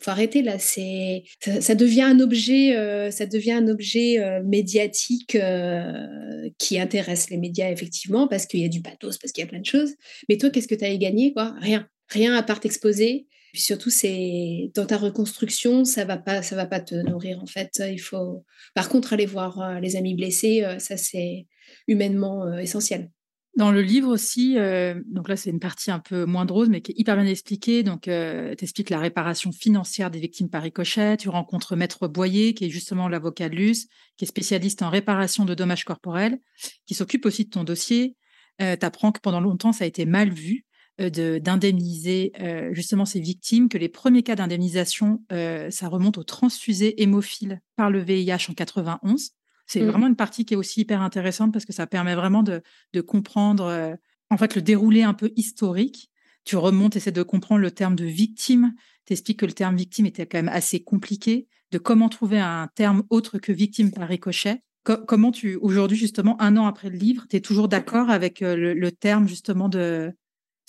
faut 0.00 0.10
arrêter 0.10 0.42
là. 0.42 0.58
C'est 0.58 1.24
ça, 1.40 1.74
devient 1.74 2.02
un 2.02 2.20
objet, 2.20 2.76
euh, 2.76 3.10
ça 3.10 3.26
devient 3.26 3.52
un 3.52 3.68
objet 3.68 4.18
euh, 4.18 4.42
médiatique 4.44 5.34
euh, 5.34 6.48
qui 6.58 6.78
intéresse 6.78 7.30
les 7.30 7.36
médias 7.36 7.70
effectivement 7.70 8.28
parce 8.28 8.46
qu'il 8.46 8.60
y 8.60 8.64
a 8.64 8.68
du 8.68 8.82
pathos, 8.82 9.18
parce 9.18 9.32
qu'il 9.32 9.42
y 9.42 9.46
a 9.46 9.48
plein 9.48 9.60
de 9.60 9.66
choses. 9.66 9.94
Mais 10.28 10.36
toi, 10.36 10.50
qu'est-ce 10.50 10.68
que 10.68 10.74
tu 10.74 10.84
as 10.84 10.96
gagner 10.96 11.32
quoi? 11.32 11.54
Rien, 11.60 11.86
rien 12.08 12.34
à 12.34 12.42
part 12.42 12.60
t'exposer. 12.60 13.26
Puis 13.52 13.62
surtout, 13.62 13.90
c'est 13.90 14.70
dans 14.74 14.86
ta 14.86 14.96
reconstruction, 14.96 15.84
ça 15.84 16.06
va 16.06 16.16
pas, 16.16 16.42
ça 16.42 16.56
va 16.56 16.64
pas 16.64 16.80
te 16.80 16.94
nourrir 16.94 17.42
en 17.42 17.46
fait. 17.46 17.70
Il 17.86 18.00
faut, 18.00 18.44
par 18.74 18.88
contre, 18.88 19.12
aller 19.12 19.26
voir 19.26 19.78
les 19.80 19.96
amis 19.96 20.14
blessés, 20.14 20.64
ça 20.78 20.96
c'est 20.96 21.46
humainement 21.86 22.56
essentiel. 22.56 23.10
Dans 23.54 23.70
le 23.70 23.82
livre 23.82 24.08
aussi, 24.08 24.56
euh, 24.56 24.94
donc 25.04 25.28
là 25.28 25.36
c'est 25.36 25.50
une 25.50 25.60
partie 25.60 25.90
un 25.90 25.98
peu 25.98 26.24
moins 26.24 26.46
mais 26.68 26.80
qui 26.80 26.92
est 26.92 26.98
hyper 26.98 27.16
bien 27.16 27.26
expliquée. 27.26 27.82
Donc, 27.82 28.08
euh, 28.08 28.54
tu 28.56 28.64
expliques 28.64 28.88
la 28.88 28.98
réparation 28.98 29.52
financière 29.52 30.10
des 30.10 30.20
victimes 30.20 30.48
par 30.48 30.62
ricochet. 30.62 31.18
Tu 31.18 31.28
rencontres 31.28 31.76
Maître 31.76 32.08
Boyer, 32.08 32.54
qui 32.54 32.64
est 32.64 32.70
justement 32.70 33.08
l'avocat 33.08 33.50
de 33.50 33.54
Luce, 33.54 33.88
qui 34.16 34.24
est 34.24 34.28
spécialiste 34.28 34.80
en 34.80 34.88
réparation 34.88 35.44
de 35.44 35.54
dommages 35.54 35.84
corporels, 35.84 36.38
qui 36.86 36.94
s'occupe 36.94 37.26
aussi 37.26 37.44
de 37.44 37.50
ton 37.50 37.62
dossier. 37.62 38.16
Euh, 38.62 38.76
tu 38.78 38.86
apprends 38.86 39.12
que 39.12 39.20
pendant 39.20 39.40
longtemps 39.40 39.72
ça 39.72 39.84
a 39.84 39.86
été 39.86 40.06
mal 40.06 40.30
vu. 40.30 40.64
d'indemniser 40.98 42.32
justement 42.72 43.06
ces 43.06 43.18
victimes, 43.18 43.68
que 43.68 43.78
les 43.78 43.88
premiers 43.88 44.22
cas 44.22 44.36
d'indemnisation, 44.36 45.24
ça 45.30 45.88
remonte 45.88 46.16
aux 46.18 46.22
transfusés 46.22 47.02
hémophiles 47.02 47.60
par 47.76 47.90
le 47.90 48.00
VIH 48.00 48.50
en 48.50 48.54
91. 48.54 49.32
C'est 49.66 49.80
mmh. 49.80 49.86
vraiment 49.86 50.06
une 50.06 50.16
partie 50.16 50.44
qui 50.44 50.54
est 50.54 50.56
aussi 50.56 50.80
hyper 50.80 51.02
intéressante 51.02 51.52
parce 51.52 51.64
que 51.64 51.72
ça 51.72 51.86
permet 51.86 52.14
vraiment 52.14 52.42
de, 52.42 52.62
de 52.92 53.00
comprendre 53.00 53.96
en 54.30 54.36
fait 54.36 54.54
le 54.54 54.62
déroulé 54.62 55.02
un 55.02 55.14
peu 55.14 55.30
historique. 55.36 56.10
Tu 56.44 56.56
remontes, 56.56 56.96
essaies 56.96 57.12
de 57.12 57.22
comprendre 57.22 57.60
le 57.60 57.70
terme 57.70 57.94
de 57.94 58.04
victime, 58.04 58.74
t'expliques 59.04 59.38
que 59.40 59.46
le 59.46 59.52
terme 59.52 59.76
victime 59.76 60.06
était 60.06 60.26
quand 60.26 60.38
même 60.38 60.48
assez 60.48 60.82
compliqué, 60.82 61.46
de 61.70 61.78
comment 61.78 62.08
trouver 62.08 62.40
un 62.40 62.68
terme 62.74 63.04
autre 63.10 63.38
que 63.38 63.52
victime 63.52 63.92
par 63.92 64.08
ricochet. 64.08 64.62
comment 64.84 65.30
tu, 65.30 65.56
aujourd'hui, 65.56 65.96
justement, 65.96 66.40
un 66.40 66.56
an 66.56 66.66
après 66.66 66.90
le 66.90 66.96
livre, 66.96 67.26
tu 67.28 67.36
es 67.36 67.40
toujours 67.40 67.68
d'accord 67.68 68.10
avec 68.10 68.40
le, 68.40 68.90
terme, 68.90 69.28
justement, 69.28 69.68
de. 69.68 70.12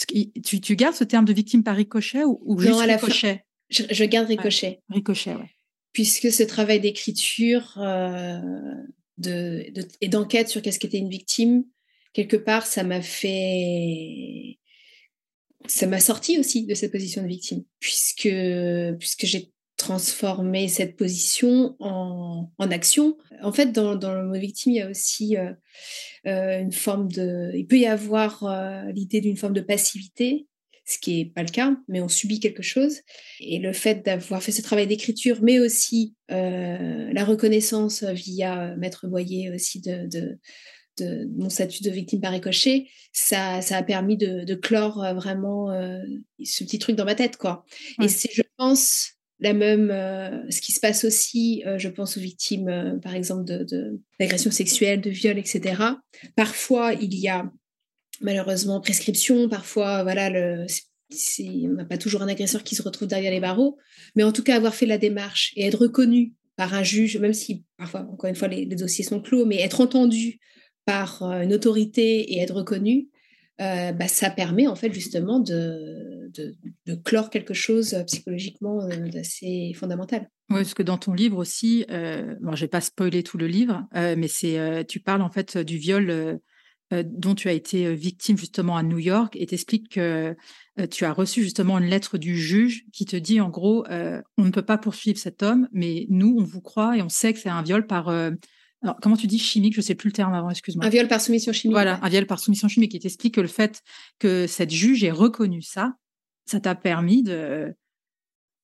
Tu, 0.08 0.62
tu, 0.62 0.76
gardes 0.76 0.96
ce 0.96 1.04
terme 1.04 1.26
de 1.26 1.34
victime 1.34 1.64
par 1.64 1.76
ricochet 1.76 2.24
ou, 2.26 2.60
juste 2.60 2.80
ricochet? 2.80 3.46
Je, 3.70 4.04
garde 4.06 4.28
ricochet. 4.28 4.82
ricochet, 4.90 5.36
oui. 5.36 5.48
Puisque 5.94 6.32
ce 6.32 6.44
travail 6.44 6.80
d'écriture 6.80 7.78
euh, 7.78 8.40
et 9.26 10.10
d'enquête 10.10 10.50
sur 10.50 10.62
qu'est-ce 10.62 10.80
qu'était 10.80 10.98
une 10.98 11.10
victime, 11.10 11.64
quelque 12.14 12.38
part, 12.38 12.66
ça 12.66 12.84
m'a 12.84 13.02
fait 13.02 14.58
ça 15.66 15.88
m'a 15.88 16.02
sorti 16.02 16.38
aussi 16.40 16.66
de 16.66 16.74
cette 16.74 16.92
position 16.92 17.22
de 17.22 17.28
victime, 17.28 17.64
puisque, 17.80 18.30
puisque 19.00 19.26
j'ai 19.26 19.54
transformé 19.78 20.68
cette 20.68 20.98
position 20.98 21.76
en, 21.80 22.52
en, 22.58 22.72
action. 22.72 23.18
En 23.42 23.54
fait, 23.54 23.72
dans, 23.72 23.94
le 23.94 24.26
mot 24.26 24.34
victime, 24.34 24.74
il 24.74 24.78
y 24.78 24.82
a 24.82 24.90
aussi 24.90 25.38
euh, 25.38 25.54
euh, 26.28 26.60
une 26.60 26.72
forme 26.74 27.10
de... 27.10 27.52
Il 27.56 27.66
peut 27.66 27.80
y 27.80 27.86
avoir 27.86 28.46
l'idée 28.94 29.22
d'une 29.22 29.38
forme 29.38 29.54
de 29.54 29.62
passivité, 29.62 30.48
ce 30.86 30.98
qui 30.98 31.18
n'est 31.18 31.30
pas 31.30 31.44
le 31.44 31.50
cas, 31.50 31.76
mais 31.88 32.02
on 32.02 32.08
subit 32.08 32.40
quelque 32.40 32.64
chose. 32.64 33.00
Et 33.40 33.60
le 33.60 33.74
fait 33.74 34.06
d'avoir 34.06 34.44
fait 34.44 34.52
ce 34.52 34.62
travail 34.62 34.88
d'écriture, 34.88 35.40
mais 35.42 35.60
aussi 35.60 36.16
la 36.30 37.24
reconnaissance 37.26 38.04
via 38.04 38.76
Maître 38.78 39.08
Boyer 39.08 39.52
aussi 39.52 39.82
de, 39.82 40.08
de 40.08 40.40
de 40.98 41.28
mon 41.38 41.50
statut 41.50 41.84
de 41.84 41.90
victime 41.90 42.22
par 42.22 42.32
ricochet, 42.32 42.88
ça, 43.12 43.62
ça 43.62 43.78
a 43.78 43.84
permis 43.84 44.18
de, 44.18 44.56
clore 44.56 45.04
euh, 45.04 45.14
vraiment 45.14 45.72
euh, 45.72 46.00
ce 46.44 46.64
petit 46.64 46.80
truc 46.80 46.96
dans 46.96 47.06
ma 47.06 47.16
tête, 47.16 47.38
quoi. 47.38 47.66
Et 48.02 48.08
c'est, 48.08 48.30
je 48.32 48.44
pense, 48.58 49.14
la 49.40 49.54
même, 49.54 49.90
euh, 49.92 50.50
ce 50.50 50.62
qui 50.62 50.72
se 50.72 50.80
passe 50.80 51.04
aussi, 51.04 51.64
je 51.78 51.90
pense 51.90 52.18
aux 52.18 52.22
victimes, 52.22 53.00
par 53.02 53.16
exemple, 53.16 53.44
de, 53.46 54.00
d'agressions 54.20 54.52
sexuelles, 54.52 55.02
de 55.02 55.10
viols, 55.10 55.40
etc. 55.40 55.84
Parfois, 56.36 56.94
il 56.94 57.14
y 57.16 57.28
a 57.28 57.52
malheureusement 58.22 58.82
prescription, 58.82 59.50
parfois, 59.50 60.04
voilà, 60.04 60.30
on 61.40 61.74
n'a 61.74 61.86
pas 61.86 61.98
toujours 61.98 62.22
un 62.22 62.28
agresseur 62.28 62.64
qui 62.64 62.76
se 62.76 62.82
retrouve 62.82 63.08
derrière 63.08 63.32
les 63.32 63.40
barreaux, 63.40 63.78
mais 64.16 64.24
en 64.24 64.32
tout 64.32 64.44
cas, 64.44 64.56
avoir 64.56 64.76
fait 64.76 64.86
la 64.86 64.98
démarche 64.98 65.54
et 65.56 65.66
être 65.66 65.80
reconnu 65.80 66.34
par 66.56 66.74
un 66.74 66.84
juge, 66.84 67.18
même 67.18 67.34
si 67.34 67.66
parfois, 67.78 68.02
encore 68.02 68.30
une 68.30 68.36
fois, 68.36 68.48
les, 68.48 68.66
dossiers 68.66 69.04
sont 69.04 69.22
clos, 69.22 69.46
mais 69.46 69.60
être 69.60 69.82
entendu 69.82 70.40
par 70.86 71.24
euh, 71.24 71.42
une 71.42 71.54
autorité 71.54 72.34
et 72.34 72.40
être 72.40 72.54
reconnu, 72.54 73.08
euh, 73.62 73.92
bah, 73.92 74.08
ça 74.08 74.30
permet 74.30 74.68
en 74.68 74.76
fait 74.76 74.92
justement 74.92 75.40
de, 75.40 76.32
clore 77.04 77.30
quelque 77.30 77.54
chose 77.54 77.94
euh, 77.94 78.04
psychologiquement 78.04 78.88
d'assez 78.88 79.74
fondamental. 79.76 80.30
Oui, 80.50 80.58
parce 80.58 80.74
que 80.74 80.84
dans 80.84 80.98
ton 80.98 81.14
livre 81.14 81.38
aussi, 81.38 81.86
bon, 81.90 82.56
je 82.56 82.62
vais 82.62 82.68
pas 82.68 82.82
spoiler 82.82 83.24
tout 83.24 83.38
le 83.38 83.48
livre, 83.48 83.88
mais 83.94 84.28
c'est 84.28 84.86
tu 84.88 85.00
parles 85.00 85.22
en 85.22 85.32
fait 85.32 85.58
du 85.58 85.78
viol 85.78 86.40
dont 86.92 87.34
tu 87.34 87.50
as 87.50 87.54
été 87.54 87.96
victime 87.96 88.38
justement 88.38 88.78
à 88.78 88.84
New 88.84 89.00
York 89.00 89.36
et 89.36 89.48
t'expliques 89.48 89.90
que 89.90 90.36
tu 90.92 91.06
as 91.06 91.14
reçu 91.14 91.42
justement 91.42 91.80
une 91.80 91.86
lettre 91.86 92.18
du 92.18 92.38
juge 92.38 92.86
qui 92.94 93.06
te 93.06 93.16
dit 93.16 93.42
en 93.42 93.50
gros 93.50 93.84
on 93.90 94.44
ne 94.44 94.52
peut 94.52 94.66
pas 94.66 94.78
poursuivre 94.78 95.18
cet 95.18 95.42
homme, 95.42 95.68
mais 95.72 96.06
nous 96.10 96.36
on 96.38 96.44
vous 96.44 96.62
croit 96.62 96.96
et 96.96 97.02
on 97.02 97.10
sait 97.10 97.34
que 97.34 97.40
c'est 97.40 97.50
un 97.50 97.64
viol 97.64 97.88
par 97.88 98.10
alors, 98.84 98.98
comment 99.02 99.16
tu 99.16 99.28
dis 99.28 99.40
chimique? 99.40 99.74
Je 99.74 99.80
ne 99.80 99.84
sais 99.84 99.96
plus 99.96 100.10
le 100.10 100.14
terme 100.14 100.34
avant, 100.34 100.50
excuse-moi. 100.50 100.86
Un 100.86 100.90
viol 100.90 101.08
par 101.08 101.22
soumission 101.22 101.54
chimique. 101.54 101.74
Voilà, 101.74 102.00
un 102.04 102.10
viol 102.10 102.26
par 102.26 102.40
soumission 102.40 102.68
chimique 102.68 102.92
qui 102.92 103.00
t'explique 103.00 103.36
que 103.36 103.42
le 103.42 103.48
fait 103.48 103.82
que 104.20 104.46
cette 104.46 104.72
juge 104.72 105.06
ait 105.06 105.12
reconnu 105.12 105.62
ça, 105.62 105.94
ça 106.46 106.60
t'a 106.60 106.76
permis 106.76 107.24
de. 107.24 107.74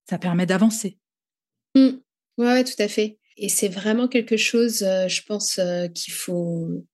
Ça 0.10 0.18
permet 0.18 0.46
d'avancer. 0.46 0.98
Oui, 1.76 2.02
mmh. 2.38 2.42
Ouais, 2.42 2.64
tout 2.64 2.82
à 2.82 2.88
fait. 2.88 3.18
Et 3.38 3.48
c'est 3.48 3.70
vraiment 3.70 4.08
quelque 4.08 4.36
chose, 4.36 4.84
euh, 4.84 5.08
je 5.08 5.22
pense, 5.24 5.60
euh, 5.60 5.88
qu'il 5.88 6.14
faut 6.14 6.86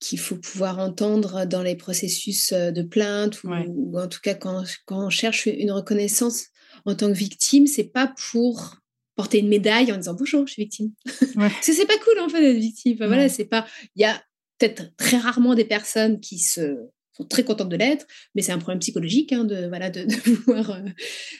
qu'il 0.00 0.18
faut 0.18 0.36
pouvoir 0.36 0.78
entendre 0.78 1.44
dans 1.44 1.62
les 1.62 1.76
processus 1.76 2.52
euh, 2.52 2.70
de 2.70 2.82
plainte 2.82 3.42
ou, 3.44 3.50
ou 3.68 3.98
en 3.98 4.08
tout 4.08 4.20
cas 4.22 4.34
quand, 4.34 4.64
quand, 4.86 5.06
on 5.06 5.10
cherche 5.10 5.46
une 5.46 5.70
reconnaissance 5.70 6.46
en 6.86 6.94
tant 6.94 7.08
que 7.08 7.16
victime, 7.16 7.66
c'est 7.66 7.84
pas 7.84 8.12
pour 8.32 8.76
porter 9.14 9.38
une 9.38 9.48
médaille 9.48 9.92
en 9.92 9.96
disant 9.96 10.14
bonjour, 10.14 10.46
je 10.46 10.54
suis 10.54 10.62
victime. 10.62 10.92
Parce 11.36 11.66
que 11.66 11.72
c'est 11.72 11.86
pas 11.86 11.98
cool 11.98 12.18
en 12.20 12.28
fait 12.28 12.40
d'être 12.40 12.60
victime. 12.60 12.96
voilà, 12.98 13.28
c'est 13.28 13.44
pas. 13.44 13.66
Il 13.94 14.02
y 14.02 14.06
a 14.06 14.20
peut-être 14.58 14.96
très 14.96 15.18
rarement 15.18 15.54
des 15.54 15.64
personnes 15.64 16.20
qui 16.20 16.38
se 16.38 16.76
sont 17.12 17.24
très 17.24 17.44
contentes 17.44 17.68
de 17.68 17.76
l'être, 17.76 18.06
mais 18.34 18.42
c'est 18.42 18.52
un 18.52 18.58
problème 18.58 18.78
psychologique 18.78 19.32
hein, 19.32 19.44
de 19.44 19.66
voilà 19.66 19.90
de, 19.90 20.06
pouvoir 20.22 20.70
euh, 20.70 20.88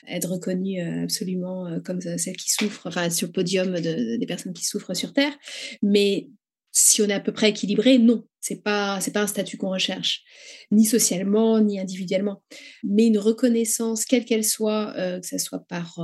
être 0.07 0.29
reconnue 0.29 0.81
euh, 0.81 1.03
absolument 1.03 1.67
euh, 1.67 1.79
comme 1.79 2.01
celle 2.01 2.35
qui 2.35 2.51
souffre, 2.51 2.87
enfin 2.87 3.09
sur 3.09 3.27
le 3.27 3.31
podium 3.31 3.79
des 3.79 4.25
personnes 4.27 4.53
qui 4.53 4.65
souffrent 4.65 4.93
sur 4.95 5.13
Terre. 5.13 5.33
Mais 5.81 6.29
si 6.71 7.01
on 7.01 7.05
est 7.05 7.13
à 7.13 7.19
peu 7.19 7.31
près 7.31 7.49
équilibré, 7.49 7.97
non, 7.97 8.23
c'est 8.39 8.63
pas 8.63 8.99
c'est 9.01 9.11
pas 9.11 9.23
un 9.23 9.27
statut 9.27 9.57
qu'on 9.57 9.71
recherche, 9.71 10.23
ni 10.71 10.85
socialement 10.85 11.59
ni 11.59 11.79
individuellement, 11.79 12.43
mais 12.83 13.07
une 13.07 13.17
reconnaissance 13.17 14.05
quelle 14.05 14.25
qu'elle 14.25 14.45
soit, 14.45 14.93
que 14.95 15.27
ce 15.27 15.37
soit 15.37 15.65
par 15.67 15.99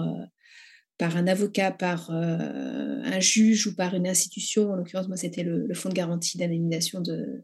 par 0.98 1.16
un 1.16 1.28
avocat, 1.28 1.72
par 1.72 2.10
euh, 2.12 3.02
un 3.04 3.20
juge 3.20 3.68
ou 3.68 3.76
par 3.76 3.94
une 3.94 4.08
institution, 4.08 4.72
en 4.72 4.76
l'occurrence, 4.76 5.08
moi, 5.08 5.18
c'était 5.18 5.44
le, 5.44 5.72
Fonds 5.74 5.90
de 5.90 5.94
garantie 5.94 6.38
d'indemnisation 6.38 7.02
de, 7.02 7.44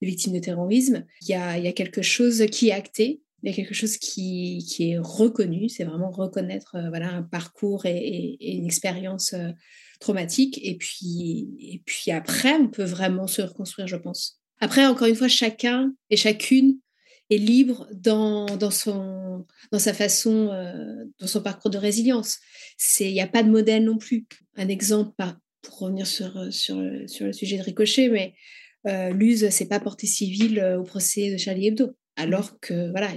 victimes 0.00 0.32
de 0.32 0.38
terrorisme, 0.38 1.04
il 1.22 1.30
y, 1.30 1.34
a, 1.34 1.58
il 1.58 1.64
y 1.64 1.68
a, 1.68 1.72
quelque 1.72 2.02
chose 2.02 2.46
qui 2.52 2.68
est 2.68 2.72
acté, 2.72 3.20
il 3.44 3.50
y 3.50 3.52
a 3.52 3.56
quelque 3.56 3.74
chose 3.74 3.98
qui, 3.98 4.64
qui 4.66 4.92
est 4.92 4.98
reconnu, 4.98 5.68
c'est 5.68 5.84
vraiment 5.84 6.10
reconnaître 6.10 6.76
euh, 6.76 6.88
voilà, 6.88 7.10
un 7.10 7.22
parcours 7.22 7.84
et, 7.84 8.38
une 8.40 8.64
expérience 8.64 9.34
euh, 9.34 9.50
traumatique. 10.00 10.58
Et 10.62 10.78
puis, 10.78 11.54
et 11.60 11.82
puis 11.84 12.10
après, 12.10 12.54
on 12.54 12.68
peut 12.68 12.84
vraiment 12.84 13.26
se 13.26 13.42
reconstruire, 13.42 13.86
je 13.86 13.96
pense. 13.96 14.40
Après, 14.60 14.86
encore 14.86 15.08
une 15.08 15.14
fois, 15.14 15.28
chacun 15.28 15.92
et 16.08 16.16
chacune 16.16 16.78
est 17.28 17.36
libre 17.36 17.86
dans, 17.92 18.46
dans, 18.56 18.70
son, 18.70 19.46
dans 19.70 19.78
sa 19.78 19.92
façon, 19.92 20.48
euh, 20.50 21.04
dans 21.18 21.26
son 21.26 21.42
parcours 21.42 21.70
de 21.70 21.78
résilience. 21.78 22.38
Il 22.98 23.12
n'y 23.12 23.20
a 23.20 23.26
pas 23.26 23.42
de 23.42 23.50
modèle 23.50 23.84
non 23.84 23.98
plus. 23.98 24.26
Un 24.56 24.68
exemple, 24.68 25.12
pour 25.60 25.80
revenir 25.80 26.06
sur, 26.06 26.50
sur, 26.50 26.82
sur 27.08 27.26
le 27.26 27.32
sujet 27.34 27.58
de 27.58 27.62
Ricochet, 27.62 28.08
mais 28.08 28.34
Luz 29.12 29.48
s'est 29.50 29.68
pas 29.68 29.80
portée 29.80 30.06
civile 30.06 30.76
au 30.78 30.82
procès 30.82 31.30
de 31.30 31.36
Charlie 31.36 31.68
Hebdo, 31.68 31.94
alors 32.16 32.58
que 32.60 32.90
voilà, 32.90 33.10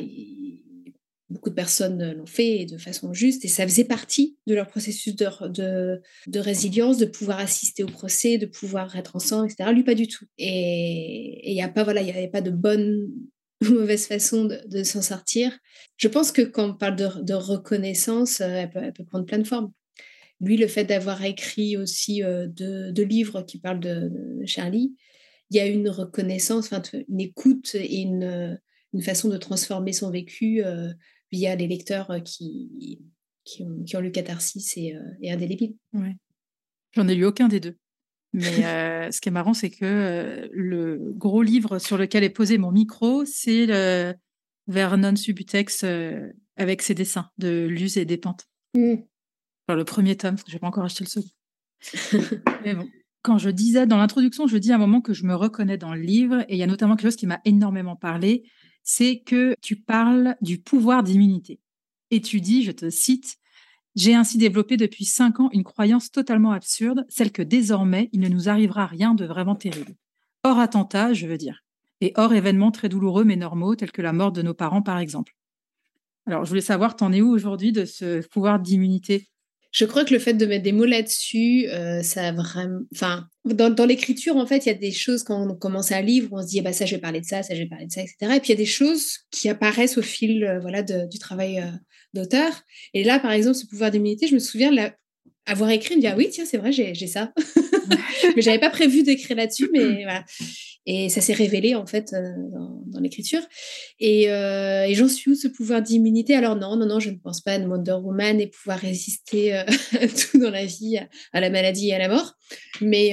beaucoup 1.29 1.49
de 1.49 1.55
personnes 1.55 2.13
l'ont 2.13 2.25
fait 2.25 2.65
de 2.65 2.77
façon 2.77 3.13
juste 3.13 3.43
et 3.43 3.47
ça 3.47 3.63
faisait 3.67 3.83
partie 3.83 4.37
de 4.47 4.55
leur 4.55 4.67
processus 4.67 5.15
de, 5.15 6.01
de, 6.27 6.39
résilience, 6.39 6.97
de 6.97 7.05
pouvoir 7.05 7.39
assister 7.39 7.83
au 7.83 7.87
procès, 7.87 8.37
de 8.37 8.45
pouvoir 8.45 8.95
être 8.95 9.15
ensemble, 9.15 9.51
etc. 9.51 9.71
Lui, 9.73 9.83
pas 9.83 9.95
du 9.95 10.07
tout. 10.07 10.25
Et 10.37 11.51
il 11.51 11.55
n'y 11.55 11.83
voilà, 11.83 12.01
avait 12.01 12.29
pas 12.29 12.41
de 12.41 12.51
bonne 12.51 13.11
mauvaise 13.69 14.07
façon 14.07 14.45
de, 14.45 14.83
s'en 14.83 15.01
sortir. 15.01 15.57
Je 15.97 16.07
pense 16.07 16.31
que 16.31 16.41
quand 16.41 16.69
on 16.69 16.73
parle 16.73 16.95
de, 16.95 17.33
reconnaissance, 17.33 18.41
euh, 18.41 18.65
elle 18.73 18.93
peut, 18.93 19.05
prendre 19.05 19.25
plein 19.25 19.39
de 19.39 19.47
formes. 19.47 19.71
Lui, 20.39 20.55
le 20.55 20.67
fait 20.67 20.85
d'avoir 20.85 21.23
écrit 21.23 21.77
aussi 21.77 22.23
euh, 22.23 22.47
deux, 22.47 23.03
livres 23.03 23.41
qui 23.41 23.59
parlent 23.59 23.79
de, 23.79 24.11
Charlie, 24.45 24.95
il 25.49 25.57
y 25.57 25.59
a 25.59 25.65
une 25.65 25.89
reconnaissance, 25.89 26.71
une 26.93 27.19
écoute 27.19 27.73
et 27.73 28.01
une, 28.01 28.59
façon 29.01 29.29
de 29.29 29.37
transformer 29.37 29.93
son 29.93 30.11
vécu 30.11 30.63
euh, 30.63 30.91
via 31.31 31.55
les 31.55 31.67
lecteurs 31.67 32.21
qui, 32.23 32.99
qui, 33.43 33.63
ont, 33.63 33.99
lu 33.99 34.11
Catharsis 34.11 34.77
et, 34.77 34.95
et 35.21 35.31
Indélébile. 35.31 35.75
Ouais. 35.93 36.15
J'en 36.93 37.07
ai 37.07 37.15
lu 37.15 37.25
aucun 37.25 37.47
des 37.47 37.59
deux. 37.59 37.77
Mais 38.33 38.65
euh, 38.65 39.11
ce 39.11 39.21
qui 39.21 39.29
est 39.29 39.31
marrant, 39.31 39.53
c'est 39.53 39.69
que 39.69 39.85
euh, 39.85 40.47
le 40.51 41.13
gros 41.15 41.41
livre 41.41 41.79
sur 41.79 41.97
lequel 41.97 42.23
est 42.23 42.29
posé 42.29 42.57
mon 42.57 42.71
micro, 42.71 43.25
c'est 43.25 43.65
le 43.65 44.13
Vernon 44.67 45.15
Subutex 45.15 45.83
euh, 45.83 46.31
avec 46.55 46.81
ses 46.81 46.93
dessins 46.93 47.29
de 47.37 47.67
Luz 47.67 47.97
et 47.97 48.05
des 48.05 48.17
pentes. 48.17 48.47
Mmh. 48.75 48.95
le 49.69 49.83
premier 49.83 50.17
tome, 50.17 50.35
parce 50.35 50.43
que 50.43 50.51
je 50.51 50.55
n'ai 50.55 50.59
pas 50.59 50.67
encore 50.67 50.83
acheté 50.83 51.03
le 51.03 51.09
second. 51.09 51.29
Mais 52.65 52.75
bon, 52.75 52.87
quand 53.21 53.37
je 53.37 53.49
disais 53.49 53.87
dans 53.87 53.97
l'introduction, 53.97 54.47
je 54.47 54.57
dis 54.57 54.71
à 54.71 54.75
un 54.75 54.79
moment 54.79 55.01
que 55.01 55.13
je 55.13 55.25
me 55.25 55.35
reconnais 55.35 55.77
dans 55.77 55.93
le 55.93 56.01
livre, 56.01 56.41
et 56.47 56.55
il 56.55 56.57
y 56.57 56.63
a 56.63 56.67
notamment 56.67 56.95
quelque 56.95 57.07
chose 57.07 57.15
qui 57.15 57.27
m'a 57.27 57.41
énormément 57.45 57.95
parlé, 57.95 58.43
c'est 58.89 59.19
que 59.19 59.53
tu 59.61 59.75
parles 59.75 60.37
du 60.39 60.59
pouvoir 60.59 61.03
d'immunité. 61.03 61.59
Et 62.09 62.21
tu 62.21 62.39
dis, 62.39 62.63
je 62.63 62.71
te 62.71 62.89
cite, 62.89 63.35
j'ai 63.95 64.15
ainsi 64.15 64.37
développé 64.37 64.77
depuis 64.77 65.03
cinq 65.03 65.41
ans 65.41 65.49
une 65.51 65.65
croyance 65.65 66.09
totalement 66.09 66.53
absurde, 66.53 67.05
celle 67.09 67.33
que 67.33 67.41
désormais 67.41 68.09
il 68.13 68.21
ne 68.21 68.29
nous 68.29 68.47
arrivera 68.47 68.85
rien 68.85 69.13
de 69.13 69.25
vraiment 69.25 69.55
terrible. 69.55 69.93
Hors 70.43 70.59
attentat, 70.59 71.11
je 71.11 71.27
veux 71.27 71.37
dire. 71.37 71.63
et 71.99 72.13
hors 72.15 72.33
événements 72.33 72.71
très 72.71 72.89
douloureux 72.89 73.25
mais 73.25 73.35
normaux, 73.35 73.75
tels 73.75 73.91
que 73.91 74.01
la 74.01 74.13
mort 74.13 74.31
de 74.31 74.41
nos 74.41 74.53
parents, 74.53 74.81
par 74.81 74.99
exemple. 74.99 75.35
Alors, 76.25 76.45
je 76.45 76.49
voulais 76.49 76.61
savoir, 76.61 76.95
t'en 76.95 77.11
es 77.11 77.21
où 77.21 77.29
aujourd'hui 77.29 77.73
de 77.73 77.85
ce 77.85 78.25
pouvoir 78.27 78.59
d'immunité? 78.59 79.27
Je 79.77 79.85
crois 79.85 80.05
que 80.05 80.13
le 80.13 80.19
fait 80.19 80.33
de 80.33 80.45
mettre 80.47 80.63
des 80.63 80.71
mots 80.71 80.85
là-dessus, 80.85 81.67
euh, 81.67 82.01
ça 82.01 82.29
a 82.29 82.31
vraiment. 82.31 82.79
Enfin, 82.95 83.27
dans, 83.45 83.85
l'écriture, 83.85 84.35
en 84.35 84.47
fait, 84.47 84.65
il 84.65 84.69
y 84.69 84.71
a 84.71 84.75
des 84.75 84.91
choses 84.91 85.21
quand 85.21 85.47
on 85.47 85.53
commence 85.53 85.91
un 85.91 86.01
livre, 86.01 86.29
où 86.31 86.39
on 86.39 86.41
se 86.41 86.47
dit, 86.47 86.59
ah 86.61 86.63
bah, 86.63 86.73
ça, 86.73 86.87
je 86.87 86.95
vais 86.95 87.01
parler 87.01 87.21
de 87.21 87.27
ça, 87.27 87.43
ça, 87.43 87.53
je 87.53 87.59
vais 87.59 87.67
parler 87.67 87.85
de 87.85 87.91
ça, 87.91 88.01
etc. 88.01 88.15
Et 88.21 88.39
puis, 88.39 88.47
il 88.47 88.49
y 88.49 88.53
a 88.53 88.57
des 88.57 88.65
choses 88.65 89.19
qui 89.29 89.49
apparaissent 89.49 89.99
au 89.99 90.01
fil 90.01 90.43
euh, 90.43 90.59
voilà, 90.59 90.81
du 90.81 91.19
travail 91.19 91.59
euh, 91.59 91.69
d'auteur. 92.15 92.63
Et 92.95 93.03
là, 93.03 93.19
par 93.19 93.31
exemple, 93.31 93.55
ce 93.55 93.67
pouvoir 93.67 93.91
d'immunité, 93.91 94.25
je 94.25 94.33
me 94.33 94.39
souviens 94.39 94.71
de 94.71 94.79
avoir 95.45 95.69
écrit, 95.69 95.95
me 95.95 96.01
dire, 96.01 96.13
ah 96.15 96.17
oui, 96.17 96.29
tiens, 96.31 96.45
c'est 96.45 96.57
vrai, 96.57 96.71
j'ai 96.71 96.95
ça. 96.95 97.31
mais 98.35 98.41
j'avais 98.41 98.59
pas 98.59 98.71
prévu 98.71 99.03
d'écrire 99.03 99.37
là-dessus, 99.37 99.69
mais 99.71 100.03
voilà. 100.03 100.25
Et 100.89 101.09
ça 101.09 101.19
s'est 101.19 101.33
révélé 101.33 101.75
en 101.75 101.85
fait 101.85 102.13
euh, 102.13 102.31
dans, 102.85 103.01
l'écriture. 103.01 103.41
Euh, 104.01 104.83
et, 104.83 104.95
j'en 104.95 105.09
suis 105.09 105.29
où 105.29 105.35
ce 105.35 105.49
pouvoir 105.49 105.81
d'immunité? 105.81 106.33
Alors 106.33 106.55
non, 106.55 106.77
non, 106.77 106.85
non, 106.85 107.01
je 107.01 107.09
ne 107.09 107.17
pense 107.17 107.41
pas 107.41 107.55
à 107.55 107.59
Wonder 107.59 107.97
Woman 108.01 108.39
et 108.39 108.47
pouvoir 108.47 108.79
résister 108.79 109.53
euh, 109.53 109.63
à 109.99 110.07
tout 110.07 110.39
dans 110.39 110.49
la 110.49 110.65
vie, 110.65 110.97
à 111.33 111.41
la 111.41 111.49
maladie 111.49 111.89
et 111.89 111.93
à 111.93 111.99
la 111.99 112.07
mort. 112.07 112.35
Mais 112.79 113.11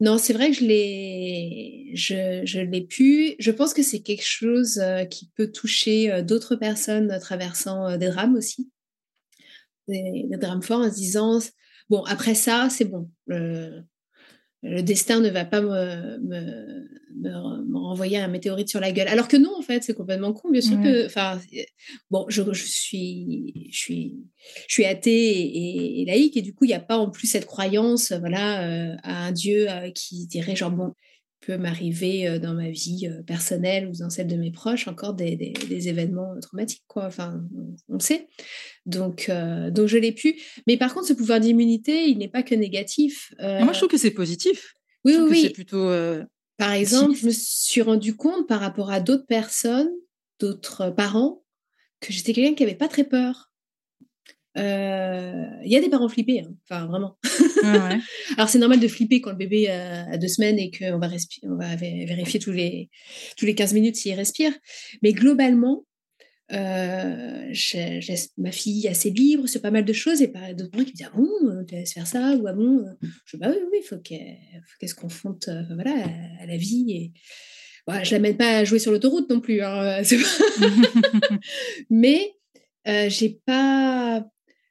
non, 0.00 0.18
c'est 0.18 0.32
vrai 0.32 0.50
que 0.50 0.56
je 0.56 0.64
l'ai, 0.64 1.90
je 1.94 2.60
l'ai 2.60 2.86
pu. 2.86 3.34
Je 3.40 3.50
pense 3.50 3.74
que 3.74 3.82
c'est 3.82 4.00
quelque 4.00 4.24
chose 4.24 4.80
qui 5.10 5.28
peut 5.34 5.50
toucher 5.50 6.22
d'autres 6.22 6.54
personnes 6.54 7.18
traversant 7.20 7.96
des 7.96 8.06
drames 8.06 8.36
aussi, 8.36 8.70
des, 9.88 10.26
des, 10.30 10.36
drames 10.36 10.62
forts, 10.62 10.82
en 10.82 10.90
se 10.90 10.94
disant 10.94 11.40
bon 11.88 12.04
après 12.04 12.34
ça 12.34 12.68
c'est 12.70 12.84
bon 12.84 13.10
le 14.62 14.82
destin 14.82 15.20
ne 15.20 15.30
va 15.30 15.44
pas 15.44 15.60
me, 15.60 16.18
me, 16.18 17.78
renvoyer 17.78 18.18
un 18.18 18.28
météorite 18.28 18.68
sur 18.68 18.80
la 18.80 18.92
gueule. 18.92 19.08
Alors 19.08 19.28
que 19.28 19.36
non, 19.36 19.56
en 19.56 19.62
fait, 19.62 19.82
c'est 19.84 19.94
complètement 19.94 20.32
con. 20.32 20.50
Bien 20.50 20.60
sûr 20.60 20.80
que, 20.80 21.06
enfin, 21.06 21.40
bon, 22.10 22.26
je, 22.28 22.42
suis, 22.52 23.70
je 23.70 23.78
suis, 23.78 24.16
je 24.66 24.72
suis 24.72 24.84
athée 24.84 26.00
et, 26.00 26.04
laïque, 26.04 26.36
et 26.36 26.42
du 26.42 26.54
coup, 26.54 26.64
il 26.64 26.68
n'y 26.68 26.74
a 26.74 26.80
pas 26.80 26.98
en 26.98 27.10
plus 27.10 27.28
cette 27.28 27.46
croyance, 27.46 28.12
voilà, 28.12 28.68
euh, 28.68 28.96
à 29.02 29.26
un 29.26 29.32
Dieu 29.32 29.70
euh, 29.70 29.90
qui 29.90 30.26
dirait 30.26 30.56
genre 30.56 30.70
bon, 30.70 30.92
peut 31.40 31.56
m'arriver 31.56 32.28
euh, 32.28 32.38
dans 32.38 32.54
ma 32.54 32.68
vie 32.68 33.08
personnelle 33.26 33.88
ou 33.88 33.92
dans 33.92 34.10
celle 34.10 34.26
de 34.26 34.36
mes 34.36 34.50
proches 34.50 34.88
encore 34.88 35.14
des, 35.14 35.36
des, 35.36 35.88
événements 35.88 36.34
traumatiques, 36.40 36.84
quoi. 36.88 37.06
Enfin, 37.06 37.40
on, 37.88 37.94
le 37.94 38.00
sait. 38.00 38.28
Donc, 38.88 39.28
euh, 39.28 39.70
donc 39.70 39.86
je 39.86 39.98
l'ai 39.98 40.12
pu. 40.12 40.40
Mais 40.66 40.78
par 40.78 40.94
contre, 40.94 41.06
ce 41.06 41.12
pouvoir 41.12 41.40
d'immunité, 41.40 42.08
il 42.08 42.18
n'est 42.18 42.28
pas 42.28 42.42
que 42.42 42.54
négatif. 42.54 43.34
Ah, 43.38 43.62
moi, 43.62 43.74
je 43.74 43.78
trouve 43.78 43.90
que 43.90 43.98
c'est 43.98 44.10
positif. 44.10 44.74
Oui, 45.04 45.16
oui, 45.30 45.42
C'est 45.42 45.50
plutôt. 45.50 45.88
Euh, 45.88 46.24
par 46.56 46.72
exemple, 46.72 47.14
je 47.14 47.26
me 47.26 47.30
suis 47.30 47.82
rendu 47.82 48.16
compte 48.16 48.48
par 48.48 48.60
rapport 48.60 48.90
à 48.90 49.00
d'autres 49.00 49.26
personnes, 49.26 49.90
d'autres 50.40 50.90
parents, 50.90 51.44
que 52.00 52.12
j'étais 52.12 52.32
quelqu'un 52.32 52.54
qui 52.54 52.64
n'avait 52.64 52.76
pas 52.76 52.88
très 52.88 53.04
peur. 53.04 53.52
Euh, 54.56 55.44
il 55.64 55.70
y 55.70 55.76
a 55.76 55.80
des 55.80 55.90
parents 55.90 56.08
flippés, 56.08 56.40
hein. 56.40 56.52
enfin 56.68 56.86
vraiment. 56.86 57.18
Alors 58.36 58.48
c'est 58.48 58.58
normal 58.58 58.80
de 58.80 58.88
flipper 58.88 59.20
quand 59.20 59.30
le 59.30 59.36
bébé 59.36 59.68
a, 59.68 60.16
deux 60.16 60.26
semaines 60.26 60.58
et 60.58 60.70
qu'on 60.70 60.98
va, 60.98 61.08
on 61.44 61.56
va 61.56 61.76
vérifier 61.76 62.40
tous 62.40 62.50
les, 62.50 62.90
tous 63.36 63.44
les 63.44 63.54
15 63.54 63.74
minutes 63.74 63.96
s'il 63.96 64.14
respire. 64.14 64.52
Mais 65.02 65.12
globalement, 65.12 65.84
euh, 66.50 67.52
ma 68.38 68.52
fille 68.52 68.88
assez 68.88 69.10
libre 69.10 69.46
sur 69.46 69.60
pas 69.60 69.70
mal 69.70 69.84
de 69.84 69.92
choses 69.92 70.22
et 70.22 70.28
pas 70.28 70.54
d'autres 70.54 70.70
qui 70.70 70.78
me 70.78 70.84
disent 70.84 71.06
ah 71.12 71.14
bon 71.14 71.28
euh, 71.50 71.62
tu 71.64 71.74
laisses 71.74 71.92
faire 71.92 72.06
ça 72.06 72.36
ou 72.36 72.46
ah 72.46 72.54
bon 72.54 72.86
euh. 72.86 73.08
je 73.26 73.36
dis 73.36 73.40
bah 73.40 73.50
oui 73.50 73.58
oui 73.70 73.82
faut 73.86 73.98
qu'elle 73.98 74.38
se 74.88 74.94
confronte 74.94 75.50
voilà 75.74 75.92
à, 76.40 76.46
la 76.46 76.56
vie 76.56 76.86
et 76.88 77.12
voilà, 77.86 78.02
je 78.02 78.12
l'amène 78.12 78.38
pas 78.38 78.56
à 78.58 78.64
jouer 78.64 78.78
sur 78.78 78.92
l'autoroute 78.92 79.28
non 79.28 79.40
plus 79.40 79.60
hein, 79.60 80.00
mais 81.90 82.32
j'ai 82.86 83.40
pas 83.44 84.24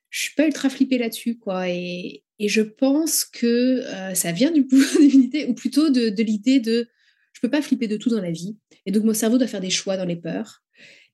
je 0.09 0.19
suis 0.19 0.36
pas 0.36 0.47
ultra 0.47 0.71
flippée 0.71 0.97
là-dessus 0.97 1.38
quoi 1.38 1.69
et, 1.69 2.23
et, 2.39 2.49
je 2.49 2.61
pense 2.61 3.23
que 3.23 3.84
ça 4.15 4.32
vient 4.32 4.49
du 4.49 4.65
pouvoir 4.65 4.97
d'unité 4.99 5.45
ou 5.45 5.53
plutôt 5.53 5.91
de, 5.91 6.09
de 6.09 6.23
l'idée 6.23 6.59
de 6.59 6.88
je 7.34 7.39
peux 7.39 7.51
pas 7.51 7.61
flipper 7.61 7.88
de 7.88 7.97
tout 7.97 8.09
dans 8.09 8.21
la 8.21 8.32
vie 8.32 8.57
et 8.88 8.91
donc 8.91 9.03
mon 9.03 9.13
cerveau 9.13 9.38
doit 9.38 9.45
faire 9.45 9.61
des 9.61 9.69
choix 9.69 9.95
dans 9.95 10.05
les 10.05 10.15
peurs 10.15 10.63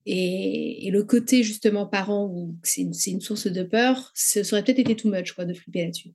et, 0.05 0.89
le 0.91 1.03
côté 1.03 1.43
justement 1.43 1.85
parent 1.85 2.25
où 2.25 2.55
c'est 2.63 2.81
une, 2.81 3.21
source 3.21 3.47
de 3.47 3.63
peur, 3.63 4.11
ce 4.13 4.43
serait 4.43 4.63
peut-être 4.63 4.79
été 4.79 4.95
too 4.95 5.09
much 5.09 5.33
quoi, 5.33 5.45
de 5.45 5.53
flipper 5.53 5.85
là-dessus. 5.85 6.11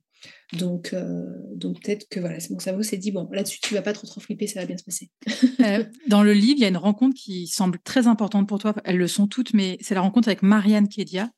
Donc, 0.53 0.93
euh, 0.93 1.25
donc 1.55 1.81
peut-être 1.81 2.07
que 2.09 2.19
voilà, 2.19 2.37
mon 2.49 2.59
cerveau 2.59 2.83
s'est 2.83 2.97
dit 2.97 3.11
bon, 3.11 3.27
là-dessus 3.31 3.59
tu 3.61 3.73
vas 3.73 3.81
pas 3.81 3.93
trop 3.93 4.07
trop 4.07 4.19
flipper, 4.19 4.47
ça 4.47 4.59
va 4.59 4.65
bien 4.65 4.77
se 4.77 4.83
passer. 4.83 5.09
Euh, 5.61 5.83
dans 6.07 6.23
le 6.23 6.31
livre, 6.31 6.53
il 6.57 6.61
y 6.61 6.65
a 6.65 6.69
une 6.69 6.77
rencontre 6.77 7.13
qui 7.13 7.45
semble 7.47 7.79
très 7.79 8.07
importante 8.07 8.47
pour 8.47 8.59
toi. 8.59 8.73
Elles 8.85 8.97
le 8.97 9.09
sont 9.09 9.27
toutes, 9.27 9.53
mais 9.53 9.77
c'est 9.81 9.93
la 9.93 9.99
rencontre 9.99 10.29
avec 10.29 10.41
Marianne 10.41 10.87
Kedia 10.87 11.29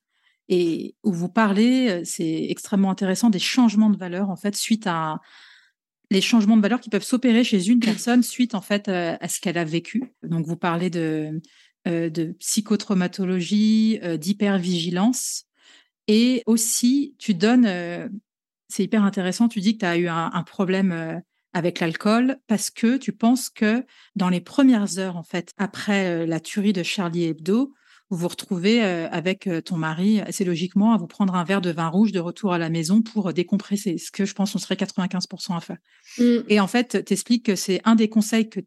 et 0.47 0.95
où 1.03 1.11
vous 1.11 1.27
parlez, 1.27 1.89
euh, 1.89 2.01
c'est 2.03 2.45
extrêmement 2.49 2.91
intéressant 2.91 3.31
des 3.31 3.39
changements 3.39 3.89
de 3.89 3.97
valeur 3.97 4.29
en 4.29 4.35
fait 4.35 4.55
suite 4.55 4.85
à 4.85 5.19
les 6.11 6.21
changements 6.21 6.55
de 6.55 6.61
valeur 6.61 6.79
qui 6.79 6.91
peuvent 6.91 7.03
s'opérer 7.03 7.43
chez 7.43 7.67
une 7.67 7.79
personne 7.79 8.21
suite 8.21 8.53
en 8.53 8.61
fait 8.61 8.89
à 8.89 9.27
ce 9.27 9.39
qu'elle 9.39 9.57
a 9.57 9.65
vécu. 9.65 10.13
Donc 10.23 10.45
vous 10.45 10.57
parlez 10.57 10.89
de 10.89 11.41
de 11.85 12.33
psychotraumatologie, 12.33 13.99
euh, 14.03 14.17
d'hypervigilance. 14.17 15.45
Et 16.07 16.43
aussi, 16.45 17.15
tu 17.17 17.33
donnes, 17.33 17.65
euh, 17.65 18.07
c'est 18.67 18.83
hyper 18.83 19.03
intéressant, 19.03 19.47
tu 19.47 19.61
dis 19.61 19.73
que 19.73 19.79
tu 19.79 19.85
as 19.85 19.97
eu 19.97 20.07
un, 20.07 20.43
problème 20.43 21.21
avec 21.53 21.79
l'alcool 21.79 22.37
parce 22.47 22.69
que 22.69 22.97
tu 22.97 23.11
penses 23.11 23.49
que 23.49 23.85
dans 24.15 24.29
les 24.29 24.41
premières 24.41 24.99
heures, 24.99 25.17
en 25.17 25.23
fait, 25.23 25.51
après 25.57 26.25
la 26.25 26.39
tuerie 26.39 26.73
de 26.73 26.83
Charlie 26.83 27.25
Hebdo, 27.25 27.73
vous 28.09 28.17
vous 28.17 28.27
retrouvez 28.27 28.81
avec 28.81 29.49
ton 29.65 29.77
mari 29.77 30.21
assez 30.21 30.43
logiquement 30.43 30.93
à 30.93 30.97
vous 30.97 31.07
prendre 31.07 31.35
un 31.35 31.43
verre 31.43 31.61
de 31.61 31.69
vin 31.69 31.87
rouge 31.87 32.11
de 32.11 32.19
retour 32.19 32.53
à 32.53 32.57
la 32.57 32.69
maison 32.69 33.01
pour 33.01 33.33
décompresser, 33.33 33.97
ce 33.97 34.11
que 34.11 34.25
je 34.25 34.33
pense 34.33 34.55
on 34.55 34.59
serait 34.59 34.75
95% 34.75 35.55
à 35.55 35.59
faire. 35.59 35.77
Mmh. 36.17 36.23
Et 36.47 36.59
en 36.59 36.67
fait, 36.67 37.05
tu 37.05 37.13
expliques 37.13 37.45
que 37.45 37.55
c'est 37.55 37.81
un 37.83 37.95
des 37.95 38.09
conseils 38.09 38.49
que 38.49 38.61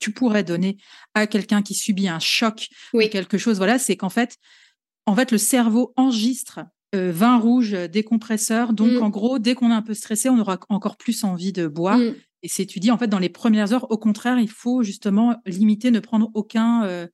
tu 0.00 0.12
pourrais 0.12 0.42
donner 0.42 0.78
à 1.14 1.26
quelqu'un 1.26 1.62
qui 1.62 1.74
subit 1.74 2.08
un 2.08 2.18
choc 2.18 2.68
ou 2.92 3.00
quelque 3.00 3.38
chose, 3.38 3.58
voilà, 3.58 3.78
c'est 3.78 3.96
qu'en 3.96 4.08
fait, 4.08 4.36
en 5.06 5.14
fait, 5.14 5.30
le 5.30 5.38
cerveau 5.38 5.92
enregistre 5.96 6.60
euh, 6.94 7.12
vin 7.12 7.38
rouge 7.38 7.72
décompresseur. 7.72 8.72
Donc, 8.72 8.92
mm. 8.92 9.02
en 9.02 9.10
gros, 9.10 9.38
dès 9.38 9.54
qu'on 9.54 9.70
est 9.70 9.74
un 9.74 9.82
peu 9.82 9.94
stressé, 9.94 10.28
on 10.28 10.38
aura 10.38 10.58
encore 10.68 10.96
plus 10.96 11.22
envie 11.22 11.52
de 11.52 11.68
boire. 11.68 11.98
Mm. 11.98 12.14
Et 12.42 12.48
c'est, 12.48 12.66
tu 12.66 12.80
dis, 12.80 12.90
en 12.90 12.98
fait, 12.98 13.06
dans 13.06 13.18
les 13.18 13.28
premières 13.28 13.72
heures, 13.72 13.90
au 13.90 13.98
contraire, 13.98 14.38
il 14.38 14.50
faut 14.50 14.82
justement 14.82 15.36
limiter, 15.46 15.90
ne 15.90 16.00
prendre 16.00 16.30
aucun, 16.34 16.84
euh, 16.84 17.06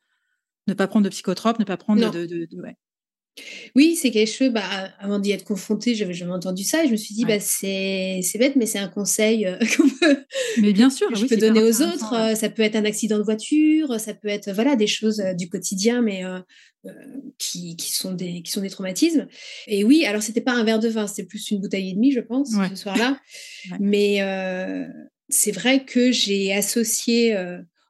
ne 0.67 0.75
pas 0.75 0.87
prendre 0.87 1.05
de 1.05 1.11
psychotrope, 1.11 1.59
ne 1.59 1.65
pas 1.65 1.77
prendre 1.77 2.11
de, 2.11 2.27
de, 2.27 2.49
oui, 3.75 3.97
c'est 3.97 4.11
quelque 4.11 4.33
chose, 4.33 4.49
bah, 4.51 4.65
avant 4.99 5.19
d'y 5.19 5.33
être 5.33 5.45
confrontée, 5.45 5.95
j'avais 5.95 6.15
jamais 6.15 6.33
entendu 6.33 6.65
ça 6.65 6.83
et 6.83 6.87
je 6.87 6.93
me 6.93 6.97
suis 6.97 7.15
dit, 7.15 7.25
bah, 7.25 7.39
c'est 7.41 8.23
bête, 8.39 8.57
mais 8.57 8.67
c'est 8.67 8.79
un 8.79 8.89
conseil 8.89 9.47
euh, 9.47 9.59
qu'on 9.77 9.89
peut, 9.89 10.17
mais 10.59 10.73
bien 10.73 10.89
sûr, 10.89 11.15
je 11.15 11.27
peux 11.27 11.37
donner 11.37 11.63
aux 11.63 11.83
autres. 11.83 12.15
Euh, 12.15 12.35
ça 12.35 12.49
peut 12.49 12.63
être 12.63 12.77
un 12.77 12.85
accident 12.85 13.19
de 13.19 13.23
voiture, 13.23 14.01
ça 14.01 14.15
peut 14.15 14.29
être 14.29 14.51
voilà, 14.53 14.77
des 14.77 14.87
choses 14.87 15.21
euh, 15.21 15.35
du 15.35 15.49
quotidien, 15.49 16.03
mais 16.03 16.23
qui, 17.39 17.77
qui, 17.77 17.93
sont 17.93 18.13
des, 18.13 18.43
qui 18.43 18.53
sont 18.53 18.61
des 18.61 18.71
traumatismes. 18.71 19.27
Et 19.67 19.83
oui, 19.83 20.05
alors 20.07 20.23
c'était 20.23 20.41
pas 20.41 20.53
un 20.53 20.63
verre 20.63 20.79
de 20.79 20.89
vin, 20.89 21.09
c'était 21.09 21.27
plus 21.27 21.51
une 21.51 21.61
bouteille 21.61 21.91
et 21.91 21.95
demie, 21.95 22.13
je 22.13 22.21
pense, 22.21 22.51
ce 22.71 22.77
soir-là. 22.77 23.21
Mais 23.81 24.21
c'est 25.29 25.51
vrai 25.51 25.85
que 25.85 26.13
j'ai 26.13 26.53
associé. 26.53 27.35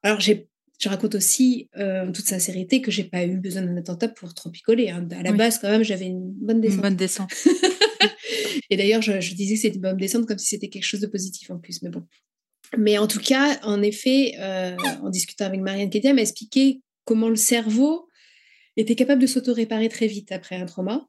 alors, 0.03 0.19
j'ai 0.19 0.49
je 0.79 0.89
raconte 0.89 1.15
aussi, 1.15 1.69
en 1.77 2.13
toute 2.13 2.27
sincérité, 2.27 2.83
que 2.83 2.91
j'ai 2.91 3.05
pas 3.05 3.25
eu 3.25 3.39
besoin 3.39 3.63
d'un 3.63 3.77
attentat 3.77 4.09
pour 4.09 4.35
trop 4.35 4.51
picoler. 4.51 4.91
Hein. 4.91 5.09
À 5.11 5.23
la 5.23 5.33
base, 5.33 5.59
quand 5.59 5.71
même, 5.71 5.83
j'avais 5.83 6.07
une 6.07 6.33
bonne 6.33 6.61
descente. 6.61 6.77
Une 6.77 6.83
bonne 6.83 6.97
descente. 6.97 7.31
et 8.71 8.77
d'ailleurs, 8.77 9.03
je, 9.03 9.35
disais 9.35 9.55
que 9.55 9.61
c'était 9.61 9.77
une 9.77 9.83
bonne 9.83 9.97
descente 9.97 10.27
comme 10.27 10.39
si 10.39 10.47
c'était 10.47 10.69
quelque 10.69 10.85
chose 10.85 11.01
de 11.01 11.07
positif 11.07 11.51
en 11.51 11.59
plus. 11.59 11.83
Mais 11.83 11.91
bon. 11.91 12.03
Mais 12.77 12.99
en 12.99 13.07
tout 13.07 13.21
cas, 13.21 13.61
en 13.63 13.83
effet, 13.83 14.35
euh, 14.39 14.77
en 15.03 15.11
discutant 15.11 15.47
avec 15.47 15.61
Marianne 15.61 15.91
Kedia, 15.91 16.13
m'a 16.13 16.23
expliqué 16.23 16.81
comment 17.05 17.29
le 17.29 17.37
cerveau 17.37 18.09
était 18.77 18.95
capable 18.95 19.23
de 19.23 19.27
s'auto-réparer 19.27 19.89
très 19.89 20.07
vite 20.07 20.33
après 20.33 20.57
un 20.57 20.67
trauma. 20.67 21.07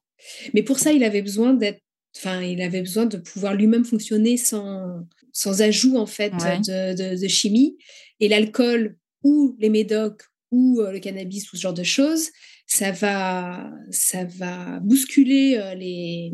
Mais 0.54 0.64
pour 0.64 0.80
ça, 0.80 0.94
il 0.94 1.04
avait 1.04 1.22
besoin 1.22 1.54
d'être, 1.54 1.82
enfin, 2.16 2.42
il 2.42 2.62
avait 2.62 2.82
besoin 2.82 3.06
de 3.06 3.18
pouvoir 3.18 3.56
lui-même 3.56 3.86
fonctionner 3.86 4.38
sans, 4.38 5.06
sans 5.34 5.62
ajout 5.62 5.98
en 5.98 6.06
fait 6.06 6.32
de, 6.32 7.20
de, 7.20 7.28
chimie. 7.28 7.78
Et 8.20 8.30
l'alcool 8.30 8.98
ou 9.28 9.56
les 9.60 9.70
médocs 9.70 10.24
ou 10.52 10.80
euh, 10.80 10.92
le 10.92 11.00
cannabis 11.00 11.52
ou 11.52 11.58
ce 11.58 11.62
genre 11.62 11.74
de 11.74 11.84
choses, 11.84 12.30
ça 12.66 12.92
va, 12.92 13.70
ça 13.92 14.24
va 14.24 14.80
bousculer 14.80 15.58
euh, 15.58 15.76
les, 15.76 16.32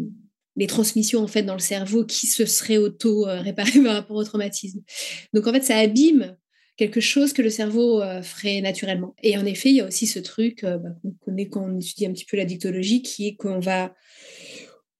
les 0.55 0.67
transmissions 0.67 1.21
en 1.21 1.27
fait 1.27 1.43
dans 1.43 1.53
le 1.53 1.59
cerveau 1.59 2.05
qui 2.05 2.27
se 2.27 2.45
seraient 2.45 2.77
auto-réparées 2.77 3.81
par 3.83 3.93
rapport 3.93 4.17
au 4.17 4.23
traumatisme. 4.23 4.81
Donc 5.33 5.47
en 5.47 5.53
fait, 5.53 5.63
ça 5.63 5.77
abîme 5.77 6.37
quelque 6.77 7.01
chose 7.01 7.33
que 7.33 7.41
le 7.41 7.49
cerveau 7.49 8.01
euh, 8.01 8.21
ferait 8.21 8.61
naturellement. 8.61 9.15
Et 9.23 9.37
en 9.37 9.45
effet, 9.45 9.69
il 9.69 9.75
y 9.75 9.81
a 9.81 9.87
aussi 9.87 10.07
ce 10.07 10.19
truc 10.19 10.63
bah, 10.63 10.79
qu'on 11.01 11.11
connaît 11.25 11.47
quand 11.47 11.63
on 11.63 11.79
étudie 11.79 12.05
un 12.05 12.13
petit 12.13 12.25
peu 12.25 12.37
la 12.37 12.45
dictologie, 12.45 13.01
qui 13.01 13.27
est 13.27 13.35
qu'on 13.35 13.59
va 13.59 13.93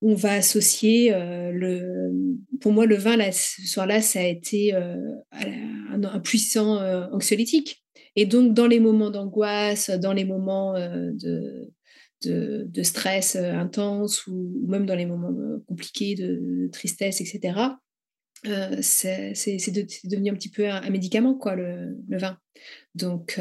on 0.06 0.16
va 0.16 0.34
associer 0.34 1.12
le. 1.12 2.12
Pour 2.60 2.74
moi, 2.74 2.86
le 2.86 2.98
vin 2.98 3.16
ce 3.32 3.66
soir-là, 3.66 4.02
ça 4.02 4.20
a 4.20 4.24
été 4.24 4.74
un, 4.74 6.20
puissant 6.20 6.78
anxiolytique. 7.14 7.83
Et 8.16 8.26
donc, 8.26 8.54
dans 8.54 8.68
les 8.68 8.80
moments 8.80 9.10
d'angoisse, 9.10 9.90
dans 9.90 10.14
les 10.14 10.26
moments 10.26 10.74
de, 10.74 11.72
de, 12.24 12.84
stress 12.84 13.36
intense 13.36 14.28
ou, 14.28 14.66
même 14.68 14.86
dans 14.86 14.96
les 14.96 15.06
moments 15.06 15.60
compliqués 15.68 16.16
de, 16.16 16.70
tristesse, 16.72 17.22
etc., 17.22 17.60
c'est 18.82 19.34
devenu 20.06 20.30
un 20.30 20.36
petit 20.36 20.50
peu 20.50 20.70
un, 20.70 20.90
médicament, 20.90 21.36
quoi, 21.36 21.56
le, 21.56 21.98
vin. 22.10 22.38
Donc, 22.96 23.40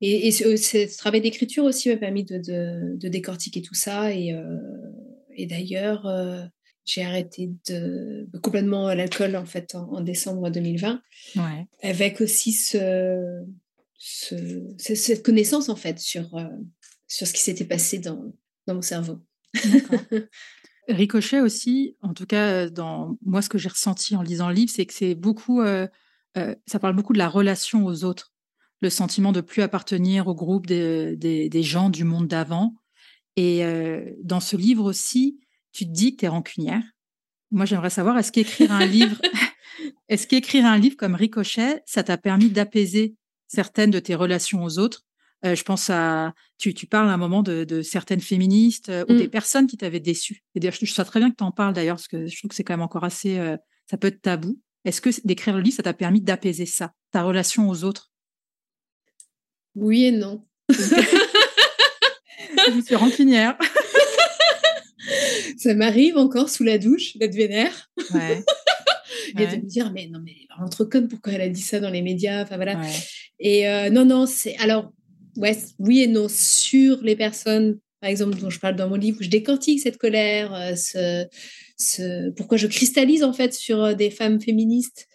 et, 0.00 0.30
ce, 0.30 0.96
travail 0.96 1.20
d'écriture 1.20 1.64
aussi 1.64 1.90
m'a 1.90 1.96
permis 1.96 2.24
de, 2.24 2.96
décortiquer 3.08 3.60
tout 3.60 3.74
ça. 3.74 4.14
Et, 4.14 4.34
et 5.36 5.46
d'ailleurs, 5.46 6.06
j'ai 6.84 7.04
arrêté 7.04 7.50
de, 7.68 8.28
complètement 8.42 8.92
l'alcool 8.94 9.36
en 9.36 9.46
fait 9.46 9.74
en, 9.74 10.00
décembre 10.00 10.50
2020, 10.50 11.00
avec 11.82 12.20
aussi 12.20 12.52
ce, 12.52 13.44
cette 13.98 15.22
connaissance 15.22 15.68
en 15.68 15.76
fait 15.76 15.98
sur, 16.00 16.34
euh, 16.34 16.48
sur 17.06 17.26
ce 17.26 17.32
qui 17.32 17.40
s'était 17.40 17.64
passé 17.64 17.98
dans, 17.98 18.32
dans 18.66 18.74
mon 18.74 18.82
cerveau. 18.82 19.20
Ricochet 20.88 21.40
aussi, 21.40 21.96
en 22.02 22.12
tout 22.12 22.26
cas 22.26 22.68
dans 22.68 23.16
moi 23.24 23.42
ce 23.42 23.48
que 23.48 23.58
j'ai 23.58 23.68
ressenti 23.68 24.16
en 24.16 24.22
lisant 24.22 24.48
le 24.48 24.54
livre, 24.54 24.72
c'est 24.74 24.86
que 24.86 24.94
c'est 24.94 25.14
beaucoup, 25.14 25.60
euh, 25.60 25.86
euh, 26.36 26.56
ça 26.66 26.80
parle 26.80 26.96
beaucoup 26.96 27.12
de 27.12 27.18
la 27.18 27.28
relation 27.28 27.84
aux 27.84 28.02
autres, 28.02 28.32
le 28.80 28.90
sentiment 28.90 29.30
de 29.30 29.40
plus 29.40 29.62
appartenir 29.62 30.26
au 30.26 30.34
groupe 30.34 30.66
des, 30.66 31.16
des, 31.16 31.48
des 31.48 31.62
gens 31.62 31.90
du 31.90 32.02
monde 32.02 32.26
d'avant. 32.26 32.74
Et 33.36 33.62
dans 34.22 34.40
ce 34.40 34.58
livre 34.58 34.84
aussi, 34.84 35.40
tu 35.72 35.86
te 35.86 35.90
dis 35.90 36.14
que 36.14 36.20
tu 36.20 36.24
es 36.26 36.28
rancunière. 36.28 36.82
Moi, 37.50 37.66
j'aimerais 37.66 37.90
savoir, 37.90 38.18
est-ce 38.18 38.32
qu'écrire 38.32 38.72
un 38.72 38.86
livre, 38.86 39.20
est-ce 40.08 40.26
qu'écrire 40.26 40.66
un 40.66 40.78
livre 40.78 40.96
comme 40.96 41.14
Ricochet, 41.14 41.82
ça 41.86 42.02
t'a 42.02 42.16
permis 42.16 42.48
d'apaiser 42.48 43.14
certaines 43.46 43.90
de 43.90 43.98
tes 43.98 44.14
relations 44.14 44.64
aux 44.64 44.78
autres? 44.78 45.02
Euh, 45.44 45.54
Je 45.54 45.62
pense 45.62 45.90
à, 45.90 46.34
tu, 46.58 46.72
tu, 46.72 46.86
parles 46.86 47.08
à 47.08 47.12
un 47.12 47.18
moment 47.18 47.42
de, 47.42 47.82
certaines 47.82 48.20
féministes 48.20 48.88
euh, 48.88 49.04
ou 49.08 49.14
des 49.14 49.26
mm. 49.26 49.30
personnes 49.30 49.66
qui 49.66 49.76
t'avaient 49.76 50.00
déçu. 50.00 50.42
Et 50.54 50.60
je, 50.62 50.86
je 50.86 50.92
sais 50.92 51.04
très 51.04 51.20
bien 51.20 51.30
que 51.30 51.36
tu 51.36 51.44
en 51.44 51.52
parles 51.52 51.74
d'ailleurs, 51.74 51.96
parce 51.96 52.08
que 52.08 52.26
je 52.26 52.38
trouve 52.38 52.48
que 52.48 52.54
c'est 52.54 52.64
quand 52.64 52.74
même 52.74 52.82
encore 52.82 53.04
assez, 53.04 53.38
euh, 53.38 53.56
ça 53.90 53.96
peut 53.96 54.08
être 54.08 54.22
tabou. 54.22 54.58
Est-ce 54.84 55.00
que 55.00 55.10
d'écrire 55.24 55.54
le 55.54 55.62
livre, 55.62 55.76
ça 55.76 55.82
t'a 55.82 55.94
permis 55.94 56.20
d'apaiser 56.20 56.66
ça, 56.66 56.92
ta 57.10 57.22
relation 57.22 57.68
aux 57.68 57.84
autres? 57.84 58.10
Oui 59.74 60.04
et 60.04 60.12
non. 60.12 60.44
je 60.68 60.84
suis 62.84 62.94
rancunière 62.94 63.56
ça 65.56 65.74
m'arrive 65.74 66.16
encore 66.16 66.48
sous 66.48 66.64
la 66.64 66.78
douche 66.78 67.16
d'être 67.16 67.34
vénère. 67.34 67.90
et 69.38 69.46
de 69.46 69.56
me 69.56 69.66
dire, 69.66 69.92
mais 69.92 70.08
non, 70.08 70.20
mais 70.24 70.36
entre 70.58 70.84
conne, 70.84 71.08
pourquoi 71.08 71.32
elle 71.32 71.42
a 71.42 71.48
dit 71.48 71.60
ça 71.60 71.80
dans 71.80 71.90
les 71.90 72.02
médias? 72.02 72.42
Enfin 72.42 72.56
voilà. 72.56 72.80
Et 73.38 73.68
euh, 73.68 73.90
non, 73.90 74.04
non, 74.04 74.26
c'est. 74.26 74.56
Alors, 74.58 74.92
ouais, 75.36 75.56
oui 75.78 76.00
et 76.00 76.06
non, 76.06 76.26
sur 76.28 77.02
les 77.02 77.16
personnes, 77.16 77.78
par 78.00 78.10
exemple, 78.10 78.38
dont 78.38 78.50
je 78.50 78.58
parle 78.58 78.76
dans 78.76 78.88
mon 78.88 78.96
livre, 78.96 79.18
où 79.20 79.24
je 79.24 79.28
décortique 79.28 79.80
cette 79.80 79.98
colère, 79.98 80.54
euh, 80.54 80.74
ce, 80.74 81.26
ce, 81.76 82.30
pourquoi 82.30 82.58
je 82.58 82.66
cristallise 82.66 83.24
en 83.24 83.32
fait 83.32 83.54
sur 83.54 83.82
euh, 83.82 83.94
des 83.94 84.10
femmes 84.10 84.40
féministes 84.40 85.08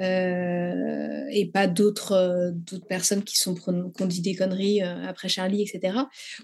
euh, 0.00 1.24
et 1.30 1.50
pas 1.50 1.66
d'autres 1.66 2.12
euh, 2.12 2.50
d'autres 2.52 2.86
personnes 2.86 3.24
qui 3.24 3.36
sont 3.36 3.54
qui 3.54 4.02
ont 4.02 4.06
dit 4.06 4.20
des 4.20 4.36
conneries 4.36 4.82
euh, 4.82 5.06
après 5.06 5.28
Charlie, 5.28 5.62
etc. 5.62 5.94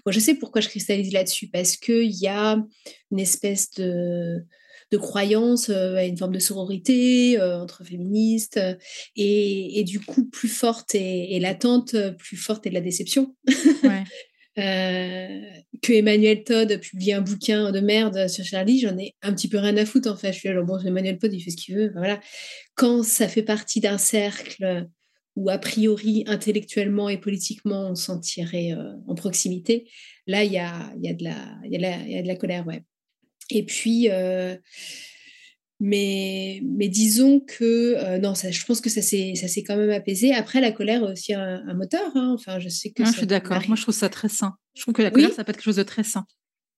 Moi, 0.05 0.11
je 0.11 0.19
sais 0.19 0.35
pourquoi 0.35 0.61
je 0.61 0.67
cristallise 0.67 1.13
là-dessus 1.13 1.47
parce 1.47 1.77
qu'il 1.77 2.11
y 2.11 2.27
a 2.27 2.61
une 3.11 3.19
espèce 3.19 3.71
de 3.71 4.45
de 4.91 4.97
croyance 4.97 5.69
à 5.69 6.05
une 6.05 6.17
forme 6.17 6.33
de 6.33 6.39
sororité 6.39 7.41
entre 7.41 7.83
féministes 7.83 8.59
et, 9.15 9.79
et, 9.79 9.83
du 9.83 9.99
coup 9.99 10.29
plus 10.29 10.47
forte 10.47 10.93
et, 10.93 11.35
et 11.35 11.39
latente, 11.39 11.95
plus 12.19 12.37
forte 12.37 12.67
est 12.67 12.71
la 12.71 12.81
déception. 12.81 13.35
Ouais. 13.83 14.03
Euh, 14.57 15.41
que 15.81 15.91
Emmanuel 15.91 16.43
Todd 16.43 16.79
publie 16.79 17.11
un 17.11 17.21
bouquin 17.21 17.71
de 17.71 17.79
merde 17.81 18.29
sur 18.29 18.45
Charlie, 18.45 18.79
j'en 18.79 18.97
ai 18.97 19.13
un 19.21 19.33
petit 19.33 19.49
peu 19.49 19.57
rien 19.57 19.75
à 19.77 19.85
foutre 19.85 20.09
en 20.09 20.15
fait. 20.15 20.31
Je 20.31 20.39
suis 20.39 20.49
là, 20.49 20.61
bon, 20.61 20.79
Emmanuel 20.79 21.17
Todd, 21.17 21.33
il 21.33 21.41
fait 21.41 21.51
ce 21.51 21.57
qu'il 21.57 21.75
veut. 21.75 21.91
Voilà. 21.95 22.21
Quand 22.75 23.03
ça 23.03 23.27
fait 23.27 23.43
partie 23.43 23.81
d'un 23.81 23.97
cercle 23.97 24.87
où 25.35 25.49
a 25.49 25.57
priori 25.57 26.23
intellectuellement 26.27 27.09
et 27.09 27.17
politiquement 27.17 27.89
on 27.89 27.95
s'en 27.95 28.19
tirait 28.19 28.71
euh, 28.71 28.93
en 29.07 29.15
proximité, 29.15 29.89
là 30.27 30.45
il 30.45 30.53
y 30.53 30.57
a, 30.57 30.93
y, 31.01 31.09
a 31.09 31.11
y, 31.11 32.11
y 32.11 32.17
a 32.17 32.21
de 32.21 32.27
la 32.27 32.35
colère, 32.35 32.65
ouais. 32.65 32.83
Et 33.49 33.63
puis, 33.63 34.09
euh, 34.09 34.55
mais, 35.87 36.63
mais 36.63 36.87
disons 36.87 37.39
que 37.39 37.95
euh, 37.95 38.17
non, 38.17 38.33
ça, 38.33 38.49
je 38.49 38.65
pense 38.65 38.81
que 38.81 38.89
ça 38.89 39.03
s'est 39.03 39.63
quand 39.67 39.77
même 39.77 39.91
apaisé. 39.91 40.33
Après, 40.33 40.59
la 40.59 40.71
colère 40.71 41.03
est 41.03 41.11
aussi 41.11 41.31
un, 41.35 41.73
moteur. 41.75 42.11
Hein. 42.15 42.33
Enfin, 42.33 42.59
je 42.59 42.69
sais 42.69 42.89
que. 42.89 43.05
je 43.05 43.11
suis 43.11 43.27
d'accord. 43.27 43.61
Moi, 43.67 43.75
je 43.75 43.83
trouve 43.83 43.93
ça 43.93 44.09
très 44.09 44.27
sain. 44.27 44.55
Je 44.73 44.81
trouve 44.81 44.95
que 44.95 45.03
la 45.03 45.11
colère, 45.11 45.31
ça 45.31 45.43
peut 45.43 45.51
être 45.51 45.57
quelque 45.57 45.65
chose 45.65 45.75
de 45.75 45.83
très 45.83 46.03
sain. 46.03 46.25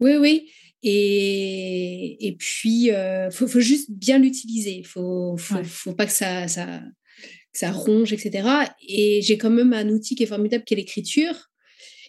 Oui, 0.02 0.18
oui. 0.18 0.52
Et, 0.84 2.28
et 2.28 2.36
puis, 2.36 2.88
il 2.88 2.92
euh, 2.92 3.32
faut, 3.32 3.48
faut, 3.48 3.62
juste 3.62 3.90
bien 3.92 4.20
l'utiliser. 4.20 4.76
Il 4.80 4.86
faut, 4.86 5.38
faut, 5.38 5.64
faut, 5.64 5.94
pas 5.94 6.06
que 6.06 6.12
ça, 6.12 6.50
ça, 6.50 6.82
ça 7.54 7.72
ronge, 7.72 8.12
etc. 8.12 8.46
Et 8.90 9.22
j'ai 9.22 9.38
quand 9.38 9.50
même 9.50 9.72
un 9.72 9.88
outil 9.88 10.16
qui 10.16 10.24
est 10.24 10.28
formidable, 10.28 10.66
qui 10.66 10.74
est 10.74 10.78
l'écriture. 10.78 11.50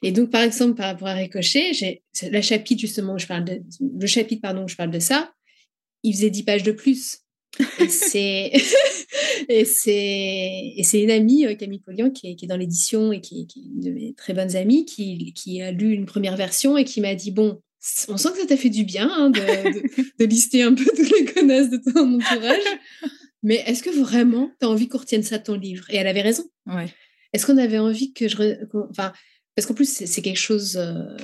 Et 0.02 0.10
donc, 0.10 0.30
par 0.30 0.42
exemple, 0.42 0.74
par 0.74 0.86
rapport 0.86 1.08
à 1.08 1.14
Ricochet, 1.14 1.74
j'ai 1.74 2.02
le 2.28 2.40
chapitre 2.40 2.80
justement 2.80 3.14
où 3.14 3.18
je 3.18 3.26
parle 3.28 3.44
de, 3.44 3.62
le 3.80 4.06
chapitre 4.08 4.42
pardon 4.42 4.64
où 4.64 4.68
je 4.68 4.74
parle 4.74 4.90
de 4.90 4.98
ça 4.98 5.30
il 6.02 6.14
faisait 6.14 6.30
10 6.30 6.42
pages 6.44 6.62
de 6.62 6.72
plus. 6.72 7.18
et 7.78 7.88
c'est 9.64 9.94
et 9.94 11.02
une 11.02 11.10
amie 11.10 11.46
euh, 11.46 11.54
Camille 11.54 11.80
Polian 11.80 12.10
qui 12.10 12.30
est, 12.30 12.36
qui 12.36 12.44
est 12.44 12.48
dans 12.48 12.56
l'édition 12.56 13.12
et 13.12 13.20
qui, 13.20 13.46
qui, 13.46 13.60
est 13.60 13.64
une 13.64 13.80
de 13.80 13.90
mes 13.90 14.14
très 14.14 14.34
bonnes 14.34 14.56
amies 14.56 14.84
qui, 14.84 15.32
qui 15.32 15.62
a 15.62 15.72
lu 15.72 15.92
une 15.92 16.06
première 16.06 16.36
version 16.36 16.76
et 16.76 16.84
qui 16.84 17.00
m'a 17.00 17.14
dit 17.14 17.30
bon 17.30 17.60
on 18.08 18.16
sent 18.16 18.30
que 18.32 18.38
ça 18.38 18.46
t'a 18.46 18.56
fait 18.56 18.70
du 18.70 18.84
bien 18.84 19.08
hein, 19.10 19.30
de, 19.30 19.40
de, 20.18 20.24
lister 20.24 20.62
un 20.62 20.74
peu 20.74 20.84
toutes 20.96 21.10
les 21.18 21.24
connasses 21.24 21.70
de 21.70 21.78
ton 21.78 22.16
entourage 22.16 22.78
mais 23.42 23.62
est-ce 23.66 23.82
que 23.82 23.90
vraiment 23.90 24.50
tu 24.60 24.66
as 24.66 24.68
envie 24.68 24.88
qu'on 24.88 24.98
retienne 24.98 25.22
ça 25.22 25.38
de 25.38 25.44
ton 25.44 25.54
livre? 25.54 25.84
Et 25.90 25.96
elle 25.96 26.08
avait 26.08 26.22
raison 26.22 26.44
ouais. 26.66 26.92
est-ce 27.32 27.46
qu'on 27.46 27.56
avait 27.56 27.78
envie 27.78 28.12
que 28.12 28.28
je 28.28 28.36
enfin 28.90 29.12
parce 29.54 29.66
qu'en 29.66 29.74
plus 29.74 29.88
c'est 29.88 30.22
quelque 30.22 30.36
chose 30.36 30.76
euh, 30.76 31.16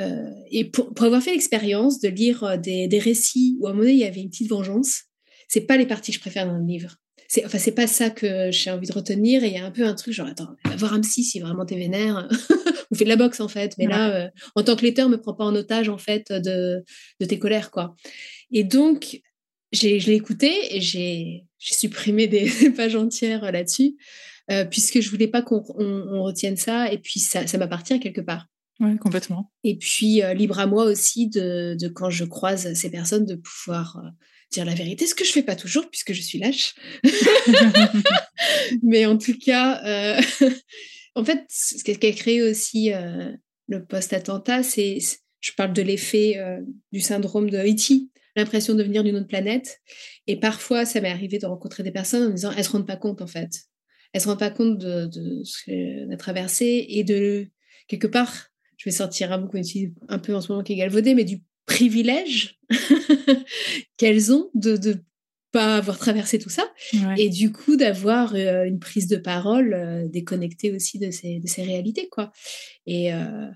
euh, 0.00 0.30
et 0.50 0.64
pour, 0.64 0.90
avoir 1.04 1.22
fait 1.22 1.32
l'expérience 1.32 2.00
de 2.00 2.08
lire 2.08 2.44
euh, 2.44 2.56
des, 2.56 2.88
des, 2.88 2.98
récits 2.98 3.56
où 3.60 3.66
à 3.66 3.70
un 3.70 3.72
moment 3.72 3.84
donné, 3.84 3.94
il 3.94 4.00
y 4.00 4.04
avait 4.04 4.20
une 4.20 4.30
petite 4.30 4.48
vengeance, 4.48 5.04
c'est 5.48 5.62
pas 5.62 5.76
les 5.76 5.86
parties 5.86 6.12
que 6.12 6.16
je 6.16 6.20
préfère 6.20 6.46
dans 6.46 6.56
le 6.56 6.64
livre. 6.64 6.96
C'est, 7.28 7.44
enfin, 7.44 7.58
c'est 7.58 7.72
pas 7.72 7.86
ça 7.86 8.10
que 8.10 8.50
j'ai 8.50 8.70
envie 8.70 8.88
de 8.88 8.92
retenir. 8.92 9.44
Et 9.44 9.48
il 9.48 9.54
y 9.54 9.58
a 9.58 9.64
un 9.64 9.70
peu 9.70 9.84
un 9.84 9.94
truc 9.94 10.14
genre, 10.14 10.26
attends, 10.26 10.48
va 10.64 10.76
voir 10.76 10.94
un 10.94 11.00
psy 11.00 11.22
si 11.22 11.38
vraiment 11.38 11.64
t'es 11.64 11.76
vénère. 11.76 12.28
On 12.90 12.96
fait 12.96 13.04
de 13.04 13.08
la 13.08 13.16
boxe, 13.16 13.40
en 13.40 13.46
fait. 13.46 13.76
Mais 13.78 13.86
là, 13.86 14.10
euh, 14.10 14.28
en 14.56 14.64
tant 14.64 14.74
que 14.74 14.82
lecteur, 14.82 15.08
me 15.08 15.16
prends 15.16 15.34
pas 15.34 15.44
en 15.44 15.54
otage, 15.54 15.88
en 15.88 15.98
fait, 15.98 16.32
de, 16.32 16.84
de 17.20 17.26
tes 17.26 17.38
colères, 17.38 17.70
quoi. 17.70 17.94
Et 18.50 18.64
donc, 18.64 19.20
j'ai, 19.70 20.00
je 20.00 20.08
l'ai 20.08 20.16
écouté 20.16 20.76
et 20.76 20.80
j'ai, 20.80 21.44
j'ai 21.60 21.74
supprimé 21.74 22.26
des, 22.26 22.50
pages 22.76 22.96
entières 22.96 23.52
là-dessus, 23.52 23.96
puisque 24.68 25.00
je 25.00 25.08
voulais 25.08 25.28
pas 25.28 25.42
qu'on 25.42 25.62
on, 25.78 26.24
retienne 26.24 26.56
ça. 26.56 26.90
Et 26.90 26.98
puis, 26.98 27.20
ça, 27.20 27.46
ça 27.46 27.58
m'appartient 27.58 28.00
quelque 28.00 28.20
part. 28.20 28.48
Oui, 28.80 28.96
complètement. 28.96 29.52
Et 29.62 29.76
puis, 29.76 30.22
euh, 30.22 30.32
libre 30.32 30.58
à 30.58 30.66
moi 30.66 30.84
aussi 30.84 31.28
de, 31.28 31.76
de, 31.78 31.88
quand 31.88 32.08
je 32.08 32.24
croise 32.24 32.72
ces 32.72 32.90
personnes, 32.90 33.26
de 33.26 33.34
pouvoir 33.34 33.98
euh, 33.98 34.08
dire 34.50 34.64
la 34.64 34.74
vérité, 34.74 35.06
ce 35.06 35.14
que 35.14 35.24
je 35.24 35.32
fais 35.32 35.42
pas 35.42 35.54
toujours 35.54 35.90
puisque 35.90 36.14
je 36.14 36.22
suis 36.22 36.38
lâche. 36.38 36.74
Mais 38.82 39.04
en 39.04 39.18
tout 39.18 39.38
cas, 39.38 39.84
euh, 39.84 40.20
en 41.14 41.24
fait, 41.24 41.44
ce 41.50 41.84
qui 41.84 42.06
a 42.06 42.12
créé 42.12 42.42
aussi 42.42 42.90
le 43.68 43.84
post-attentat, 43.84 44.62
c'est, 44.62 44.98
je 45.40 45.52
parle 45.52 45.74
de 45.74 45.82
l'effet 45.82 46.38
du 46.90 47.00
syndrome 47.00 47.50
de 47.50 47.58
E.T., 47.58 48.08
l'impression 48.34 48.74
de 48.74 48.82
venir 48.82 49.04
d'une 49.04 49.16
autre 49.16 49.26
planète. 49.26 49.80
Et 50.26 50.38
parfois, 50.38 50.86
ça 50.86 51.00
m'est 51.00 51.10
arrivé 51.10 51.38
de 51.38 51.46
rencontrer 51.46 51.82
des 51.82 51.90
personnes 51.90 52.22
en 52.22 52.28
me 52.28 52.34
disant, 52.34 52.52
elles 52.56 52.64
se 52.64 52.70
rendent 52.70 52.86
pas 52.86 52.96
compte 52.96 53.20
en 53.20 53.26
fait. 53.26 53.50
Elles 54.12 54.22
se 54.22 54.28
rendent 54.28 54.38
pas 54.38 54.50
compte 54.50 54.78
de, 54.78 55.06
de 55.06 55.42
ce 55.44 55.64
qu'on 55.66 56.12
a 56.12 56.16
traversé 56.16 56.86
et 56.88 57.04
de 57.04 57.48
quelque 57.88 58.06
part 58.06 58.49
je 58.80 58.88
vais 58.88 58.96
sortir 58.96 59.30
un 59.30 59.36
mot 59.36 59.46
qu'on 59.46 59.58
utilise 59.58 59.92
un 60.08 60.18
peu 60.18 60.34
en 60.34 60.40
ce 60.40 60.50
moment 60.50 60.64
qui 60.64 60.72
est 60.72 60.76
galvaudé, 60.76 61.14
mais 61.14 61.24
du 61.24 61.42
privilège 61.66 62.58
qu'elles 63.98 64.32
ont 64.32 64.50
de 64.54 64.78
ne 64.88 64.94
pas 65.52 65.76
avoir 65.76 65.98
traversé 65.98 66.38
tout 66.38 66.48
ça. 66.48 66.64
Et 67.18 67.28
du 67.28 67.52
coup 67.52 67.76
d'avoir 67.76 68.34
euh, 68.34 68.64
une 68.64 68.78
prise 68.78 69.06
de 69.06 69.16
parole 69.16 69.74
euh, 69.74 70.08
déconnectée 70.08 70.72
aussi 70.72 70.98
de 70.98 71.10
ces, 71.10 71.40
de 71.40 71.46
ces 71.46 71.62
réalités 71.62 72.08
quoi. 72.08 72.32
Et, 72.86 73.12
euh, 73.12 73.50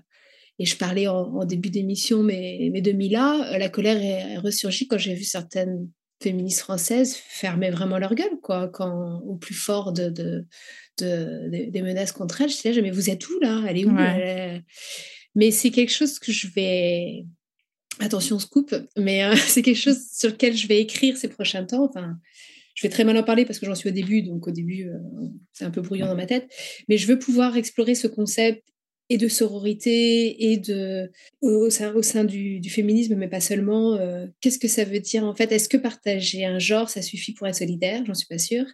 et 0.59 0.65
je 0.65 0.77
parlais 0.77 1.07
en, 1.07 1.43
début 1.43 1.71
d'émission 1.71 2.21
mais, 2.21 2.69
mais 2.71 2.81
de 2.81 2.91
Mila 2.91 3.57
la 3.57 3.69
colère 3.69 3.97
est, 3.97 4.37
ressurgie 4.37 4.87
quand 4.87 4.99
j'ai 4.99 5.15
vu 5.15 5.23
certaines 5.23 5.89
féministes 6.21 6.59
françaises 6.59 7.15
fermer 7.15 7.71
vraiment 7.71 7.97
leur 7.97 8.13
gueule 8.13 8.39
quoi 8.43 8.67
quand 8.67 9.21
au 9.25 9.37
plus 9.37 9.55
fort 9.55 9.91
de, 9.91 10.09
de, 10.09 10.45
des 10.99 11.81
menaces 11.81 12.11
contre 12.11 12.41
elles. 12.41 12.49
Je 12.49 12.55
disais 12.55 12.81
mais 12.83 12.91
vous 12.91 13.09
êtes 13.09 13.27
où 13.27 13.39
là? 13.41 13.63
Elle 13.67 13.79
est 13.79 13.85
où? 13.85 13.95
Mais 15.35 15.51
c'est 15.51 15.71
quelque 15.71 15.91
chose 15.91 16.19
que 16.19 16.31
je 16.31 16.47
vais. 16.47 17.25
Attention, 17.99 18.39
scoop, 18.39 18.75
mais 18.97 19.23
euh, 19.23 19.35
c'est 19.47 19.61
quelque 19.61 19.77
chose 19.77 19.99
sur 20.11 20.29
lequel 20.29 20.55
je 20.55 20.67
vais 20.67 20.81
écrire 20.81 21.17
ces 21.17 21.27
prochains 21.27 21.63
temps. 21.63 21.85
Enfin, 21.85 22.17
je 22.73 22.83
vais 22.83 22.89
très 22.89 23.05
mal 23.05 23.17
en 23.17 23.23
parler 23.23 23.45
parce 23.45 23.59
que 23.59 23.65
j'en 23.65 23.75
suis 23.75 23.89
au 23.89 23.93
début, 23.93 24.21
donc 24.21 24.47
au 24.47 24.51
début, 24.51 24.89
c'est 25.53 25.63
un 25.63 25.71
peu 25.71 25.81
bruyant 25.81 26.07
dans 26.07 26.15
ma 26.15 26.25
tête. 26.25 26.51
Mais 26.89 26.97
je 26.97 27.07
veux 27.07 27.17
pouvoir 27.17 27.55
explorer 27.55 27.95
ce 27.95 28.07
concept 28.07 28.63
et 29.09 29.17
de 29.17 29.27
sororité 29.27 30.51
et 30.51 30.57
de 30.57 31.11
au, 31.41 31.69
sein, 31.69 31.93
au 31.93 32.01
sein 32.01 32.23
du, 32.23 32.61
féminisme, 32.69 33.15
mais 33.15 33.27
pas 33.27 33.39
seulement. 33.39 33.95
Euh, 33.95 34.27
qu'est-ce 34.41 34.59
que 34.59 34.67
ça 34.67 34.83
veut 34.83 34.99
dire 34.99 35.23
en 35.23 35.35
fait? 35.35 35.51
Est-ce 35.51 35.69
que 35.69 35.77
partager 35.77 36.45
un 36.45 36.59
genre, 36.59 36.89
ça 36.89 37.01
suffit 37.01 37.33
pour 37.33 37.47
être 37.47 37.55
solidaire? 37.55 38.03
J'en 38.05 38.13
suis 38.13 38.27
pas 38.27 38.39
sûre. 38.39 38.65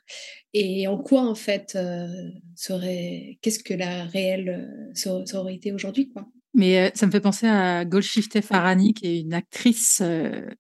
Et 0.54 0.88
en 0.88 0.98
quoi 0.98 1.24
en 1.24 1.36
fait 1.36 1.74
euh, 1.76 2.08
serait 2.56 3.40
Qu'est-ce 3.42 3.60
que 3.60 3.74
la 3.74 4.06
réelle 4.06 4.94
euh, 4.96 5.26
sororité 5.26 5.72
aujourd'hui 5.74 6.10
quoi? 6.10 6.28
Mais 6.54 6.92
ça 6.96 7.06
me 7.06 7.12
fait 7.12 7.22
penser 7.22 7.48
à 7.48 7.86
Golshifteh 7.86 8.42
Farhani, 8.42 8.94
qui 8.94 9.08
est 9.08 9.20
une 9.22 9.34
actrice 9.34 10.04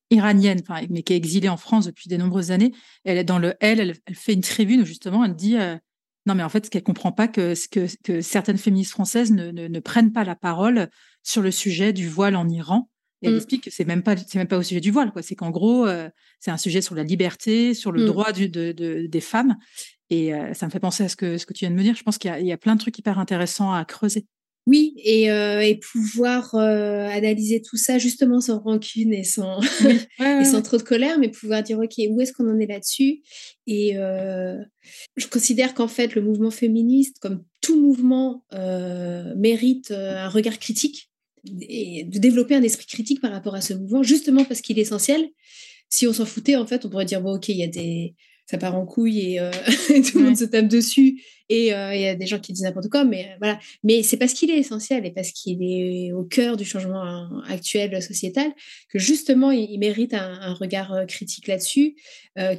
iranienne, 0.10 0.62
mais 0.89 1.04
qui 1.04 1.14
est 1.14 1.18
exilée 1.18 1.50
en 1.50 1.58
France 1.58 1.86
depuis 1.86 2.10
de 2.10 2.18
nombreuses 2.18 2.52
années. 2.52 2.72
Elle 3.04 3.18
est 3.18 3.24
dans 3.24 3.39
le 3.39 3.56
Elle, 3.60 3.80
elle, 3.80 3.96
elle 4.06 4.16
fait 4.16 4.34
une 4.34 4.42
tribune 4.42 4.82
où 4.82 4.86
justement 4.86 5.26
elle 5.26 5.36
dit 5.36 5.58
non, 6.26 6.36
mais 6.36 6.44
en 6.44 6.50
fait, 6.50 6.66
ce 6.66 6.70
qu'elle 6.70 6.84
comprend 6.84 7.12
pas, 7.12 7.28
que, 7.28 7.54
que, 7.70 7.88
que 8.04 8.22
certaines 8.22 8.58
féministes 8.58 8.92
françaises 8.92 9.32
ne, 9.32 9.52
ne, 9.52 9.80
prennent 9.80 10.12
pas 10.12 10.24
la 10.24 10.36
parole 10.36 10.89
sur 11.24 11.42
le 11.42 11.52
sujet 11.52 11.94
du 11.94 12.08
voile 12.08 12.36
en 12.36 12.48
Iran. 12.48 12.89
Et 13.22 13.28
elle 13.28 13.34
mm. 13.34 13.38
explique 13.38 13.64
que 13.64 13.72
c'est 13.72 13.86
même 13.86 14.04
pas 14.04 14.16
c'est 14.18 14.38
même 14.38 14.48
pas 14.48 14.58
au 14.58 14.64
sujet 14.64 14.82
du 14.82 14.92
voile, 14.92 15.12
quoi. 15.12 15.24
C'est 15.24 15.36
qu'en 15.36 15.50
gros, 15.50 15.88
euh, 15.88 16.10
c'est 16.39 16.52
un 16.52 16.58
sujet 16.58 16.82
sur 16.82 16.96
la 16.96 17.04
liberté, 17.04 17.74
sur 17.74 17.92
le 17.92 18.04
mm. 18.04 18.06
droit 18.06 18.32
du, 18.32 18.50
de, 18.50 18.72
de, 18.72 19.08
des 19.08 19.22
femmes. 19.22 19.58
Et 20.10 20.34
euh, 20.34 20.54
ça 20.54 20.66
me 20.68 20.72
fait 20.72 20.80
penser 20.80 21.04
à 21.04 21.10
ce 21.10 21.16
que 21.16 21.38
ce 21.38 21.46
que 21.46 21.54
tu 21.54 21.66
viens 21.66 21.72
de 21.72 21.76
me 21.76 21.84
dire. 21.84 21.96
Je 21.96 22.04
pense 22.04 22.18
qu'il 22.18 22.36
y, 22.39 22.46
y, 22.46 22.52
a 22.52 22.58
plein 22.58 22.76
de 22.76 22.82
trucs 22.82 22.98
hyper 23.00 23.18
intéressants 23.18 23.74
à 23.74 23.84
creuser. 23.86 24.28
Oui, 24.68 24.93
et, 24.97 25.32
euh, 25.32 25.62
et 25.62 25.78
pouvoir 25.78 26.53
euh, 26.53 27.07
analyser 27.07 27.64
tout 27.64 27.78
ça 27.78 27.97
justement 27.97 28.41
sans 28.41 28.59
rancune 28.59 29.12
et 29.12 29.24
sans, 29.24 29.59
et 30.20 30.45
sans 30.45 30.62
trop 30.62 30.78
de 30.78 30.84
colère, 30.84 31.18
mais 31.18 31.30
pouvoir 31.30 31.64
dire, 31.64 31.80
OK, 31.80 31.93
où 32.09 32.22
est-ce 32.22 32.32
qu'on 32.32 32.47
en 32.47 32.59
est 32.59 32.68
là-dessus? 32.68 33.22
Et 33.66 33.97
euh, 33.97 34.57
je 35.18 35.26
considère 35.26 35.74
qu'en 35.74 35.88
fait, 35.88 36.14
le 36.14 36.22
mouvement 36.22 36.51
féministe, 36.51 37.18
comme 37.20 37.43
tout 37.62 37.80
mouvement, 37.80 38.45
mérite 39.36 39.91
un 39.91 40.30
regard 40.30 40.59
critique 40.59 41.09
et 41.62 42.03
de 42.03 42.20
développer 42.20 42.53
un 42.53 42.62
esprit 42.62 42.86
critique 42.86 43.20
par 43.20 43.32
rapport 43.32 43.55
à 43.55 43.62
ce 43.62 43.74
mouvement, 43.74 44.03
justement 44.03 44.45
parce 44.45 44.62
qu'il 44.62 44.78
est 44.78 44.84
essentiel. 44.84 45.28
Si 45.89 46.07
on 46.07 46.14
s'en 46.14 46.26
foutait, 46.26 46.55
en 46.55 46.68
fait, 46.68 46.86
on 46.86 46.89
pourrait 46.89 47.05
dire, 47.05 47.22
bon, 47.22 47.36
OK, 47.36 47.49
il 47.49 47.57
y 47.57 47.64
a 47.64 47.68
des 47.68 48.16
ça 48.52 48.58
part 48.58 48.76
en 48.76 48.86
couille 48.86 49.36
et, 49.36 49.39
euh, 49.39 49.50
tout 49.88 50.20
le 50.20 50.26
monde 50.26 50.38
se 50.38 50.44
tape 50.46 50.68
dessus. 50.68 51.22
Et 51.48 51.74
euh, 51.74 51.94
il 51.94 52.02
y 52.02 52.08
a 52.08 52.16
des 52.16 52.28
gens 52.28 52.39
qui 52.39 52.54
disent 52.54 52.64
n'importe 52.64 52.89
quoi 52.89 53.04
mais 53.04 53.36
voilà. 53.39 53.60
Mais 53.84 54.04
c'est 54.04 54.16
parce 54.16 54.34
qu'il 54.34 54.50
est 54.50 54.58
essentiel 54.58 55.06
et 55.06 55.12
parce 55.12 55.32
qu'il 55.32 55.62
est 55.64 56.14
au 56.14 56.24
cœur 56.24 56.56
du 56.56 56.64
changement 56.64 57.42
actuel 57.48 58.02
sociétal 58.02 58.52
que 58.89 59.00
justement 59.00 59.52
il, 59.52 59.78
mérite 59.78 60.14
un, 60.14 60.54
regard 60.54 60.94
euh, 60.94 61.06
critique 61.06 61.48
là-dessus 61.48 61.96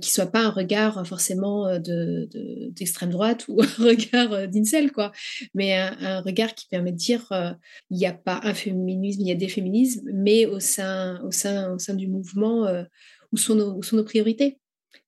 qui 0.03 0.11
soit 0.11 0.26
pas 0.26 0.41
un 0.41 0.51
regard 0.51 1.07
forcément 1.07 1.78
de, 1.78 2.28
d'extrême 2.72 3.09
droite 3.09 3.47
ou 3.49 3.62
un 3.62 3.85
regard 3.85 4.47
d'incel 4.49 4.93
quoi. 4.93 5.12
Mais 5.55 5.72
un, 5.74 6.20
regard 6.20 6.55
qui 6.55 6.66
permet 6.68 6.93
de 6.93 6.99
dire 6.99 7.26
il 7.91 7.97
n'y 7.97 8.05
a 8.05 8.12
pas 8.12 8.41
un 8.43 8.53
féminisme 8.53 9.22
il 9.22 9.28
y 9.28 9.33
a 9.33 9.35
des 9.35 9.49
féminismes 9.49 10.11
mais 10.12 10.45
au 10.45 10.61
sein 10.61 11.22
au 11.24 11.30
sein 11.30 11.72
au 11.72 11.78
sein 11.78 11.95
du 11.95 12.09
mouvement 12.09 12.66
où 13.33 13.39
sont 13.39 13.59
où 13.59 13.83
sont 13.83 13.97
nos 13.97 14.05
priorités 14.05 14.59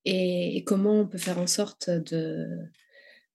et, 0.04 0.62
comment 0.66 1.00
on 1.00 1.06
peut 1.06 1.18
faire 1.18 1.38
en 1.38 1.46
sorte 1.46 1.90
de 1.90 2.46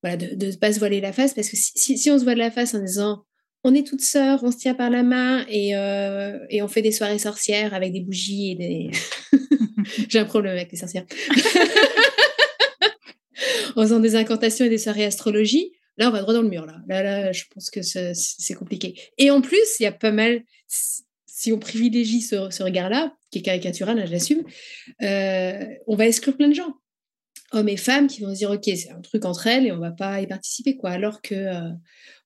voilà 0.01 0.17
de 0.17 0.45
ne 0.45 0.55
pas 0.55 0.71
se 0.71 0.79
voiler 0.79 1.01
la 1.01 1.13
face? 1.13 1.33
Parce 1.33 1.49
que 1.49 1.57
si, 1.57 1.97
si, 1.97 2.11
on 2.11 2.19
se 2.19 2.23
voile 2.23 2.37
la 2.37 2.51
face 2.51 2.73
en 2.73 2.79
disant 2.79 3.25
on 3.63 3.75
est 3.75 3.85
toutes 3.85 4.01
sœurs, 4.01 4.43
on 4.43 4.51
se 4.51 4.57
tient 4.57 4.73
par 4.73 4.89
la 4.89 5.03
main 5.03 5.45
et, 5.49 5.75
euh, 5.75 6.39
et 6.49 6.61
on 6.61 6.67
fait 6.67 6.81
des 6.81 6.93
soirées 6.93 7.19
sorcières 7.19 7.73
avec 7.73 7.91
des 7.91 8.01
bougies 8.01 8.51
et 8.51 8.55
des... 8.55 8.91
J'ai 10.09 10.19
un 10.19 10.25
problème 10.25 10.53
avec 10.53 10.71
les 10.71 10.77
sorcières. 10.77 11.05
en 13.75 13.83
faisant 13.83 13.99
des 13.99 14.15
incantations 14.15 14.65
et 14.65 14.69
des 14.69 14.77
soirées 14.77 15.05
astrologie, 15.05 15.73
là, 15.97 16.07
on 16.07 16.11
va 16.11 16.21
droit 16.21 16.33
dans 16.33 16.41
le 16.41 16.49
mur. 16.49 16.65
Là, 16.65 16.81
là, 16.87 17.03
là 17.03 17.31
je 17.33 17.43
pense 17.53 17.69
que 17.69 17.81
c'est 17.83 18.53
compliqué. 18.53 18.97
Et 19.17 19.29
en 19.29 19.41
plus, 19.41 19.79
il 19.79 19.83
y 19.83 19.87
a 19.87 19.91
pas 19.91 20.11
mal, 20.11 20.43
si 20.67 21.51
on 21.51 21.59
privilégie 21.59 22.21
ce, 22.21 22.49
ce 22.49 22.63
regard-là, 22.63 23.13
qui 23.31 23.39
est 23.39 23.41
caricatural, 23.41 24.05
je 24.07 24.33
euh, 25.05 25.65
on 25.87 25.95
va 25.95 26.07
exclure 26.07 26.35
plein 26.35 26.47
de 26.47 26.53
gens, 26.53 26.73
hommes 27.51 27.69
et 27.69 27.77
femmes, 27.77 28.07
qui 28.07 28.21
vont 28.21 28.33
se 28.33 28.39
dire 28.39 28.51
ok, 28.51 28.63
c'est 28.63 28.89
un 28.89 29.01
truc 29.01 29.25
entre 29.25 29.47
elles 29.47 29.67
et 29.67 29.71
on 29.71 29.79
va 29.79 29.91
pas 29.91 30.21
y 30.21 30.27
participer 30.27 30.77
quoi. 30.77 30.91
Alors 30.91 31.21
que 31.21 31.35
euh, 31.35 31.69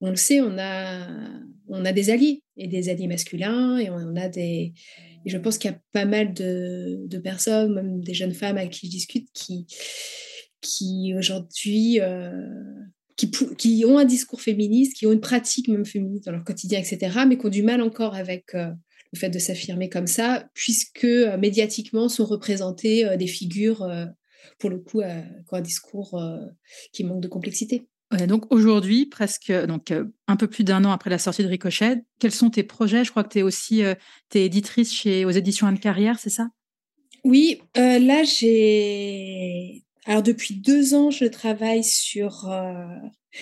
on 0.02 0.10
le 0.10 0.16
sait, 0.16 0.42
on 0.42 0.58
a 0.58 1.08
on 1.68 1.86
a 1.86 1.92
des 1.92 2.10
alliés 2.10 2.44
et 2.58 2.68
des 2.68 2.90
alliés 2.90 3.08
masculins 3.08 3.78
et 3.78 3.90
on, 3.90 4.16
a 4.16 4.30
des 4.30 4.74
et 5.26 5.30
je 5.30 5.38
pense 5.38 5.58
qu'il 5.58 5.72
y 5.72 5.74
a 5.74 5.80
pas 5.94 6.06
mal 6.06 6.34
de, 6.34 7.02
de, 7.06 7.18
personnes, 7.18 7.74
même 7.74 8.02
des 8.02 8.14
jeunes 8.14 8.34
femmes 8.34 8.58
avec 8.58 8.72
qui 8.72 8.88
je 8.88 8.92
discute, 8.92 9.30
qui 9.34 9.66
qui 10.62 11.14
aujourd'hui 11.18 12.00
euh, 12.00 12.32
qui, 13.16 13.30
qui, 13.58 13.86
ont 13.86 13.98
un 13.98 14.06
discours 14.06 14.42
féministe, 14.42 14.98
qui 14.98 15.06
ont 15.06 15.12
une 15.12 15.22
pratique 15.22 15.68
même 15.68 15.86
féministe 15.86 16.26
dans 16.26 16.32
leur 16.32 16.44
quotidien, 16.44 16.80
etc., 16.80 17.20
mais 17.28 17.38
qui 17.38 17.46
ont 17.46 17.50
du 17.50 17.62
mal 17.62 17.82
encore 17.82 18.16
avec 18.16 18.56
le 19.14 19.20
fait 19.20 19.30
de 19.30 19.40
s'affirmer 19.40 19.90
comme 19.90 20.08
ça, 20.08 20.50
puisque 20.54 21.06
euh, 21.06 21.38
médiatiquement 21.38 22.10
sont 22.10 22.26
représentées 22.26 23.06
euh, 23.06 23.16
des 23.16 23.28
figures, 23.28 23.84
euh, 23.84 24.06
pour 24.60 24.70
le 24.70 24.80
coup, 24.80 25.02
qui 25.02 25.54
ont 25.54 25.58
un 25.58 25.62
discours 25.62 26.22
qui 26.92 27.04
manque 27.04 27.22
de 27.22 27.28
complexité. 27.28 27.88
donc 28.28 28.52
aujourd'hui, 28.52 29.06
presque 29.06 29.52
donc 29.52 29.92
un 30.28 30.36
peu 30.36 30.48
plus 30.48 30.64
d'un 30.64 30.84
an 30.86 30.92
après 30.92 31.10
la 31.10 31.18
sortie 31.18 31.44
de 31.44 31.48
Ricochet, 31.48 32.04
quels 32.20 32.32
sont 32.32 32.50
tes 32.50 32.64
projets? 32.64 33.04
Je 33.04 33.12
crois 33.12 33.24
que 33.24 33.30
tu 33.30 33.40
es 33.40 33.42
aussi 33.42 33.82
es 33.82 33.96
éditrice 34.34 34.94
chez 34.94 35.26
aux 35.26 35.32
éditions 35.32 35.66
Anne 35.66 35.80
Carrière, 35.80 36.20
c'est 36.20 36.30
ça? 36.30 36.50
Oui, 37.24 37.62
là 37.76 38.24
j'ai 38.24 39.84
alors 40.06 40.22
depuis 40.22 40.56
deux 40.56 40.94
ans, 40.94 41.10
je 41.10 41.26
travaille 41.26 41.84
sur. 41.84 42.50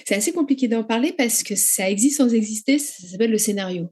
C'est 0.05 0.15
assez 0.15 0.31
compliqué 0.31 0.67
d'en 0.67 0.83
parler 0.83 1.11
parce 1.11 1.43
que 1.43 1.55
ça 1.55 1.89
existe 1.89 2.17
sans 2.17 2.33
exister. 2.33 2.77
Ça 2.77 3.07
s'appelle 3.07 3.31
le 3.31 3.39
scénario. 3.39 3.89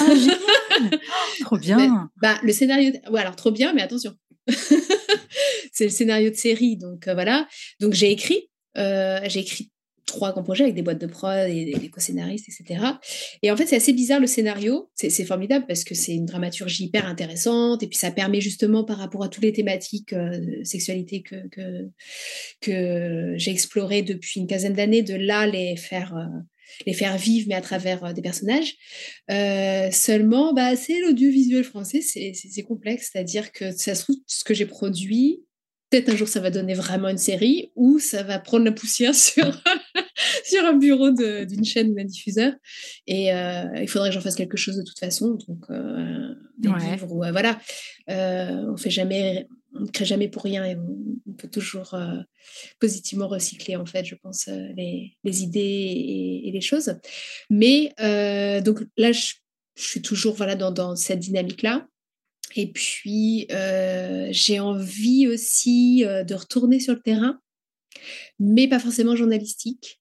Ah, 0.00 0.14
trop 1.40 1.58
bien. 1.58 2.10
bah, 2.20 2.38
le 2.42 2.52
scénario, 2.52 2.92
ouais, 3.10 3.20
alors 3.20 3.36
trop 3.36 3.50
bien, 3.50 3.72
mais 3.72 3.82
attention. 3.82 4.14
c'est 5.72 5.84
le 5.84 5.90
scénario 5.90 6.30
de 6.30 6.34
série, 6.34 6.76
donc 6.76 7.08
euh, 7.08 7.14
voilà. 7.14 7.46
Donc 7.80 7.92
j'ai 7.92 8.10
écrit, 8.10 8.50
euh, 8.76 9.20
j'ai 9.26 9.40
écrit 9.40 9.70
trois 10.06 10.32
grands 10.32 10.42
projets 10.42 10.64
avec 10.64 10.74
des 10.74 10.82
boîtes 10.82 11.00
de 11.00 11.06
prod 11.06 11.48
et 11.48 11.72
des, 11.72 11.88
co-scénaristes, 11.88 12.46
etc. 12.48 12.84
Et 13.42 13.50
en 13.52 13.56
fait, 13.56 13.66
c'est 13.66 13.76
assez 13.76 13.92
bizarre 13.92 14.18
le 14.18 14.26
scénario. 14.26 14.90
C'est 14.96 15.24
formidable 15.24 15.66
parce 15.68 15.84
que 15.84 15.94
c'est 15.94 16.14
une 16.14 16.26
dramaturgie 16.26 16.84
hyper 16.84 17.06
intéressante 17.06 17.84
et 17.84 17.86
puis 17.86 17.96
ça 17.96 18.10
permet 18.10 18.40
justement 18.40 18.82
par 18.82 18.98
rapport 18.98 19.22
à 19.22 19.28
toutes 19.28 19.44
les 19.44 19.52
thématiques 19.52 20.12
euh, 20.12 20.64
sexualité 20.64 21.22
que, 21.22 21.46
que, 21.48 21.88
que 22.60 23.34
j'ai 23.36 23.52
explorées 23.52 24.02
depuis 24.02 24.40
une 24.40 24.48
quinzaine 24.48 24.74
d'années, 24.74 25.02
de 25.02 25.14
là 25.14 25.46
les 25.46 25.76
faire 25.76 26.28
les 26.86 26.94
faire 26.94 27.16
vivre, 27.16 27.46
mais 27.48 27.54
à 27.54 27.60
travers 27.60 28.04
euh, 28.04 28.12
des 28.12 28.22
personnages. 28.22 28.74
Euh, 29.30 29.90
seulement, 29.90 30.52
bah, 30.52 30.76
c'est 30.76 31.00
l'audiovisuel 31.00 31.64
français, 31.64 32.00
c'est 32.00 32.62
complexe, 32.62 33.10
c'est-à-dire 33.12 33.52
que 33.52 33.72
ça 33.72 33.94
se 33.94 34.04
trouve, 34.04 34.16
ce 34.26 34.44
que 34.44 34.54
j'ai 34.54 34.66
produit, 34.66 35.44
peut-être 35.90 36.10
un 36.10 36.16
jour 36.16 36.28
ça 36.28 36.40
va 36.40 36.50
donner 36.50 36.74
vraiment 36.74 37.08
une 37.08 37.18
série, 37.18 37.72
ou 37.74 37.98
ça 37.98 38.22
va 38.22 38.38
prendre 38.38 38.64
la 38.64 38.72
poussière 38.72 39.14
sur, 39.16 39.44
sur 40.44 40.64
un 40.64 40.76
bureau 40.76 41.10
d'une 41.10 41.64
chaîne 41.64 41.94
d'un 41.94 42.04
diffuseur. 42.04 42.52
Et 43.06 43.32
euh, 43.32 43.64
il 43.80 43.88
faudrait 43.88 44.10
que 44.10 44.14
j'en 44.14 44.20
fasse 44.20 44.36
quelque 44.36 44.56
chose 44.56 44.76
de 44.76 44.84
toute 44.84 44.98
façon, 44.98 45.38
donc 45.48 45.66
des 46.58 46.68
livres, 46.68 47.12
ou 47.12 47.24
voilà. 47.32 47.58
on 48.08 48.76
fait 48.76 48.90
jamais 48.90 49.46
on 49.74 49.80
ne 49.80 49.86
crée 49.86 50.04
jamais 50.04 50.28
pour 50.28 50.42
rien 50.42 50.64
et 50.64 50.76
on, 50.76 51.32
peut 51.34 51.48
toujours 51.48 51.94
euh, 51.94 52.18
positivement 52.80 53.28
recycler, 53.28 53.76
en 53.76 53.86
fait, 53.86 54.04
je 54.04 54.14
pense, 54.14 54.48
euh, 54.48 54.68
les, 54.76 55.42
idées 55.42 56.42
et, 56.44 56.50
les 56.52 56.60
choses. 56.60 56.94
Mais 57.48 57.94
euh, 58.00 58.60
donc 58.60 58.80
là, 58.96 59.12
je, 59.12 59.34
suis 59.76 60.02
toujours 60.02 60.34
voilà, 60.34 60.56
dans, 60.56 60.96
cette 60.96 61.20
dynamique-là. 61.20 61.86
Et 62.56 62.70
puis, 62.72 63.46
j'ai 63.48 64.60
envie 64.60 65.28
aussi 65.28 66.02
de 66.02 66.34
retourner 66.34 66.80
sur 66.80 66.94
le 66.94 67.00
terrain, 67.00 67.40
mais 68.38 68.68
pas 68.68 68.80
forcément 68.80 69.16
journalistique. 69.16 70.00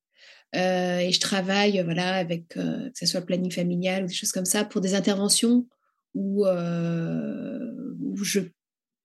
et 0.54 1.12
je 1.14 1.20
travaille 1.20 1.82
voilà, 1.84 2.16
avec, 2.16 2.48
que 2.50 2.92
ce 2.96 3.06
soit 3.06 3.20
le 3.22 3.26
planning 3.28 3.52
familial 3.52 4.04
ou 4.04 4.08
des 4.08 4.14
choses 4.14 4.32
comme 4.32 4.46
ça, 4.46 4.66
pour 4.66 4.82
des 4.82 4.96
interventions 4.96 5.68
où, 6.16 6.46
où 6.46 8.18
je 8.24 8.42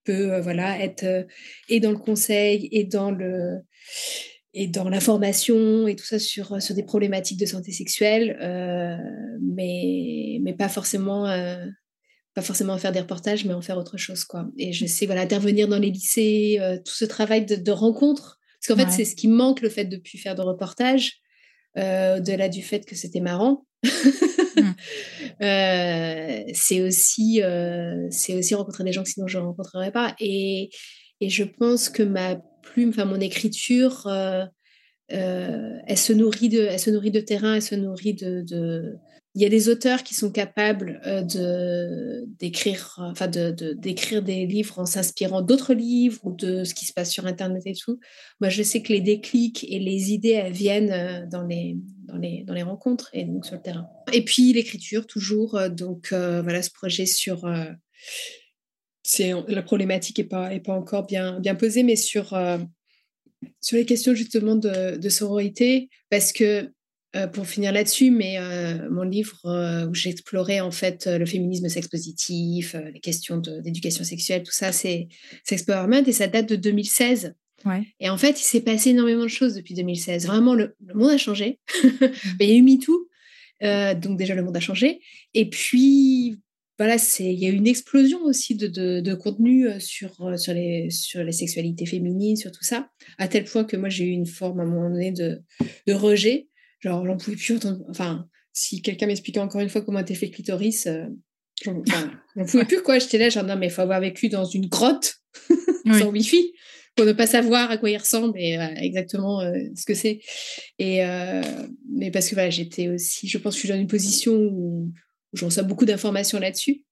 peut 0.05 0.33
euh, 0.33 0.41
voilà 0.41 0.79
être 0.81 1.05
euh, 1.05 1.25
et 1.69 1.81
dans 1.81 1.91
le 1.91 1.99
conseil 1.99 2.69
et 2.71 2.85
dans 2.85 3.11
le 3.11 3.59
et 4.57 4.69
dans 4.69 4.89
l'information 4.89 5.89
et 5.89 5.97
tout 5.97 6.05
ça 6.05 6.21
sur, 6.21 6.53
euh, 6.53 6.61
sur 6.61 6.77
des 6.77 6.85
problématiques 6.85 7.41
de 7.41 7.47
santé 7.47 7.73
sexuelle, 7.73 8.39
mais, 9.43 10.39
mais 10.43 10.53
pas 10.53 10.69
forcément 10.69 11.25
pas 12.35 12.43
forcément 12.43 12.77
faire 12.79 12.93
des 12.93 13.01
reportages, 13.01 13.45
mais 13.45 13.55
en 13.55 13.63
faire 13.63 13.79
autre 13.79 13.97
chose 13.97 14.25
quoi. 14.25 14.47
Et 14.57 14.73
je 14.73 14.87
sais 14.87 15.07
voilà 15.07 15.23
intervenir 15.23 15.67
dans 15.67 15.79
les 15.79 15.91
lycées, 15.91 16.59
tout 16.85 16.95
ce 16.95 17.05
travail 17.05 17.47
de, 17.47 17.57
de 17.57 17.71
rencontre, 17.73 18.39
parce 18.61 18.69
qu'en 18.69 18.85
fait 18.85 18.93
c'est 18.93 19.05
ce 19.05 19.17
qui 19.17 19.27
manque 19.27 19.61
le 19.61 19.69
fait 19.69 19.87
de 19.87 19.97
plus 19.97 20.19
faire 20.19 20.37
de 20.37 20.43
reportages, 20.43 21.21
au-delà 21.77 22.49
du 22.49 22.63
fait 22.63 22.85
que 22.85 22.95
c'était 22.95 23.21
marrant. 23.21 23.67
Mmh. 23.85 24.71
Euh, 25.43 26.43
c'est 26.53 26.81
aussi, 26.81 27.43
euh, 27.43 28.07
c'est 28.11 28.37
aussi 28.37 28.55
rencontrer 28.55 28.85
des 28.85 28.93
gens 28.93 29.03
que 29.03 29.09
sinon 29.09 29.27
je 29.27 29.39
ne 29.39 29.43
rencontrerais 29.43 29.91
pas. 29.91 30.15
Et, 30.21 30.71
et 31.21 31.29
je 31.29 31.43
pense 31.43 31.89
que 31.89 32.05
ma 32.05 32.37
plume, 32.63 32.91
enfin 32.91 33.05
mon 33.05 33.19
écriture, 33.19 34.09
elle 35.09 35.99
se 35.99 36.13
nourrit 36.13 36.49
de, 36.51 36.61
elle 36.61 36.79
se 36.79 36.91
nourrit 36.91 37.11
de 37.11 37.21
terrain, 37.21 37.57
elle 37.57 37.63
se 37.63 37.75
nourrit 37.75 38.15
de 38.15 38.97
il 39.37 39.43
y 39.43 39.45
a 39.45 39.49
des 39.49 39.69
auteurs 39.69 40.05
qui 40.05 40.15
sont 40.15 40.31
capables 40.31 41.01
euh, 41.07 42.23
d'écrire, 42.39 42.95
enfin 43.01 43.27
d'écrire 43.27 44.23
des 44.23 44.47
livres 44.47 44.79
en 44.79 44.87
s'inspirant 44.87 45.43
d'autres 45.43 45.75
livres 45.75 46.21
ou 46.23 46.33
de 46.33 46.63
ce 46.63 46.73
qui 46.73 46.85
se 46.85 46.93
passe 46.93 47.11
sur 47.11 47.27
Internet 47.27 47.65
et 47.67 47.75
tout. 47.75 47.99
Moi, 48.41 48.49
je 48.49 48.63
sais 48.63 48.81
que 48.81 48.93
les 48.93 49.01
déclics 49.01 49.67
et 49.69 49.81
les 49.81 50.13
idées 50.13 50.51
viennent 50.51 50.93
euh, 50.93 51.27
dans 51.27 51.43
les 51.43 51.77
dans 52.05 52.17
les 52.17 52.45
dans 52.45 52.55
les 52.55 52.63
rencontres 52.63 53.11
et 53.13 53.25
donc 53.25 53.45
sur 53.45 53.57
le 53.57 53.63
terrain. 53.63 53.89
Et 54.13 54.25
puis 54.25 54.53
l'écriture 54.53 55.05
toujours. 55.07 55.57
Euh, 55.57 55.69
donc 55.69 56.11
voilà, 56.13 56.63
ce 56.63 56.71
projet 56.71 57.07
sur 57.07 57.45
c'est 59.03 59.33
la 59.49 59.63
problématique 59.63 60.19
est 60.21 60.25
pas 60.25 60.55
est 60.55 60.61
pas 60.61 60.75
encore 60.75 61.07
bien 61.07 61.41
bien 61.41 61.57
posée, 61.57 61.83
mais 61.83 61.97
sur 61.97 62.39
sur 63.61 63.77
les 63.77 63.85
questions 63.85 64.15
justement 64.15 64.55
de, 64.55 64.97
de 64.97 65.09
sororité, 65.09 65.89
parce 66.09 66.33
que 66.33 66.73
euh, 67.17 67.29
pour 67.29 67.47
finir 67.47 67.71
là-dessus, 67.71 68.11
mais 68.11 68.39
euh, 68.39 68.91
mon 68.91 69.05
livre 69.05 69.39
euh, 69.45 69.87
où 69.87 69.95
j'explorais 69.95 70.59
en 70.59 70.73
fait 70.73 71.07
le 71.07 71.25
féminisme 71.27 71.69
sex 71.69 71.87
positif, 71.87 72.75
les 72.93 72.99
questions 72.99 73.37
d'éducation 73.37 74.03
sexuelle, 74.03 74.43
tout 74.43 74.53
ça, 74.53 74.73
c'est 74.73 75.07
Sexpowerment 75.45 76.03
et 76.09 76.13
ça 76.13 76.27
date 76.27 76.49
de 76.49 76.57
2016. 76.57 77.35
Et 78.01 78.11
en 78.11 78.19
fait, 78.19 78.41
il 78.41 78.45
s'est 78.45 78.61
passé 78.61 78.91
énormément 78.91 79.23
de 79.23 79.29
choses 79.29 79.55
depuis 79.55 79.75
2016. 79.75 80.27
Vraiment, 80.27 80.55
le, 80.55 80.75
monde 80.93 81.11
a 81.11 81.19
changé. 81.19 81.61
Mm. 81.85 82.37
il 82.41 82.49
y 82.49 82.53
a 82.53 82.57
eu 82.57 82.63
MeToo, 82.63 83.09
donc 84.01 84.19
déjà 84.19 84.35
le 84.35 84.43
monde 84.43 84.57
a 84.57 84.61
changé. 84.61 85.01
Et 85.35 85.49
puis, 85.49 86.41
voilà, 86.79 86.97
il 87.21 87.39
y 87.39 87.47
a 87.47 87.49
eu 87.49 87.55
une 87.55 87.69
explosion 87.69 88.23
aussi 88.25 88.57
de, 88.57 88.67
de, 89.01 89.15
contenu 89.15 89.69
sur, 89.79 90.11
sur, 90.37 90.53
les, 90.53 90.91
sur 90.91 91.23
les 91.23 91.33
sexualités 91.33 91.87
féminines, 91.87 92.37
sur 92.37 92.51
tout 92.51 92.65
ça, 92.65 92.89
à 93.19 93.29
tel 93.29 93.45
point 93.45 93.65
que 93.65 93.77
moi, 93.77 93.89
j'ai 93.89 94.05
eu 94.05 94.11
une 94.11 94.27
forme 94.27 94.61
à 94.61 94.65
un 94.65 94.67
moment 94.67 94.91
donné 94.91 95.13
de, 95.13 95.41
de 95.87 95.93
rejet 95.93 96.49
Genre, 96.85 97.07
j'en 97.07 97.17
pouvais 97.17 97.37
plus 97.37 97.59
Enfin, 97.89 98.29
si 98.53 98.83
quelqu'un 98.83 99.07
m'expliquait 99.07 99.41
encore 99.41 99.63
une 99.63 99.71
fois 99.71 99.81
comment 99.81 100.01
était 100.01 100.15
fait 100.15 100.31
clitoris, 100.31 100.87
euh, 100.87 101.07
j'en 101.65 102.45
pouvais 102.47 102.67
plus, 102.67 102.83
quoi. 102.83 102.99
J'étais 102.99 103.17
là, 103.17 103.31
genre, 103.31 103.45
non, 103.45 103.57
mais 103.57 103.67
il 103.67 103.73
faut 103.73 103.81
avoir 103.81 104.01
vécu 104.01 104.29
dans 104.29 104.45
une 104.45 104.67
grotte 104.67 105.15
sans 105.87 106.11
wifi 106.11 106.53
pour 106.95 107.07
ne 107.07 107.13
pas 107.13 107.27
savoir 107.27 107.71
à 107.71 107.79
quoi 107.79 107.91
il 107.91 107.97
ressemble 107.97 108.39
et 108.39 108.57
euh, 108.57 108.67
exactement 108.77 109.41
euh, 109.41 109.53
ce 109.75 109.85
que 109.85 109.95
c'est. 109.95 110.21
Et 110.79 111.01
mais 111.91 112.11
parce 112.13 112.29
que 112.29 112.35
voilà, 112.35 112.51
j'étais 112.51 112.89
aussi, 112.89 113.29
je 113.29 113.39
pense 113.39 113.55
que 113.55 113.57
je 113.57 113.67
suis 113.67 113.69
dans 113.69 113.81
une 113.81 113.89
position 113.89 114.35
où, 114.35 114.93
où 115.33 115.37
je 115.37 115.45
reçois 115.45 115.65
beaucoup 115.65 115.87
d'informations 115.87 116.39
là-dessus 116.39 116.85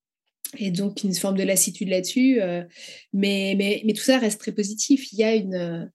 et 0.59 0.71
donc 0.71 1.05
une 1.05 1.15
forme 1.15 1.37
de 1.37 1.45
lassitude 1.45 1.89
là-dessus. 1.89 2.41
mais, 3.13 3.55
mais, 3.57 3.83
mais 3.85 3.93
tout 3.93 4.03
ça 4.03 4.19
reste 4.19 4.41
très 4.41 4.53
positif. 4.53 5.13
Il 5.13 5.19
y 5.19 5.25
a 5.25 5.35
une, 5.37 5.89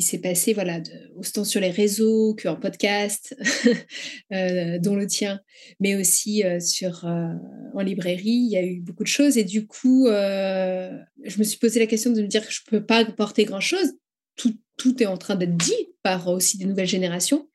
il 0.00 0.02
s'est 0.02 0.18
passé, 0.18 0.54
voilà, 0.54 0.80
de, 0.80 0.90
autant 1.14 1.44
sur 1.44 1.60
les 1.60 1.68
réseaux 1.68 2.34
qu'en 2.34 2.56
podcast, 2.56 3.36
euh, 4.32 4.78
dont 4.78 4.96
le 4.96 5.06
tien, 5.06 5.40
mais 5.78 5.94
aussi 5.94 6.42
euh, 6.42 6.58
sur, 6.58 7.04
euh, 7.04 7.34
en 7.74 7.82
librairie. 7.82 8.46
Il 8.46 8.50
y 8.50 8.56
a 8.56 8.64
eu 8.64 8.80
beaucoup 8.80 9.02
de 9.02 9.08
choses. 9.08 9.36
Et 9.36 9.44
du 9.44 9.66
coup, 9.66 10.06
je 10.08 11.38
me 11.38 11.44
suis 11.44 11.58
posé 11.58 11.80
la 11.80 11.86
question 11.86 12.12
de 12.12 12.22
me 12.22 12.28
dire 12.28 12.46
que 12.46 12.50
je 12.50 12.60
ne 12.66 12.78
peux 12.78 12.86
pas 12.86 13.04
porter 13.04 13.44
grand-chose. 13.44 13.92
Tout, 14.36 14.56
tout, 14.78 15.02
est 15.02 15.06
en 15.06 15.18
train 15.18 15.34
d'être 15.34 15.58
dit 15.58 15.88
par 16.02 16.28
aussi 16.28 16.56
des 16.56 16.64
nouvelles 16.64 16.88
générations. 16.88 17.50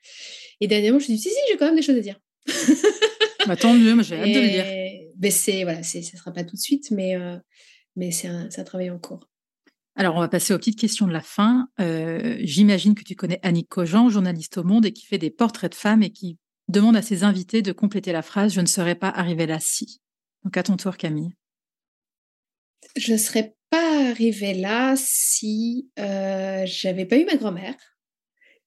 Et 0.61 0.67
dernièrement, 0.67 0.99
je 0.99 1.11
me 1.11 1.17
suis 1.17 1.17
dit, 1.17 1.21
si, 1.21 1.29
si, 1.29 1.35
j'ai 1.49 1.57
quand 1.57 1.65
même 1.65 1.75
des 1.75 1.81
choses 1.81 1.97
à 1.97 2.01
dire. 2.01 2.19
bah, 3.47 3.55
tant 3.55 3.73
mieux, 3.73 4.03
j'ai 4.03 4.17
hâte 4.17 4.29
de 4.29 4.39
le 4.39 4.45
lire. 4.45 4.65
Ben 5.17 5.31
c'est, 5.31 5.63
voilà, 5.63 5.81
ça 5.81 5.97
ne 5.97 6.03
sera 6.03 6.31
pas 6.31 6.43
tout 6.43 6.55
de 6.55 6.61
suite, 6.61 6.91
mais, 6.91 7.15
mais 7.95 8.11
c'est 8.11 8.27
un, 8.27 8.49
un 8.55 8.63
travail 8.63 8.91
en 8.91 8.99
cours. 8.99 9.27
Alors, 9.95 10.15
on 10.15 10.19
va 10.19 10.27
passer 10.27 10.53
aux 10.53 10.57
petites 10.57 10.79
questions 10.79 11.07
de 11.07 11.13
la 11.13 11.21
fin. 11.21 11.69
Euh, 11.79 12.37
j'imagine 12.41 12.95
que 12.95 13.03
tu 13.03 13.15
connais 13.15 13.39
Annick 13.43 13.69
Cogent, 13.69 14.09
journaliste 14.09 14.57
au 14.57 14.63
Monde 14.63 14.85
et 14.85 14.91
qui 14.91 15.05
fait 15.05 15.17
des 15.17 15.31
portraits 15.31 15.71
de 15.71 15.75
femmes 15.75 16.03
et 16.03 16.09
qui 16.09 16.37
demande 16.67 16.97
à 16.97 17.01
ses 17.01 17.23
invités 17.23 17.61
de 17.61 17.71
compléter 17.71 18.11
la 18.11 18.21
phrase 18.21 18.53
Je 18.53 18.61
ne 18.61 18.65
serais 18.65 18.95
pas 18.95 19.09
arrivée 19.09 19.45
là 19.45 19.59
si. 19.61 20.01
Donc, 20.43 20.57
à 20.57 20.63
ton 20.63 20.75
tour, 20.75 20.97
Camille. 20.97 21.33
Je 22.97 23.13
ne 23.13 23.17
serais 23.17 23.55
pas 23.69 24.09
arrivée 24.09 24.53
là 24.53 24.95
si 24.97 25.89
euh, 25.99 26.63
j'avais 26.65 27.05
pas 27.05 27.17
eu 27.17 27.25
ma 27.25 27.35
grand-mère, 27.35 27.75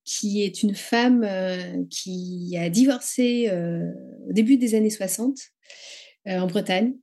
qui 0.05 0.43
est 0.43 0.63
une 0.63 0.75
femme 0.75 1.25
euh, 1.25 1.85
qui 1.91 2.57
a 2.59 2.69
divorcé 2.69 3.49
euh, 3.51 3.91
au 4.29 4.33
début 4.33 4.57
des 4.57 4.75
années 4.75 4.91
60 4.91 5.39
en 6.27 6.47
Bretagne 6.47 6.95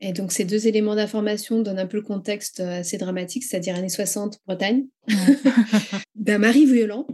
et 0.00 0.12
donc, 0.12 0.32
ces 0.32 0.44
deux 0.44 0.66
éléments 0.66 0.94
d'information 0.94 1.60
donnent 1.60 1.78
un 1.78 1.86
peu 1.86 1.98
le 1.98 2.02
contexte 2.02 2.60
euh, 2.60 2.80
assez 2.80 2.96
dramatique, 2.96 3.44
c'est-à-dire 3.44 3.74
années 3.76 3.90
60, 3.90 4.40
Bretagne, 4.46 4.86
d'un 6.14 6.38
mari 6.38 6.64
violent 6.64 7.06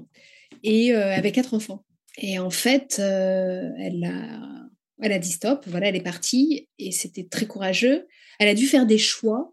et 0.63 0.95
euh, 0.95 1.13
avec 1.13 1.35
quatre 1.35 1.55
enfants. 1.55 1.85
Et 2.19 2.39
en 2.39 2.51
fait, 2.51 2.99
euh, 3.01 3.69
elle, 3.79 4.05
a, 4.05 4.69
elle 5.03 5.13
a 5.13 5.19
dit 5.19 5.33
stop, 5.33 5.65
voilà, 5.67 5.89
elle 5.89 5.97
est 5.97 6.01
partie 6.01 6.69
et 6.79 6.93
c'était 6.93 7.25
très 7.25 7.47
courageux. 7.47 8.07
Elle 8.39 8.49
a 8.49 8.55
dû 8.55 8.67
faire 8.67 8.87
des 8.87 8.99
choix 8.99 9.53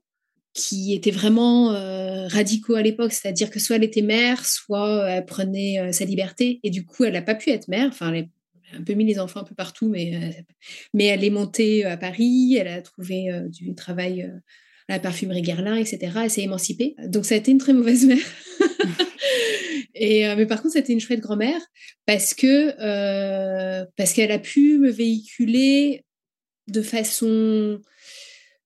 qui 0.53 0.93
étaient 0.93 1.09
vraiment 1.09 1.69
radicaux 2.27 2.75
à 2.75 2.83
l'époque, 2.83 3.11
c'est-à-dire 3.11 3.49
que 3.49 3.59
soit 3.59 3.77
elle 3.77 3.83
était 3.83 4.03
mère, 4.03 4.45
soit 4.45 5.09
elle 5.09 5.25
prenait 5.25 5.91
sa 5.91 6.05
liberté 6.05 6.59
et 6.61 6.69
du 6.69 6.85
coup, 6.85 7.05
elle 7.05 7.13
n'a 7.13 7.23
pas 7.23 7.33
pu 7.33 7.49
être 7.49 7.67
mère. 7.69 7.87
Enfin, 7.87 8.13
elle 8.13 8.29
un 8.73 8.83
peu 8.83 8.93
mis 8.93 9.05
les 9.05 9.19
enfants 9.19 9.41
un 9.41 9.43
peu 9.43 9.55
partout, 9.55 9.87
mais, 9.87 10.15
euh, 10.15 10.41
mais 10.93 11.05
elle 11.05 11.23
est 11.23 11.29
montée 11.29 11.85
à 11.85 11.97
Paris, 11.97 12.55
elle 12.59 12.67
a 12.67 12.81
trouvé 12.81 13.31
euh, 13.31 13.47
du 13.47 13.73
travail 13.75 14.23
euh, 14.23 14.37
à 14.87 14.93
la 14.93 14.99
parfumerie 14.99 15.41
Guerlain, 15.41 15.75
etc. 15.75 16.11
Elle 16.23 16.29
s'est 16.29 16.43
émancipée. 16.43 16.95
Donc 17.07 17.25
ça 17.25 17.35
a 17.35 17.37
été 17.37 17.51
une 17.51 17.57
très 17.57 17.73
mauvaise 17.73 18.05
mère. 18.05 18.25
Et, 19.95 20.23
mais 20.35 20.47
par 20.47 20.61
contre, 20.61 20.73
c'était 20.73 20.91
une 20.91 20.99
chouette 20.99 21.19
grand-mère 21.19 21.61
parce 22.07 22.33
que 22.33 22.73
parce 23.95 24.11
qu'elle 24.13 24.31
a 24.31 24.39
pu 24.39 24.79
me 24.79 24.89
véhiculer 24.89 26.03
de 26.67 26.81
façon, 26.81 27.79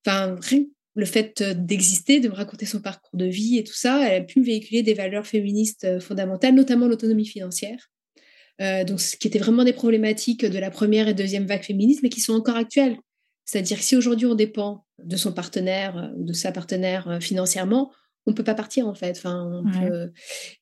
enfin, 0.06 0.40
le 0.96 1.06
fait 1.06 1.44
d'exister, 1.44 2.22
de 2.22 2.30
me 2.30 2.34
raconter 2.34 2.66
son 2.66 2.80
parcours 2.80 3.18
de 3.20 3.26
vie 3.26 3.58
et 3.58 3.66
tout 3.66 3.76
ça, 3.76 4.08
elle 4.08 4.22
a 4.22 4.26
pu 4.26 4.40
me 4.40 4.46
véhiculer 4.46 4.84
des 4.84 4.94
valeurs 4.94 5.28
féministes 5.28 6.00
fondamentales, 6.00 6.56
notamment 6.56 6.88
l'autonomie 6.88 7.28
financière. 7.28 7.90
Euh, 8.62 8.84
donc, 8.84 9.00
ce 9.00 9.16
qui 9.16 9.28
étaient 9.28 9.40
vraiment 9.40 9.64
des 9.64 9.74
problématiques 9.74 10.46
de 10.46 10.60
la 10.60 10.72
première 10.72 11.08
et 11.08 11.14
deuxième 11.14 11.46
vague 11.46 11.64
féministe, 11.64 12.02
mais 12.04 12.10
qui 12.10 12.22
sont 12.22 12.34
encore 12.34 12.56
actuelles. 12.56 12.98
C'est-à-dire 13.46 13.78
que 13.78 13.84
si 13.84 13.96
aujourd'hui 13.96 14.26
on 14.26 14.36
dépend 14.36 14.86
de 15.02 15.16
son 15.16 15.32
partenaire 15.32 15.98
euh, 15.98 16.08
ou 16.18 16.26
de 16.26 16.34
sa 16.34 16.52
partenaire 16.52 17.08
euh, 17.08 17.20
financièrement, 17.20 17.92
on 18.26 18.32
ne 18.32 18.36
peut 18.36 18.44
pas 18.44 18.56
partir 18.56 18.88
en 18.88 18.94
fait. 18.94 19.12
Enfin, 19.18 19.64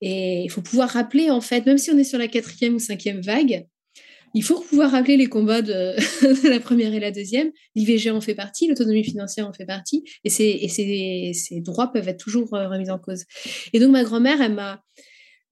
Et 0.01 0.43
il 0.43 0.49
faut 0.49 0.61
pouvoir 0.61 0.89
rappeler 0.89 1.31
en 1.31 1.41
fait, 1.41 1.65
même 1.65 1.79
si 1.79 1.89
on 1.89 1.97
est 1.97 2.03
sur 2.03 2.19
la 2.19 2.27
quatrième 2.27 2.75
ou 2.75 2.79
cinquième 2.79 3.21
vague, 3.21 3.65
il 4.35 4.43
faut 4.43 4.59
pouvoir 4.59 4.91
rappeler 4.91 5.17
les 5.17 5.25
combats 5.25 5.63
de, 5.63 5.95
la 6.47 6.59
première 6.59 6.93
et 6.93 6.99
la 6.99 7.09
deuxième. 7.09 7.49
L'IVG 7.73 8.11
en 8.11 8.21
fait 8.21 8.35
partie, 8.35 8.67
l'autonomie 8.67 9.03
financière 9.03 9.47
en 9.47 9.53
fait 9.53 9.65
partie, 9.65 10.03
et, 10.23 10.29
ces, 10.29 10.67
ces 10.67 11.61
droits 11.61 11.91
peuvent 11.91 12.07
être 12.07 12.23
toujours 12.23 12.49
remis 12.51 12.91
en 12.91 12.99
cause. 12.99 13.23
Et 13.73 13.79
donc 13.79 13.91
ma 13.91 14.03
grand-mère, 14.03 14.41
elle 14.41 14.53
m'a 14.53 14.83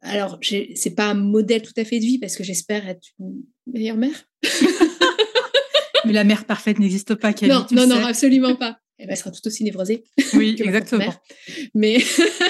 alors, 0.04 0.38
c'est 0.42 0.96
pas 0.96 1.06
un 1.08 1.14
modèle 1.14 1.62
tout 1.62 1.74
à 1.78 1.86
fait 1.86 2.00
de 2.00 2.06
vie 2.06 2.20
parce 2.20 2.36
que 2.36 2.44
j'espère 2.44 2.88
être 2.88 3.08
une 3.20 3.44
meilleure 3.68 3.98
mère. 3.98 4.28
Mais 6.06 6.12
la 6.12 6.26
mère 6.26 6.46
parfaite 6.46 6.80
n'existe 6.80 7.16
pas, 7.16 7.32
Camille, 7.32 7.56
Non, 7.56 7.66
non, 7.72 7.88
non, 7.88 8.06
absolument 8.06 8.56
pas. 8.56 8.80
Elle 8.98 9.16
sera 9.18 9.32
tout 9.32 9.46
aussi 9.46 9.64
névrosée. 9.64 10.04
Oui, 10.34 10.56
exactement. 10.60 11.14
Mais, 11.74 12.00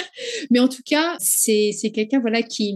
mais 0.50 0.60
en 0.60 0.68
tout 0.68 0.82
cas, 0.86 1.16
c'est 1.20 1.74
quelqu'un 1.94 2.20
voilà, 2.20 2.42
qui, 2.42 2.76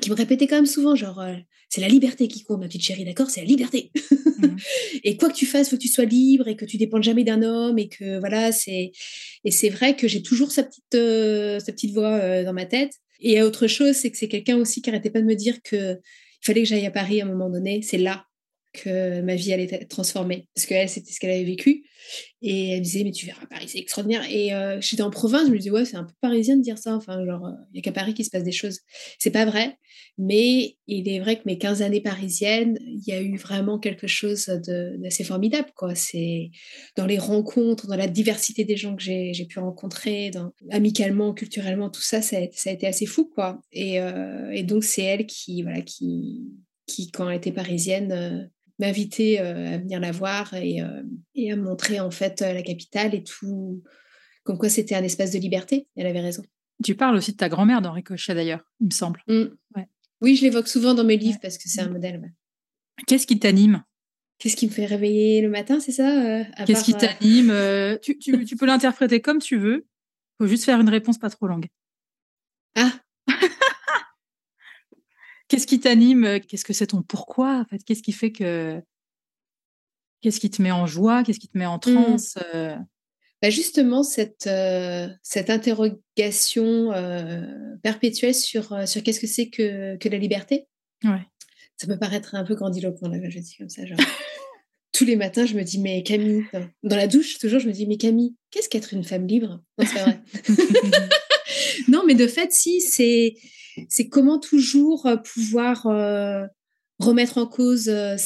qui 0.00 0.10
me 0.10 0.14
répétait 0.14 0.46
quand 0.46 0.56
même 0.56 0.66
souvent, 0.66 0.94
genre, 0.94 1.20
euh, 1.20 1.34
c'est 1.70 1.80
la 1.80 1.88
liberté 1.88 2.28
qui 2.28 2.44
compte, 2.44 2.60
ma 2.60 2.66
petite 2.66 2.82
chérie, 2.82 3.04
d'accord 3.04 3.30
C'est 3.30 3.40
la 3.40 3.46
liberté. 3.46 3.90
Mhm. 4.38 4.56
et 5.04 5.16
quoi 5.16 5.30
que 5.30 5.34
tu 5.34 5.46
fasses, 5.46 5.70
faut 5.70 5.76
que 5.76 5.82
tu 5.82 5.88
sois 5.88 6.04
libre 6.04 6.48
et 6.48 6.56
que 6.56 6.64
tu 6.64 6.76
dépendes 6.76 7.02
jamais 7.02 7.24
d'un 7.24 7.42
homme 7.42 7.78
et 7.78 7.88
que 7.88 8.18
voilà, 8.18 8.52
c'est 8.52 8.92
et 9.44 9.50
c'est 9.50 9.70
vrai 9.70 9.96
que 9.96 10.06
j'ai 10.06 10.22
toujours 10.22 10.52
sa 10.52 10.62
petite 10.64 10.94
euh, 10.94 11.58
sa 11.60 11.72
petite 11.72 11.92
voix 11.94 12.12
euh, 12.14 12.44
dans 12.44 12.52
ma 12.52 12.66
tête 12.66 12.92
et 13.20 13.42
autre 13.42 13.66
chose, 13.66 13.94
c'est 13.96 14.10
que 14.10 14.16
c'est 14.16 14.28
quelqu'un 14.28 14.56
aussi 14.56 14.82
qui 14.82 14.90
arrêtait 14.90 15.10
pas 15.10 15.20
de 15.20 15.26
me 15.26 15.34
dire 15.34 15.62
que 15.62 15.94
il 15.96 16.46
fallait 16.46 16.62
que 16.62 16.68
j'aille 16.68 16.86
à 16.86 16.90
Paris 16.90 17.20
à 17.20 17.24
un 17.24 17.28
moment 17.28 17.48
donné. 17.48 17.80
C'est 17.82 17.98
là 17.98 18.26
que 18.74 19.20
ma 19.22 19.34
vie 19.36 19.52
allait 19.52 19.72
être 19.72 19.88
transformée. 19.88 20.48
Parce 20.54 20.66
qu'elle, 20.66 20.88
c'était 20.88 21.12
ce 21.12 21.20
qu'elle 21.20 21.30
avait 21.30 21.44
vécu. 21.44 21.84
Et 22.42 22.72
elle 22.72 22.82
disait, 22.82 23.04
mais 23.04 23.12
tu 23.12 23.24
verras 23.24 23.46
Paris, 23.46 23.66
c'est 23.68 23.78
extraordinaire. 23.78 24.22
Et 24.30 24.52
euh, 24.52 24.78
j'étais 24.80 25.02
en 25.02 25.10
province, 25.10 25.46
je 25.46 25.52
me 25.52 25.56
disais, 25.56 25.70
ouais, 25.70 25.86
c'est 25.86 25.96
un 25.96 26.04
peu 26.04 26.12
parisien 26.20 26.56
de 26.56 26.62
dire 26.62 26.76
ça. 26.76 26.94
Enfin, 26.94 27.24
genre, 27.24 27.48
il 27.70 27.74
n'y 27.74 27.78
a 27.78 27.82
qu'à 27.82 27.92
Paris 27.92 28.12
qu'il 28.12 28.24
se 28.24 28.30
passe 28.30 28.42
des 28.42 28.52
choses. 28.52 28.80
C'est 29.18 29.30
pas 29.30 29.46
vrai. 29.46 29.78
Mais 30.18 30.76
il 30.86 31.08
est 31.08 31.20
vrai 31.20 31.36
que 31.36 31.42
mes 31.46 31.56
15 31.56 31.82
années 31.82 32.00
parisiennes, 32.00 32.76
il 32.80 33.02
y 33.06 33.12
a 33.12 33.20
eu 33.20 33.36
vraiment 33.36 33.78
quelque 33.78 34.06
chose 34.06 34.46
d'assez 34.98 35.24
formidable. 35.24 35.70
Quoi. 35.74 35.94
C'est 35.94 36.50
dans 36.96 37.06
les 37.06 37.18
rencontres, 37.18 37.86
dans 37.86 37.96
la 37.96 38.08
diversité 38.08 38.64
des 38.64 38.76
gens 38.76 38.94
que 38.94 39.02
j'ai 39.02 39.46
pu 39.48 39.58
rencontrer, 39.58 40.30
amicalement, 40.70 41.32
culturellement, 41.32 41.88
tout 41.88 42.02
ça, 42.02 42.20
ça 42.20 42.36
a, 42.36 42.70
été 42.70 42.86
assez 42.86 43.06
fou. 43.06 43.30
Quoi. 43.34 43.60
Et, 43.72 44.00
euh, 44.00 44.50
et 44.50 44.62
donc, 44.62 44.84
c'est 44.84 45.02
elle 45.02 45.26
qui, 45.26 45.62
voilà, 45.62 45.80
qui, 45.80 46.52
qui, 46.86 47.10
quand 47.10 47.28
elle 47.28 47.36
était 47.36 47.52
parisienne, 47.52 48.12
euh, 48.12 48.44
m'inviter 48.84 49.40
euh, 49.40 49.74
à 49.74 49.78
venir 49.78 50.00
la 50.00 50.12
voir 50.12 50.54
et, 50.54 50.80
euh, 50.80 51.02
et, 51.34 51.52
à 51.52 51.56
montrer 51.56 52.00
en 52.00 52.10
fait 52.10 52.42
euh, 52.42 52.52
la 52.52 52.62
capitale 52.62 53.14
et 53.14 53.22
tout, 53.22 53.82
comme 54.42 54.58
quoi 54.58 54.68
c'était 54.68 54.94
un 54.94 55.02
espace 55.02 55.32
de 55.32 55.38
liberté. 55.38 55.88
Elle 55.96 56.06
avait 56.06 56.20
raison. 56.20 56.42
Tu 56.82 56.94
parles 56.94 57.16
aussi 57.16 57.32
de 57.32 57.36
ta 57.36 57.48
grand-mère 57.48 57.80
dans 57.80 57.92
Ricochet 57.92 58.34
d'ailleurs, 58.34 58.62
il 58.80 58.86
me 58.86 58.92
semble. 58.92 59.22
Mm. 59.28 59.44
Oui, 60.20 60.36
je 60.36 60.42
l'évoque 60.42 60.68
souvent 60.68 60.94
dans 60.94 61.04
mes 61.04 61.16
livres 61.16 61.38
parce 61.40 61.58
que 61.58 61.68
c'est 61.68 61.80
un 61.80 61.90
modèle. 61.90 62.32
Qu'est-ce 63.06 63.26
qui 63.26 63.38
t'anime? 63.38 63.82
Qu'est-ce 64.38 64.56
qui 64.56 64.66
me 64.66 64.72
fait 64.72 64.86
réveiller 64.86 65.42
le 65.42 65.48
matin, 65.48 65.80
c'est 65.80 65.92
ça 65.92 66.40
euh, 66.40 66.44
Qu'est-ce 66.66 66.84
qui 66.84 66.94
t'anime 66.94 67.52
tu, 68.02 68.18
tu, 68.18 68.56
peux 68.56 68.66
l'interpréter 68.66 69.20
comme 69.20 69.38
tu 69.38 69.56
veux. 69.56 69.86
Il 69.86 70.44
faut 70.44 70.46
juste 70.46 70.64
faire 70.64 70.80
une 70.80 70.88
réponse 70.88 71.18
pas 71.18 71.30
trop 71.30 71.46
longue. 71.46 71.66
Ah 72.74 72.92
Qu'est-ce 75.48 75.66
qui 75.66 75.80
t'anime? 75.80 76.40
Qu'est-ce 76.40 76.64
que 76.64 76.72
c'est 76.72 76.88
ton 76.88 77.02
pourquoi 77.02 77.60
en 77.60 77.64
fait? 77.64 77.82
Qu'est-ce 77.84 78.02
qui 78.02 78.12
fait 78.12 78.32
que 78.32 78.80
Qu'est-ce 80.20 80.40
qui 80.40 80.50
te 80.50 80.62
met 80.62 80.70
en 80.70 80.86
joie? 80.86 81.22
Qu'est-ce 81.22 81.38
qui 81.38 81.48
te 81.48 81.58
met 81.58 81.66
en 81.66 81.76
mmh. 81.76 81.80
transe 81.80 82.38
bah 83.42 83.50
Justement, 83.50 84.02
cette, 84.02 84.48
cette 85.22 85.50
interrogation 85.50 86.90
perpétuelle 87.82 88.34
sur, 88.34 88.88
sur 88.88 89.02
qu'est-ce 89.02 89.20
que 89.20 89.26
c'est 89.26 89.50
que, 89.50 89.96
que 89.96 90.08
la 90.08 90.16
liberté. 90.16 90.66
Ouais. 91.04 91.20
Ça 91.76 91.86
peut 91.86 91.98
paraître 91.98 92.34
un 92.34 92.44
peu 92.44 92.54
grandiloquent, 92.54 93.08
là, 93.08 93.18
je 93.28 93.38
dis 93.38 93.56
comme 93.56 93.68
ça. 93.68 93.84
Genre. 93.84 93.98
Tous 94.92 95.04
les 95.04 95.16
matins, 95.16 95.44
je 95.44 95.54
me 95.54 95.62
dis, 95.64 95.80
mais 95.80 96.04
Camille, 96.04 96.44
dans 96.84 96.96
la 96.96 97.08
douche, 97.08 97.38
toujours, 97.38 97.58
je 97.58 97.66
me 97.66 97.72
dis, 97.72 97.86
mais 97.86 97.96
Camille, 97.96 98.36
qu'est-ce 98.52 98.68
qu'être 98.68 98.94
une 98.94 99.02
femme 99.02 99.26
libre? 99.26 99.60
Non, 99.76 99.86
c'est 99.86 99.98
vrai. 99.98 100.20
non, 101.88 102.04
mais 102.06 102.14
de 102.14 102.28
fait, 102.28 102.52
si, 102.52 102.80
c'est 102.80 103.34
c'est 103.88 104.08
comment 104.08 104.38
toujours 104.38 105.06
euh, 105.06 105.16
pouvoir 105.16 105.86
euh, 105.86 106.46
remettre 106.98 107.38
en 107.38 107.46
cause 107.46 107.88
euh, 107.88 108.16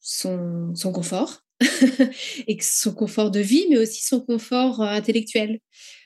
son, 0.00 0.74
son, 0.74 0.92
confort 0.92 1.44
et 2.46 2.56
son 2.60 2.94
confort 2.94 3.30
de 3.30 3.40
vie, 3.40 3.66
mais 3.70 3.78
aussi 3.78 4.04
son 4.04 4.20
confort 4.20 4.80
intellectuel. 4.80 5.60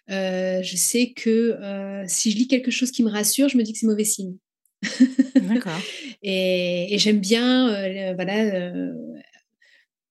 je 0.08 0.74
sais 0.76 1.12
que 1.12 1.58
si 2.06 2.30
je 2.30 2.36
lis 2.36 2.48
quelque 2.48 2.70
chose 2.70 2.90
qui 2.90 3.02
me 3.02 3.10
rassure, 3.10 3.48
je 3.48 3.56
me 3.56 3.62
dis 3.62 3.72
que 3.72 3.78
c'est 3.78 3.86
mauvais 3.86 4.04
signe. 4.04 4.36
D'accord. 5.36 5.78
et, 6.22 6.96
j'aime 6.98 7.20
bien, 7.20 8.14
voilà, 8.14 8.74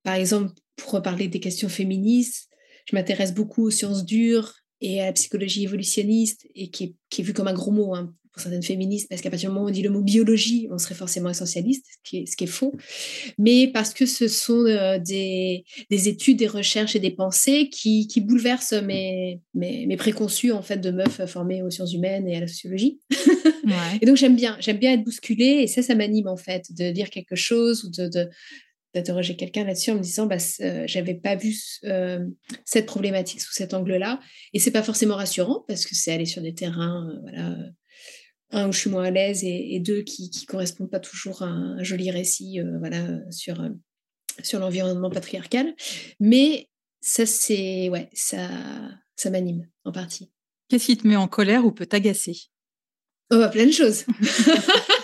par 0.03 0.15
exemple, 0.15 0.53
pour 0.75 1.01
parler 1.01 1.27
des 1.27 1.39
questions 1.39 1.69
féministes, 1.69 2.49
je 2.89 2.95
m'intéresse 2.95 3.33
beaucoup 3.33 3.63
aux 3.63 3.71
sciences 3.71 4.05
dures, 4.05 4.60
et 4.81 5.01
à 5.01 5.05
la 5.05 5.13
psychologie 5.13 5.63
évolutionniste, 5.63 6.47
et 6.55 6.69
qui 6.69 6.83
est, 6.83 6.93
qui 7.09 7.21
est 7.21 7.23
vue 7.23 7.33
comme 7.33 7.47
un 7.47 7.53
gros 7.53 7.71
mot 7.71 7.95
hein, 7.95 8.13
pour 8.33 8.41
certaines 8.41 8.63
féministes, 8.63 9.07
parce 9.09 9.21
qu'à 9.21 9.29
partir 9.29 9.49
du 9.49 9.53
moment 9.53 9.65
où 9.65 9.69
on 9.69 9.71
dit 9.71 9.81
le 9.81 9.89
mot 9.89 10.01
biologie, 10.01 10.67
on 10.71 10.77
serait 10.77 10.95
forcément 10.95 11.29
essentialiste, 11.29 11.85
ce 11.85 11.97
qui 12.09 12.17
est, 12.19 12.25
ce 12.25 12.37
qui 12.37 12.45
est 12.45 12.47
faux, 12.47 12.73
mais 13.37 13.67
parce 13.67 13.93
que 13.93 14.05
ce 14.05 14.27
sont 14.27 14.65
euh, 14.65 14.97
des, 14.99 15.65
des, 15.89 16.07
études, 16.07 16.37
des 16.37 16.47
recherches 16.47 16.95
et 16.95 16.99
des 16.99 17.11
pensées 17.11 17.69
qui, 17.69 18.07
qui 18.07 18.21
bouleversent 18.21 18.73
mes, 18.73 19.41
mes, 19.53 19.85
mes, 19.85 19.97
préconçus 19.97 20.51
en 20.51 20.61
fait 20.61 20.77
de 20.77 20.91
meufs 20.91 21.25
formées 21.25 21.61
aux 21.61 21.69
sciences 21.69 21.93
humaines 21.93 22.27
et 22.27 22.37
à 22.37 22.39
la 22.39 22.47
sociologie. 22.47 22.99
et 24.01 24.05
donc 24.05 24.15
j'aime 24.15 24.35
bien, 24.35 24.55
j'aime 24.59 24.77
bien 24.77 24.93
être 24.93 25.03
bousculée, 25.03 25.63
et 25.63 25.67
ça, 25.67 25.81
ça 25.81 25.93
m'anime 25.93 26.27
en 26.27 26.37
fait, 26.37 26.71
de 26.71 26.91
dire 26.91 27.09
quelque 27.09 27.35
chose 27.35 27.83
ou 27.83 27.91
de, 27.91 28.07
de 28.07 28.29
d'interroger 28.93 29.35
quelqu'un 29.35 29.63
là-dessus 29.63 29.91
en 29.91 29.95
me 29.95 30.01
disant 30.01 30.25
bah, 30.25 30.37
euh, 30.61 30.83
j'avais 30.85 31.15
pas 31.15 31.35
vu 31.35 31.55
euh, 31.85 32.25
cette 32.65 32.85
problématique 32.85 33.41
sous 33.41 33.53
cet 33.53 33.73
angle-là. 33.73 34.19
Et 34.53 34.59
c'est 34.59 34.71
pas 34.71 34.83
forcément 34.83 35.15
rassurant 35.15 35.63
parce 35.67 35.85
que 35.85 35.95
c'est 35.95 36.11
aller 36.11 36.25
sur 36.25 36.41
des 36.41 36.53
terrains 36.53 37.09
euh, 37.09 37.19
voilà 37.21 37.55
un 38.53 38.67
où 38.67 38.73
je 38.73 38.79
suis 38.79 38.89
moins 38.89 39.05
à 39.05 39.11
l'aise 39.11 39.45
et, 39.45 39.79
deux 39.79 40.01
qui, 40.01 40.29
qui 40.29 40.45
correspondent 40.45 40.91
pas 40.91 40.99
toujours 40.99 41.41
à 41.41 41.45
un, 41.45 41.81
joli 41.83 42.11
récit 42.11 42.59
voilà 42.79 43.07
sur 43.29 43.65
sur 44.43 44.59
l'environnement 44.59 45.09
patriarcal. 45.09 45.73
Mais 46.19 46.67
ça 46.99 47.25
c'est 47.25 47.87
ouais 47.87 48.09
ça 48.11 48.49
ça 49.15 49.29
m'anime 49.29 49.69
en 49.85 49.93
partie. 49.93 50.31
Qu'est-ce 50.67 50.87
qui 50.87 50.97
te 50.97 51.07
met 51.07 51.15
en 51.15 51.29
colère 51.29 51.65
ou 51.65 51.71
peut 51.71 51.85
t'agacer? 51.85 52.37
Oh 53.31 53.37
bah, 53.37 53.47
plein 53.47 53.65
de 53.65 53.71
choses 53.71 54.05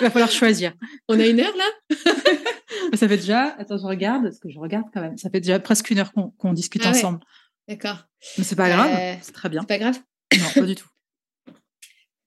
il 0.00 0.04
va 0.04 0.10
falloir 0.10 0.30
choisir 0.30 0.72
on 1.08 1.18
a 1.18 1.26
une 1.26 1.40
heure 1.40 1.54
là? 1.56 1.96
Ça 2.94 3.08
fait 3.08 3.16
déjà, 3.16 3.54
attends, 3.58 3.78
je 3.78 3.86
regarde, 3.86 4.24
parce 4.24 4.38
que 4.38 4.48
je 4.48 4.58
regarde 4.58 4.86
quand 4.92 5.00
même, 5.00 5.16
ça 5.18 5.30
fait 5.30 5.40
déjà 5.40 5.58
presque 5.58 5.90
une 5.90 5.98
heure 5.98 6.12
qu'on 6.12 6.52
discute 6.52 6.82
ah 6.84 6.90
ensemble. 6.90 7.20
D'accord. 7.68 8.04
Mais 8.36 8.44
c'est 8.44 8.56
pas 8.56 8.68
grave, 8.68 8.90
euh, 8.92 9.14
c'est 9.22 9.32
très 9.32 9.48
bien. 9.48 9.60
C'est 9.62 9.68
pas 9.68 9.78
grave 9.78 9.98
Non, 10.38 10.46
pas 10.54 10.66
du 10.66 10.74
tout. 10.74 10.86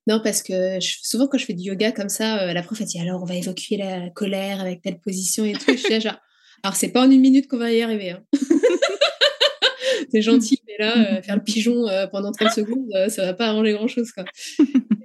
Non, 0.05 0.19
parce 0.21 0.43
que 0.43 0.79
souvent 0.81 1.27
quand 1.27 1.37
je 1.37 1.45
fais 1.45 1.53
du 1.53 1.63
yoga 1.63 1.93
comme 1.93 2.09
ça, 2.09 2.43
euh, 2.43 2.51
la 2.51 2.61
prof 2.61 2.81
a 2.81 2.83
dit 2.83 2.99
alors 2.99 3.23
on 3.23 3.25
va 3.25 3.35
évacuer 3.35 3.77
la 3.77 4.09
colère 4.09 4.59
avec 4.59 4.81
telle 4.81 4.99
position 4.99 5.45
et 5.45 5.53
tout. 5.53 5.71
je 5.71 5.77
suis 5.77 6.01
genre, 6.01 6.19
alors 6.61 6.75
c'est 6.75 6.89
pas 6.89 7.07
en 7.07 7.09
une 7.09 7.21
minute 7.21 7.47
qu'on 7.47 7.57
va 7.57 7.71
y 7.71 7.81
arriver. 7.81 8.09
Hein. 8.09 8.21
c'est 10.11 10.21
gentil, 10.21 10.61
mais 10.67 10.75
là, 10.77 10.97
euh, 10.97 11.21
faire 11.21 11.37
le 11.37 11.43
pigeon 11.43 11.85
pendant 12.11 12.33
30 12.33 12.51
secondes, 12.51 13.09
ça 13.09 13.23
va 13.23 13.33
pas 13.33 13.47
arranger 13.47 13.71
grand 13.71 13.87
chose. 13.87 14.11
Quoi. 14.11 14.25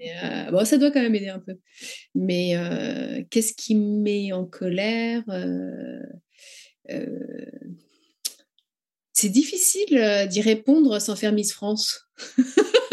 Euh, 0.04 0.50
bon, 0.50 0.64
ça 0.64 0.78
doit 0.78 0.90
quand 0.90 1.00
même 1.00 1.14
aider 1.14 1.28
un 1.28 1.38
peu. 1.38 1.54
Mais 2.14 2.56
euh, 2.56 3.22
qu'est-ce 3.30 3.54
qui 3.54 3.74
me 3.74 4.00
met 4.00 4.32
en 4.32 4.44
colère 4.44 5.22
euh, 5.28 6.02
C'est 9.12 9.28
difficile 9.28 10.26
d'y 10.28 10.40
répondre 10.40 11.00
sans 11.00 11.16
faire 11.16 11.32
Miss 11.32 11.52
France. 11.52 12.00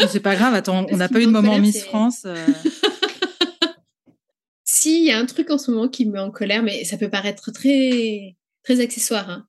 C'est 0.08 0.20
pas 0.20 0.36
grave, 0.36 0.54
attends, 0.54 0.86
on 0.90 0.96
n'a 0.96 1.08
pas 1.08 1.20
eu 1.20 1.26
de 1.26 1.30
moment 1.30 1.58
Miss 1.58 1.84
France. 1.84 2.26
si, 4.64 5.00
il 5.00 5.04
y 5.04 5.10
a 5.10 5.18
un 5.18 5.26
truc 5.26 5.50
en 5.50 5.58
ce 5.58 5.70
moment 5.70 5.88
qui 5.88 6.06
me 6.06 6.12
met 6.12 6.20
en 6.20 6.30
colère, 6.30 6.62
mais 6.62 6.84
ça 6.84 6.96
peut 6.96 7.10
paraître 7.10 7.50
très, 7.50 8.36
très 8.62 8.80
accessoire, 8.80 9.30
hein, 9.30 9.46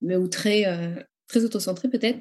mais, 0.00 0.16
ou 0.16 0.26
très, 0.26 0.64
très 1.28 1.44
autocentré 1.44 1.88
peut-être. 1.88 2.18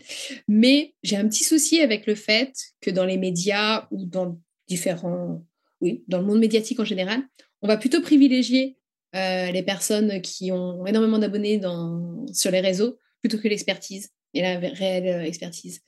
Mais 0.48 0.94
j'ai 1.04 1.16
un 1.16 1.28
petit 1.28 1.44
souci 1.44 1.80
avec 1.80 2.06
le 2.06 2.16
fait 2.16 2.54
que 2.82 2.92
dans 2.92 3.06
les 3.06 3.18
médias 3.18 3.88
ou 3.92 4.06
dans 4.06 4.38
différents, 4.68 5.45
oui, 5.82 6.03
dans 6.07 6.20
le 6.20 6.26
monde 6.26 6.39
médiatique 6.39 6.80
en 6.80 6.86
général, 6.86 7.22
on 7.61 7.68
va 7.68 7.78
plutôt 7.78 8.01
privilégier 8.01 8.78
euh, 9.16 9.51
les 9.51 9.64
personnes 9.64 10.22
qui 10.22 10.51
ont 10.51 10.86
énormément 10.88 11.20
d'abonnés 11.20 11.61
sur 12.34 12.51
les 12.51 12.61
réseaux 12.61 12.97
plutôt 13.22 13.38
que 13.38 13.47
l'expertise 13.47 14.09
et 14.34 14.41
la 14.41 14.57
réelle 14.57 15.07
euh, 15.07 15.24
expertise. 15.24 15.82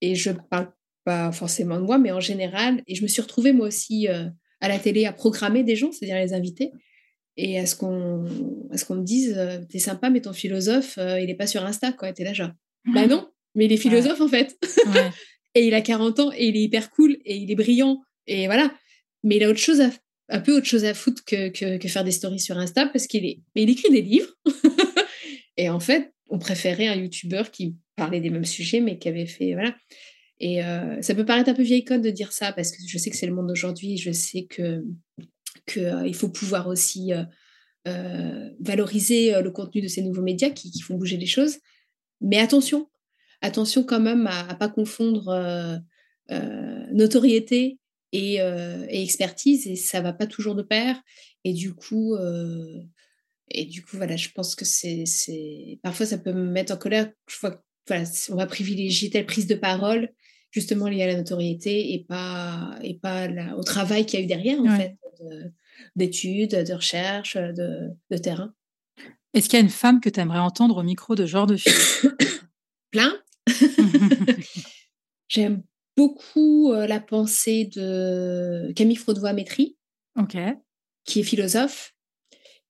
Et 0.00 0.14
je 0.14 0.30
parle 0.30 0.70
pas 1.04 1.32
forcément 1.32 1.80
de 1.80 1.84
moi, 1.84 1.98
mais 1.98 2.12
en 2.12 2.20
général, 2.20 2.82
et 2.86 2.94
je 2.94 3.02
me 3.02 3.08
suis 3.08 3.22
retrouvée 3.22 3.52
moi 3.52 3.66
aussi 3.66 4.06
euh, 4.08 4.28
à 4.60 4.68
la 4.68 4.78
télé 4.78 5.06
à 5.06 5.12
programmer 5.12 5.64
des 5.64 5.76
gens, 5.76 5.90
c'est-à-dire 5.92 6.16
les 6.16 6.34
inviter, 6.34 6.72
et 7.38 7.58
à 7.58 7.66
ce 7.66 7.74
qu'on 7.74 8.26
qu'on 8.86 8.94
me 8.96 9.02
dise, 9.02 9.40
t'es 9.70 9.78
sympa, 9.78 10.10
mais 10.10 10.20
ton 10.20 10.32
philosophe, 10.32 10.98
il 10.98 11.30
est 11.30 11.34
pas 11.34 11.46
sur 11.46 11.64
Insta, 11.64 11.92
quoi, 11.92 12.12
t'es 12.12 12.24
là 12.24 12.34
genre, 12.34 12.50
bah 12.94 13.06
non, 13.08 13.28
mais 13.54 13.64
il 13.64 13.72
est 13.72 13.78
philosophe 13.78 14.20
en 14.20 14.28
fait. 14.28 14.56
Et 15.54 15.66
il 15.66 15.74
a 15.74 15.80
40 15.80 16.20
ans 16.20 16.32
et 16.32 16.48
il 16.48 16.56
est 16.56 16.62
hyper 16.62 16.90
cool 16.90 17.18
et 17.24 17.36
il 17.36 17.50
est 17.50 17.54
brillant 17.54 18.02
et 18.26 18.46
voilà. 18.46 18.72
Mais 19.22 19.36
il 19.36 19.44
a 19.44 19.50
autre 19.50 19.58
chose 19.58 19.80
à, 19.80 19.90
un 20.28 20.40
peu 20.40 20.56
autre 20.56 20.66
chose 20.66 20.84
à 20.84 20.94
foutre 20.94 21.24
que, 21.24 21.48
que, 21.78 21.88
faire 21.88 22.04
des 22.04 22.10
stories 22.10 22.40
sur 22.40 22.58
Insta 22.58 22.86
parce 22.86 23.06
qu'il 23.06 23.24
est, 23.24 23.40
mais 23.54 23.62
il 23.62 23.70
écrit 23.70 23.90
des 23.90 24.02
livres. 24.02 24.32
et 25.56 25.68
en 25.68 25.80
fait, 25.80 26.12
on 26.28 26.38
préférait 26.38 26.88
un 26.88 26.96
YouTuber 26.96 27.42
qui 27.52 27.76
parlait 27.96 28.20
des 28.20 28.30
mêmes 28.30 28.44
sujets 28.44 28.80
mais 28.80 28.98
qui 28.98 29.08
avait 29.08 29.26
fait 29.26 29.52
voilà. 29.52 29.74
Et 30.40 30.64
euh, 30.64 31.00
ça 31.02 31.14
peut 31.14 31.24
paraître 31.24 31.50
un 31.50 31.54
peu 31.54 31.62
vieille 31.62 31.84
code 31.84 32.02
de 32.02 32.10
dire 32.10 32.32
ça 32.32 32.52
parce 32.52 32.72
que 32.72 32.78
je 32.84 32.98
sais 32.98 33.10
que 33.10 33.16
c'est 33.16 33.26
le 33.26 33.34
monde 33.34 33.46
d'aujourd'hui. 33.46 33.96
Je 33.96 34.10
sais 34.10 34.44
que 34.44 34.84
qu'il 35.66 35.84
euh, 35.84 36.12
faut 36.12 36.30
pouvoir 36.30 36.66
aussi 36.66 37.12
euh, 37.86 38.50
valoriser 38.58 39.40
le 39.40 39.50
contenu 39.52 39.82
de 39.82 39.88
ces 39.88 40.02
nouveaux 40.02 40.22
médias 40.22 40.50
qui 40.50 40.72
font 40.80 40.96
bouger 40.96 41.16
les 41.16 41.26
choses. 41.26 41.58
Mais 42.20 42.38
attention, 42.38 42.88
attention 43.42 43.82
quand 43.84 44.00
même 44.00 44.26
à 44.26 44.52
ne 44.52 44.54
pas 44.54 44.68
confondre 44.68 45.28
euh, 45.28 45.76
euh, 46.30 46.86
notoriété 46.92 47.78
euh, 48.14 48.86
et, 48.88 49.02
expertise, 49.02 49.66
et 49.66 49.76
ça 49.76 50.00
va 50.00 50.12
pas 50.12 50.26
toujours 50.26 50.54
de 50.54 50.62
pair. 50.62 51.00
Et 51.44 51.52
du 51.52 51.74
coup, 51.74 52.16
et 53.50 53.64
du 53.64 53.84
coup 53.84 53.96
voilà, 53.96 54.16
je 54.16 54.28
pense 54.30 54.54
que 54.54 54.64
c'est, 54.64 55.04
parfois 55.82 56.06
ça 56.06 56.18
peut 56.18 56.32
me 56.32 56.50
mettre 56.50 56.72
en 56.72 56.76
colère. 56.76 57.10
Je 57.28 57.36
vois, 57.40 57.62
voilà, 57.88 58.04
on 58.30 58.36
va 58.36 58.46
privilégier 58.46 59.10
telle 59.10 59.26
prise 59.26 59.48
de 59.48 59.56
parole 59.56 60.08
justement 60.52 60.86
liée 60.86 61.02
à 61.02 61.06
la 61.06 61.16
notoriété 61.16 61.94
et 61.94 62.04
pas, 62.04 62.78
et 62.82 62.94
pas 62.94 63.28
au 63.56 63.64
travail 63.64 64.06
qu'il 64.06 64.20
y 64.20 64.22
a 64.22 64.24
eu 64.24 64.28
derrière, 64.28 64.60
en 64.60 64.76
fait, 64.76 64.96
d'études, 65.96 66.50
de, 66.50 66.74
recherche, 66.74 67.36
de, 67.36 67.88
de 68.10 68.16
terrain. 68.18 68.54
Est-ce 69.34 69.48
qu'il 69.48 69.58
y 69.58 69.62
a 69.62 69.64
une 69.64 69.70
femme 69.70 70.00
que 70.00 70.10
tu 70.10 70.20
aimerais 70.20 70.38
entendre 70.38 70.76
au 70.76 70.82
micro 70.82 71.14
de 71.14 71.24
genre 71.24 71.46
de 71.46 71.56
fille 71.56 71.72
Plein. 72.90 73.12
J'aime 75.28 75.62
beaucoup 75.96 76.72
euh, 76.72 76.86
la 76.86 77.00
pensée 77.00 77.64
de 77.64 78.72
Camille 78.74 78.96
Fraudevoix-Métry, 78.96 79.76
qui 81.04 81.20
est 81.20 81.24
philosophe 81.24 81.94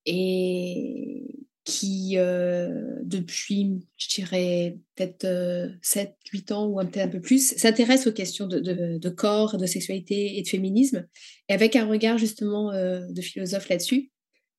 et 0.07 1.25
qui, 1.65 2.15
euh, 2.17 2.99
depuis, 3.05 3.87
je 3.97 4.09
dirais, 4.15 4.79
peut-être 4.97 5.25
7-8 5.83 6.53
euh, 6.53 6.55
ans 6.55 6.67
ou 6.67 6.79
peut-être 6.79 7.07
un 7.07 7.09
peu 7.09 7.21
plus, 7.21 7.55
s'intéresse 7.57 8.07
aux 8.09 8.13
questions 8.13 8.49
de, 8.49 9.09
corps, 9.11 9.59
de 9.59 9.67
sexualité 9.67 10.39
et 10.39 10.43
de 10.43 10.49
féminisme, 10.49 11.07
et 11.49 11.53
avec 11.53 11.77
un 11.77 11.87
regard 11.87 12.19
justement 12.19 12.73
de 12.73 13.21
philosophe 13.21 13.69
là-dessus. 13.69 14.11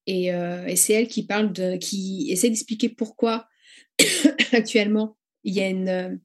Et, 0.08 0.28
et 0.28 0.76
c'est 0.78 0.94
elle 0.94 1.08
qui 1.10 1.26
parle 1.26 1.52
de, 1.52 1.76
qui 1.76 2.28
essaie 2.30 2.50
d'expliquer 2.50 2.88
pourquoi 2.88 3.48
actuellement 4.54 5.18
il 5.44 5.54
y 5.54 5.62
a 5.62 5.68
une, 5.68 6.20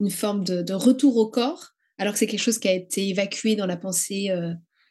une 0.00 0.10
forme 0.10 0.44
de, 0.44 0.72
retour 0.72 1.16
au 1.16 1.28
corps, 1.28 1.70
alors 1.98 2.14
que 2.14 2.18
c'est 2.18 2.26
quelque 2.26 2.40
chose 2.40 2.58
qui 2.58 2.68
a 2.68 2.72
été 2.72 3.08
évacué 3.08 3.56
dans 3.56 3.66
la 3.66 3.76
pensée 3.76 4.30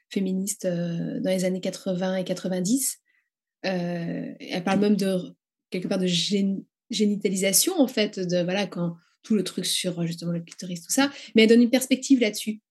féministe 0.10 0.68
dans 0.68 1.30
les 1.30 1.46
années 1.46 1.62
80 1.62 2.18
et 2.18 2.24
90. 2.24 3.00
elle 3.64 4.64
parle 4.64 4.80
même 4.80 4.96
de 4.96 5.18
quelque 5.70 5.88
part 5.88 6.00
de 6.00 6.08
génitalisation 6.90 7.80
en 7.80 7.88
fait, 7.88 8.20
de 8.20 8.44
voilà 8.44 8.68
quand 8.68 8.96
tout 9.24 9.36
le 9.36 9.44
truc 9.44 9.66
sur 9.66 10.06
justement 10.06 10.32
le 10.32 10.42
clitoris, 10.42 10.82
tout 10.82 10.92
ça, 10.92 11.12
mais 11.36 11.44
elle 11.44 11.50
donne 11.50 11.64
une 11.64 11.70
perspective 11.70 12.20
là-dessus. 12.20 12.62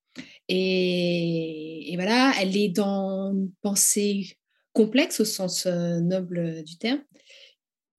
Et, 0.49 1.93
voilà, 1.97 2.33
elle 2.41 2.57
est 2.57 2.71
dans 2.71 3.33
une 3.33 3.53
pensée 3.61 4.39
complexe 4.73 5.21
au 5.21 5.25
sens 5.25 5.67
noble 5.67 6.63
du 6.65 6.79
terme, 6.79 7.03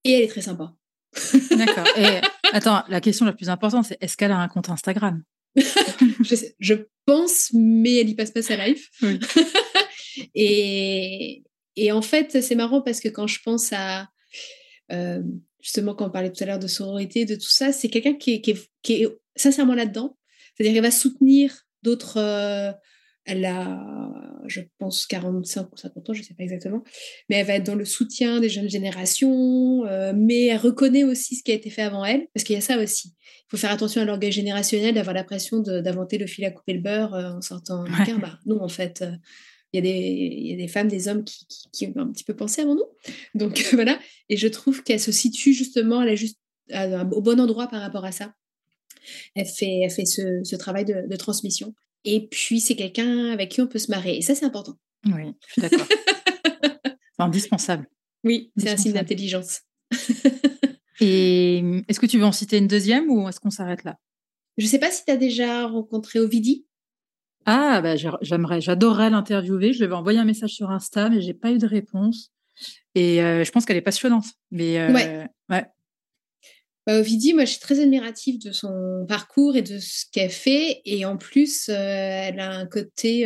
et 0.03 0.13
elle 0.13 0.24
est 0.24 0.28
très 0.28 0.41
sympa. 0.41 0.74
D'accord. 1.51 1.86
Attends, 2.53 2.83
la 2.87 3.01
question 3.01 3.25
la 3.25 3.33
plus 3.33 3.49
importante, 3.49 3.85
c'est 3.85 3.97
est-ce 4.01 4.17
qu'elle 4.17 4.31
a 4.31 4.37
un 4.37 4.47
compte 4.47 4.69
Instagram? 4.69 5.23
Je, 6.59 6.75
pense, 7.05 7.49
mais 7.53 7.95
elle 7.97 8.09
y 8.09 8.15
passe 8.15 8.31
pas 8.31 8.41
sa 8.41 8.67
life. 8.67 8.89
et, 10.35 11.43
et, 11.75 11.91
en 11.91 12.01
fait, 12.01 12.41
c'est 12.41 12.55
marrant 12.55 12.81
parce 12.81 12.99
que 12.99 13.09
quand 13.09 13.27
je 13.27 13.39
pense 13.43 13.73
à 13.73 14.07
euh, 14.91 15.21
justement 15.61 15.95
quand 15.95 16.07
on 16.07 16.11
parlait 16.11 16.31
tout 16.31 16.43
à 16.43 16.47
l'heure 16.47 16.59
de 16.59 16.67
sororité, 16.67 17.25
de 17.25 17.35
tout 17.35 17.49
ça, 17.49 17.71
c'est 17.71 17.89
quelqu'un 17.89 18.13
qui 18.13 18.35
est, 18.35 18.41
qui, 18.41 18.55
qui 18.81 19.03
est, 19.03 19.07
sincèrement 19.35 19.75
là-dedans. 19.75 20.17
C'est-à-dire 20.55 20.75
qu'elle 20.75 20.83
va 20.83 20.91
soutenir 20.91 21.65
d'autres. 21.81 22.17
Euh, 22.17 22.71
elle 23.30 23.45
a, 23.45 23.80
je 24.47 24.61
pense, 24.80 25.05
45 25.05 25.71
ou 25.71 25.77
50 25.77 26.09
ans, 26.09 26.13
je 26.13 26.21
ne 26.21 26.25
sais 26.25 26.34
pas 26.34 26.43
exactement, 26.43 26.84
mais 27.30 27.38
elle 27.38 27.45
va 27.45 27.53
être 27.55 27.65
dans 27.65 27.75
le 27.75 27.86
soutien 27.86 28.39
des 28.39 28.49
jeunes 28.49 28.69
générations, 28.69 29.86
euh, 29.86 30.13
mais 30.15 30.47
elle 30.47 30.57
reconnaît 30.57 31.03
aussi 31.03 31.36
ce 31.36 31.43
qui 31.43 31.51
a 31.51 31.55
été 31.55 31.69
fait 31.69 31.84
avant 31.84 32.03
elle, 32.03 32.27
parce 32.34 32.43
qu'il 32.43 32.55
y 32.55 32.57
a 32.57 32.61
ça 32.61 32.82
aussi. 32.82 33.13
Il 33.17 33.51
faut 33.51 33.57
faire 33.57 33.71
attention 33.71 34.01
à 34.01 34.05
l'orgueil 34.05 34.32
générationnel, 34.32 34.95
d'avoir 34.95 35.13
l'impression 35.13 35.59
d'inventer 35.59 36.17
le 36.17 36.27
fil 36.27 36.45
à 36.45 36.51
couper 36.51 36.73
le 36.73 36.82
beurre 36.82 37.13
en 37.13 37.41
sortant 37.41 37.84
ouais. 37.84 38.13
Bah, 38.19 38.39
non, 38.45 38.61
en 38.61 38.69
fait, 38.69 39.03
il 39.73 39.77
y, 39.77 39.80
a 39.80 39.82
des, 39.82 39.99
il 39.99 40.47
y 40.47 40.53
a 40.53 40.57
des 40.57 40.67
femmes, 40.67 40.88
des 40.88 41.07
hommes 41.07 41.23
qui, 41.23 41.45
qui, 41.71 41.88
ont 41.88 41.99
un 41.99 42.11
petit 42.11 42.23
peu 42.23 42.36
pensé 42.36 42.61
avant 42.61 42.75
nous. 42.75 42.86
Donc 43.36 43.63
voilà, 43.73 43.99
et 44.30 44.38
je 44.38 44.47
trouve 44.47 44.84
qu'elle 44.84 44.99
se 44.99 45.11
situe 45.11 45.53
justement, 45.53 46.01
elle 46.01 46.09
est 46.09 46.17
juste 46.17 46.39
au 47.11 47.21
bon 47.21 47.39
endroit 47.39 47.67
par 47.67 47.82
rapport 47.82 48.05
à 48.05 48.11
ça. 48.11 48.34
Elle 49.36 49.45
fait, 49.45 49.82
elle 49.84 49.91
fait 49.91 50.05
ce, 50.05 50.43
ce 50.43 50.55
travail 50.55 50.86
de, 50.86 51.07
de, 51.07 51.15
transmission. 51.15 51.73
Et 52.05 52.27
puis, 52.27 52.59
c'est 52.59 52.75
quelqu'un 52.75 53.31
avec 53.31 53.49
qui 53.49 53.61
on 53.61 53.67
peut 53.67 53.79
se 53.79 53.91
marrer. 53.91 54.17
Et 54.17 54.21
ça, 54.21 54.35
c'est 54.35 54.45
important. 54.45 54.77
Oui, 55.05 55.33
je 55.47 55.53
suis 55.53 55.61
d'accord. 55.61 55.87
c'est 56.85 57.23
indispensable. 57.23 57.87
Oui, 58.23 58.51
c'est 58.57 58.69
un 58.69 58.77
signe 58.77 58.93
d'intelligence. 58.93 59.61
et 60.99 61.63
est-ce 61.87 61.99
que 61.99 62.05
tu 62.05 62.17
veux 62.17 62.25
en 62.25 62.31
citer 62.31 62.57
une 62.57 62.67
deuxième 62.67 63.09
ou 63.09 63.27
est-ce 63.27 63.39
qu'on 63.39 63.49
s'arrête 63.49 63.83
là? 63.83 63.97
Je 64.57 64.65
ne 64.65 64.69
sais 64.69 64.79
pas 64.79 64.91
si 64.91 65.05
tu 65.05 65.11
as 65.11 65.17
déjà 65.17 65.67
rencontré 65.67 66.19
Ovidie. 66.19 66.65
Ah, 67.45 67.81
bah, 67.81 67.95
j'aimerais, 67.95 68.59
j'adorerais 68.59 69.09
l'interviewer. 69.09 69.71
Je 69.71 69.79
lui 69.79 69.85
avais 69.85 69.95
envoyé 69.95 70.19
un 70.19 70.25
message 70.25 70.51
sur 70.51 70.69
Insta, 70.69 71.09
mais 71.09 71.21
j'ai 71.21 71.33
pas 71.33 71.51
eu 71.51 71.57
de 71.57 71.65
réponse. 71.65 72.31
Et 72.93 73.23
euh, 73.23 73.43
je 73.43 73.51
pense 73.51 73.65
qu'elle 73.65 73.77
est 73.77 73.81
passionnante. 73.81 74.25
Mais 74.51 74.77
euh, 74.79 74.93
ouais. 74.93 75.27
ouais. 75.49 75.65
Bah, 76.89 76.99
Ovidie, 76.99 77.33
moi, 77.33 77.45
je 77.45 77.51
suis 77.51 77.59
très 77.59 77.79
admirative 77.79 78.39
de 78.39 78.51
son 78.51 79.05
parcours 79.07 79.55
et 79.55 79.61
de 79.61 79.79
ce 79.79 80.05
qu'elle 80.11 80.29
fait. 80.29 80.81
Et 80.85 81.05
en 81.05 81.17
plus, 81.17 81.69
euh, 81.69 81.73
elle 81.73 82.39
a 82.39 82.51
un 82.51 82.65
côté. 82.65 83.25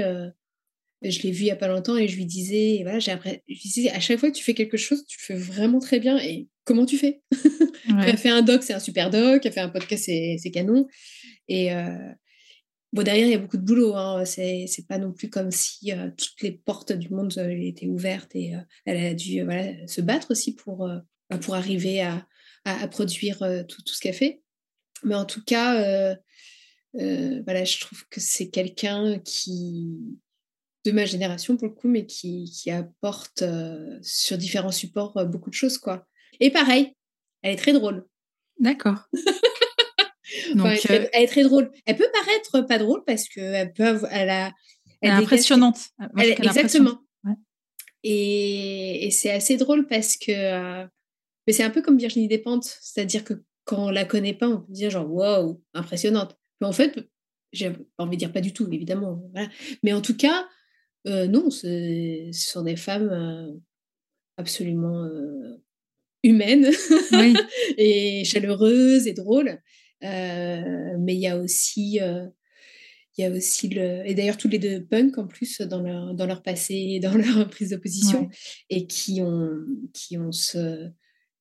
je 1.02 1.22
l'ai 1.22 1.32
vu 1.32 1.44
il 1.44 1.48
y 1.48 1.52
a 1.52 1.56
pas 1.56 1.68
longtemps 1.68 1.98
et 1.98 2.08
je 2.08 2.16
lui 2.16 2.26
disais, 2.26 2.80
voilà, 2.84 3.00
j'ai 3.00 3.14
je 3.48 3.62
disais, 3.62 3.90
à 3.90 4.00
chaque 4.00 4.20
fois 4.20 4.32
que 4.32 4.36
tu 4.36 4.44
fais 4.44 4.54
quelque 4.54 4.78
chose, 4.78 5.06
tu 5.08 5.20
fais 5.20 5.36
vraiment 5.36 5.80
très 5.80 6.00
bien. 6.00 6.18
Et 6.18 6.48
comment 6.66 6.86
tu 6.86 6.98
fais? 6.98 7.22
Elle 8.06 8.18
fait 8.18 8.30
un 8.30 8.42
doc, 8.42 8.64
c'est 8.64 8.74
un 8.74 8.80
super 8.80 9.10
doc. 9.10 9.46
Elle 9.46 9.52
fait 9.52 9.60
un 9.60 9.70
podcast, 9.70 10.04
c'est 10.06 10.52
canon. 10.52 10.88
Et, 11.48 11.72
Bon, 12.94 13.02
derrière, 13.02 13.26
il 13.26 13.32
y 13.32 13.36
a 13.36 13.40
beaucoup 13.40 13.58
de 13.58 13.66
boulot. 13.66 13.96
Hein. 13.96 14.24
C'est, 14.24 14.68
pas 14.88 15.00
non 15.00 15.12
plus 15.12 15.28
comme 15.28 15.50
si 15.50 15.92
euh, 15.92 16.12
toutes 16.16 16.42
les 16.44 16.52
portes 16.52 16.94
du 16.94 17.10
monde 17.10 17.34
euh, 17.40 17.50
étaient 17.50 17.88
ouvertes 17.88 18.36
et 18.36 18.56
euh, 18.56 18.60
elle 18.86 19.04
a 19.04 19.14
dû 19.16 19.44
voilà, 19.44 19.88
se 19.88 20.00
battre 20.00 20.30
aussi 20.30 20.54
pour, 20.54 20.88
bah, 21.30 21.38
pour 21.40 21.56
arriver 21.56 22.02
à, 22.02 22.28
à, 22.66 22.88
produire 22.88 23.40
tout, 23.68 23.82
tout, 23.82 23.94
ce 23.94 24.00
qu'elle 24.00 24.14
fait. 24.14 24.42
Mais 25.04 25.16
en 25.16 25.26
tout 25.26 25.44
cas, 25.44 26.16
voilà, 26.94 27.64
je 27.64 27.80
trouve 27.80 28.06
que 28.10 28.20
c'est 28.20 28.50
quelqu'un 28.50 29.20
qui, 29.20 29.98
de 30.86 30.92
ma 30.92 31.06
génération 31.06 31.58
pour 31.58 31.68
le 31.68 31.74
coup, 31.74 31.88
mais 31.88 32.06
qui, 32.06 32.46
qui 32.46 32.72
apporte 32.72 33.44
sur 34.02 34.38
différents 34.38 34.72
supports 34.72 35.26
beaucoup 35.26 35.50
de 35.50 35.56
choses. 35.56 35.78
quoi. 35.78 36.08
Et 36.40 36.52
pareil, 36.52 36.96
elle 37.42 37.54
est 37.54 37.58
très 37.58 37.74
drôle. 37.74 38.06
D'accord. 38.60 39.08
Donc, 40.56 40.80
elle, 40.90 41.10
est 41.14 41.28
très, 41.28 41.44
drôle. 41.44 41.72
Elle 41.86 41.98
peut 41.98 42.10
paraître 42.14 42.62
pas 42.62 42.78
drôle 42.78 43.04
parce 43.06 43.28
qu'elle 43.28 43.74
peut 43.74 44.00
elle 44.10 44.30
a, 44.30 44.52
elle, 45.02 45.12
est 45.12 45.14
impressionnante. 45.14 45.80
exactement. 46.18 47.00
Et, 48.04 49.06
et 49.06 49.12
c'est 49.12 49.32
assez 49.32 49.58
drôle 49.58 49.88
parce 49.88 50.18
que 50.18 50.32
euh, 50.32 50.86
mais 51.46 51.54
c'est 51.54 51.64
un 51.64 51.70
peu 51.70 51.82
comme 51.82 51.98
Virginie 51.98 52.28
Despentes, 52.28 52.78
c'est-à-dire 52.82 53.24
que 53.24 53.44
quand 53.66 53.88
on 53.88 53.90
la 53.90 54.06
connaît 54.06 54.34
pas, 54.34 54.48
on 54.48 54.62
peut 54.62 54.74
dire 54.74 54.90
genre 54.90 55.12
waouh, 55.12 55.62
impressionnante. 55.74 56.38
Mais 56.60 56.68
en 56.68 56.72
fait, 56.74 56.98
j'ai 57.52 57.72
envie 57.98 58.18
de 58.18 58.20
dire 58.20 58.34
pas 58.34 58.42
du 58.42 58.54
tout, 58.54 58.68
évidemment. 58.72 59.24
Voilà. 59.32 59.50
Mais 59.84 59.94
en 59.94 60.02
tout 60.02 60.18
cas, 60.18 60.48
euh, 61.08 61.28
non, 61.28 61.50
ce 61.50 62.30
sont 62.34 62.64
des 62.64 62.76
femmes 62.76 63.10
euh, 63.10 63.54
absolument 64.38 65.08
humaines 66.24 66.72
et 67.78 68.24
chaleureuses 68.26 69.08
et 69.08 69.14
drôles. 69.14 69.60
Euh, 70.04 70.98
mais 71.00 71.16
il 71.16 71.22
y 71.22 71.28
a 71.28 71.38
aussi 71.38 72.00
euh, 72.02 72.28
il 73.18 73.22
y 73.22 73.26
a 73.26 73.32
aussi 73.32 73.70
le 73.70 74.06
et 74.06 74.14
d'ailleurs 74.16 74.38
tous 74.38 74.50
les 74.50 74.60
deux 74.60 74.84
punk 74.84 75.18
en 75.18 75.28
plus 75.28 75.62
dans 75.62 75.82
leur 75.82 76.14
dans 76.14 76.26
leur 76.26 76.44
passé 76.44 77.00
dans 77.02 77.14
leur 77.18 77.48
prise 77.50 77.70
de 77.70 77.78
position 77.78 78.30
et 78.70 78.86
qui 78.86 79.22
ont 79.22 79.50
qui 79.94 80.18
ont 80.18 80.32
ce 80.32 80.90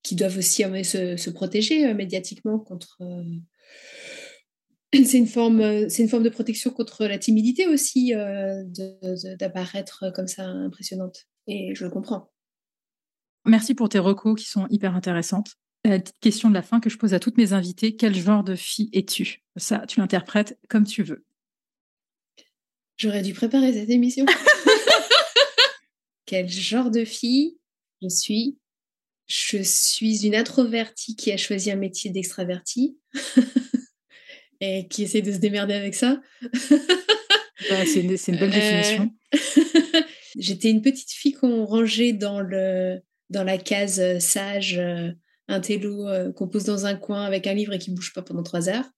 qui 0.03 0.17
doivent 0.17 0.39
aussi 0.39 0.63
se, 0.85 1.17
se, 1.17 1.31
protéger 1.31 1.87
euh, 1.87 1.95
médiatiquement 1.95 2.59
contre 2.59 2.99
c'est 4.93 5.19
une 5.19 5.27
forme 5.27 5.89
c'est 5.89 6.03
une 6.03 6.09
forme 6.09 6.25
de 6.25 6.29
protection 6.29 6.71
contre 6.71 7.07
la 7.07 7.19
timidité 7.19 7.67
aussi 7.67 8.13
d'apparaître 9.39 10.13
comme 10.15 10.29
ça 10.29 10.45
impressionnante. 10.45 11.27
Et 11.47 11.75
je 11.75 11.85
le 11.85 11.91
comprends. 11.91 12.31
Merci 13.45 13.75
pour 13.75 13.89
tes 13.89 13.99
recours 13.99 14.37
qui 14.37 14.47
sont 14.47 14.67
hyper 14.69 14.95
intéressantes. 14.95 15.57
La 15.85 15.99
petite 15.99 16.21
question 16.21 16.49
de 16.49 16.55
la 16.55 16.63
fin 16.63 16.79
que 16.79 16.89
je 16.89 16.97
pose 16.97 17.13
à 17.13 17.19
toutes 17.19 17.37
mes 17.39 17.53
invitées, 17.53 17.97
quel 17.97 18.15
genre 18.15 18.45
de 18.45 18.55
fille 18.55 18.89
es-tu? 18.93 19.43
Ça, 19.57 19.85
tu 19.89 19.99
l'interprètes 19.99 20.57
comme 20.69 20.87
tu 20.87 21.03
veux. 21.03 21.25
J'aurais 22.97 23.23
dû 23.23 23.35
préparer 23.35 23.73
cette 23.73 23.91
émission. 23.91 24.25
quel 26.25 26.49
genre 26.49 26.91
de 26.91 27.05
fille 27.05 27.59
je 28.01 28.09
suis? 28.09 28.59
Je 29.33 29.63
suis 29.63 30.27
une 30.27 30.35
introvertie 30.35 31.17
qui 31.17 31.33
a 31.33 31.39
choisi 31.39 31.71
un 31.71 31.77
métier 31.77 32.11
d'extravertie 32.11 32.99
et 34.61 34.87
qui 34.89 35.05
essaie 35.05 35.23
de 35.23 35.33
se 35.33 35.39
démerder 35.39 35.75
avec 35.75 35.95
ça. 35.95 36.21
Bah, 37.71 37.87
c'est 37.87 38.01
une, 38.01 38.09
belle 38.09 38.51
définition. 38.51 39.13
Euh, 39.35 40.01
j'étais 40.37 40.69
une 40.69 40.83
petite 40.83 41.13
fille 41.13 41.33
qu'on 41.33 41.65
rangeait 41.65 42.13
dans, 42.13 42.41
le, 42.41 42.99
dans 43.31 43.45
la 43.45 43.57
case 43.57 44.01
euh, 44.01 44.19
sage, 44.19 44.79
euh, 44.79 45.13
un 45.47 45.61
télo 45.61 46.09
qu'on 46.35 46.49
pose 46.49 46.65
dans 46.65 46.87
un 46.87 46.97
coin 46.97 47.23
avec 47.23 47.47
un 47.47 47.55
livre 47.55 47.73
et 47.73 47.79
qui 47.79 47.93
bouge 47.93 48.13
pas 48.15 48.23
pendant 48.23 48.43
trois 48.43 48.69
heures 48.69 48.91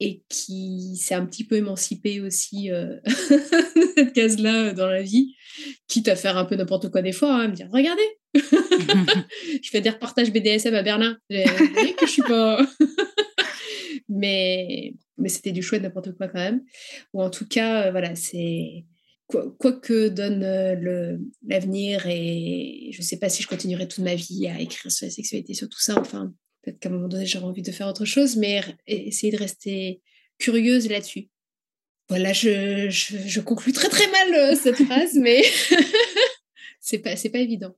et 0.00 0.22
qui 0.28 0.96
s'est 0.96 1.14
un 1.14 1.26
petit 1.26 1.46
peu 1.46 1.56
émancipé 1.56 2.20
aussi 2.20 2.70
euh, 2.70 2.96
de 3.06 3.92
cette 3.96 4.12
case-là 4.12 4.72
dans 4.72 4.88
la 4.88 5.02
vie, 5.02 5.34
quitte 5.86 6.08
à 6.08 6.16
faire 6.16 6.36
un 6.36 6.44
peu 6.44 6.56
n'importe 6.56 6.90
quoi 6.90 7.02
des 7.02 7.12
fois, 7.12 7.34
hein, 7.34 7.48
me 7.48 7.54
dire 7.54 7.68
regardez, 7.72 8.02
je 9.62 9.70
fais 9.70 9.80
des 9.80 9.90
reportages 9.90 10.32
BDSM 10.32 10.74
à 10.74 10.82
Berlin, 10.82 11.18
que 11.30 12.06
je 12.06 12.10
suis 12.10 12.22
pas, 12.22 12.66
mais 14.08 14.94
mais 15.16 15.28
c'était 15.28 15.52
du 15.52 15.62
chouette 15.62 15.82
n'importe 15.82 16.16
quoi 16.16 16.28
quand 16.28 16.40
même, 16.40 16.62
ou 17.12 17.22
en 17.22 17.30
tout 17.30 17.46
cas 17.46 17.90
voilà 17.90 18.16
c'est 18.16 18.84
quoi, 19.26 19.72
que 19.72 20.08
donne 20.08 20.42
euh, 20.42 21.16
l'avenir, 21.46 22.06
et 22.06 22.90
je 22.92 22.98
ne 22.98 23.02
sais 23.02 23.18
pas 23.18 23.28
si 23.28 23.42
je 23.42 23.48
continuerai 23.48 23.88
toute 23.88 24.04
ma 24.04 24.14
vie 24.14 24.46
à 24.48 24.60
écrire 24.60 24.90
sur 24.90 25.06
la 25.06 25.10
sexualité, 25.10 25.54
sur 25.54 25.68
tout 25.68 25.80
ça. 25.80 25.98
Enfin, 25.98 26.32
peut-être 26.62 26.78
qu'à 26.78 26.88
un 26.88 26.92
moment 26.92 27.08
donné, 27.08 27.26
j'aurai 27.26 27.46
envie 27.46 27.62
de 27.62 27.72
faire 27.72 27.88
autre 27.88 28.04
chose, 28.04 28.36
mais 28.36 28.62
essayer 28.86 29.32
de 29.32 29.38
rester 29.38 30.00
curieuse 30.38 30.88
là-dessus. 30.88 31.28
Voilà, 32.08 32.32
je, 32.34 32.90
je, 32.90 33.40
conclue 33.40 33.72
très 33.72 33.88
très 33.88 34.06
mal 34.10 34.34
euh, 34.34 34.56
cette 34.56 34.76
phrase, 34.84 35.14
mais 35.14 35.42
c'est 36.80 36.98
pas, 36.98 37.14
pas 37.16 37.38
évident. 37.38 37.74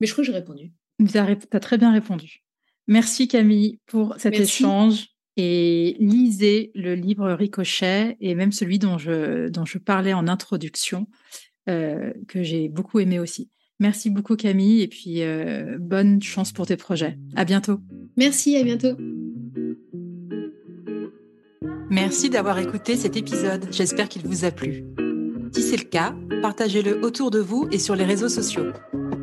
Mais 0.00 0.06
je 0.06 0.12
crois 0.12 0.24
que 0.24 0.30
j'ai 0.30 0.36
répondu. 0.36 0.72
Tu 0.98 1.18
as, 1.18 1.60
très 1.60 1.78
bien 1.78 1.92
répondu. 1.92 2.42
Merci 2.86 3.28
Camille 3.28 3.78
pour 3.86 4.14
cet 4.18 4.38
échange 4.38 5.08
et 5.36 5.96
lisez 6.00 6.72
le 6.74 6.94
livre 6.94 7.30
Ricochet 7.32 8.16
et 8.20 8.34
même 8.34 8.52
celui 8.52 8.78
dont 8.78 8.98
je, 8.98 9.48
dont 9.48 9.64
je 9.64 9.78
parlais 9.78 10.12
en 10.12 10.28
introduction, 10.28 11.06
euh, 11.68 12.12
que 12.28 12.42
j'ai 12.42 12.68
beaucoup 12.68 12.98
aimé 12.98 13.18
aussi. 13.18 13.50
Merci 13.78 14.10
beaucoup 14.10 14.36
Camille 14.36 14.82
et 14.82 14.88
puis 14.88 15.22
euh, 15.22 15.78
bonne 15.78 16.20
chance 16.22 16.52
pour 16.52 16.66
tes 16.66 16.76
projets. 16.76 17.18
À 17.36 17.44
bientôt. 17.44 17.80
Merci, 18.16 18.56
à 18.56 18.62
bientôt. 18.62 18.96
Merci 21.88 22.30
d'avoir 22.30 22.58
écouté 22.58 22.96
cet 22.96 23.16
épisode, 23.16 23.66
j'espère 23.72 24.08
qu'il 24.08 24.22
vous 24.22 24.44
a 24.44 24.50
plu. 24.50 24.84
Si 25.52 25.62
c'est 25.62 25.76
le 25.76 25.88
cas, 25.88 26.14
partagez-le 26.40 27.04
autour 27.04 27.30
de 27.30 27.40
vous 27.40 27.66
et 27.72 27.78
sur 27.78 27.96
les 27.96 28.04
réseaux 28.04 28.28
sociaux. 28.28 28.72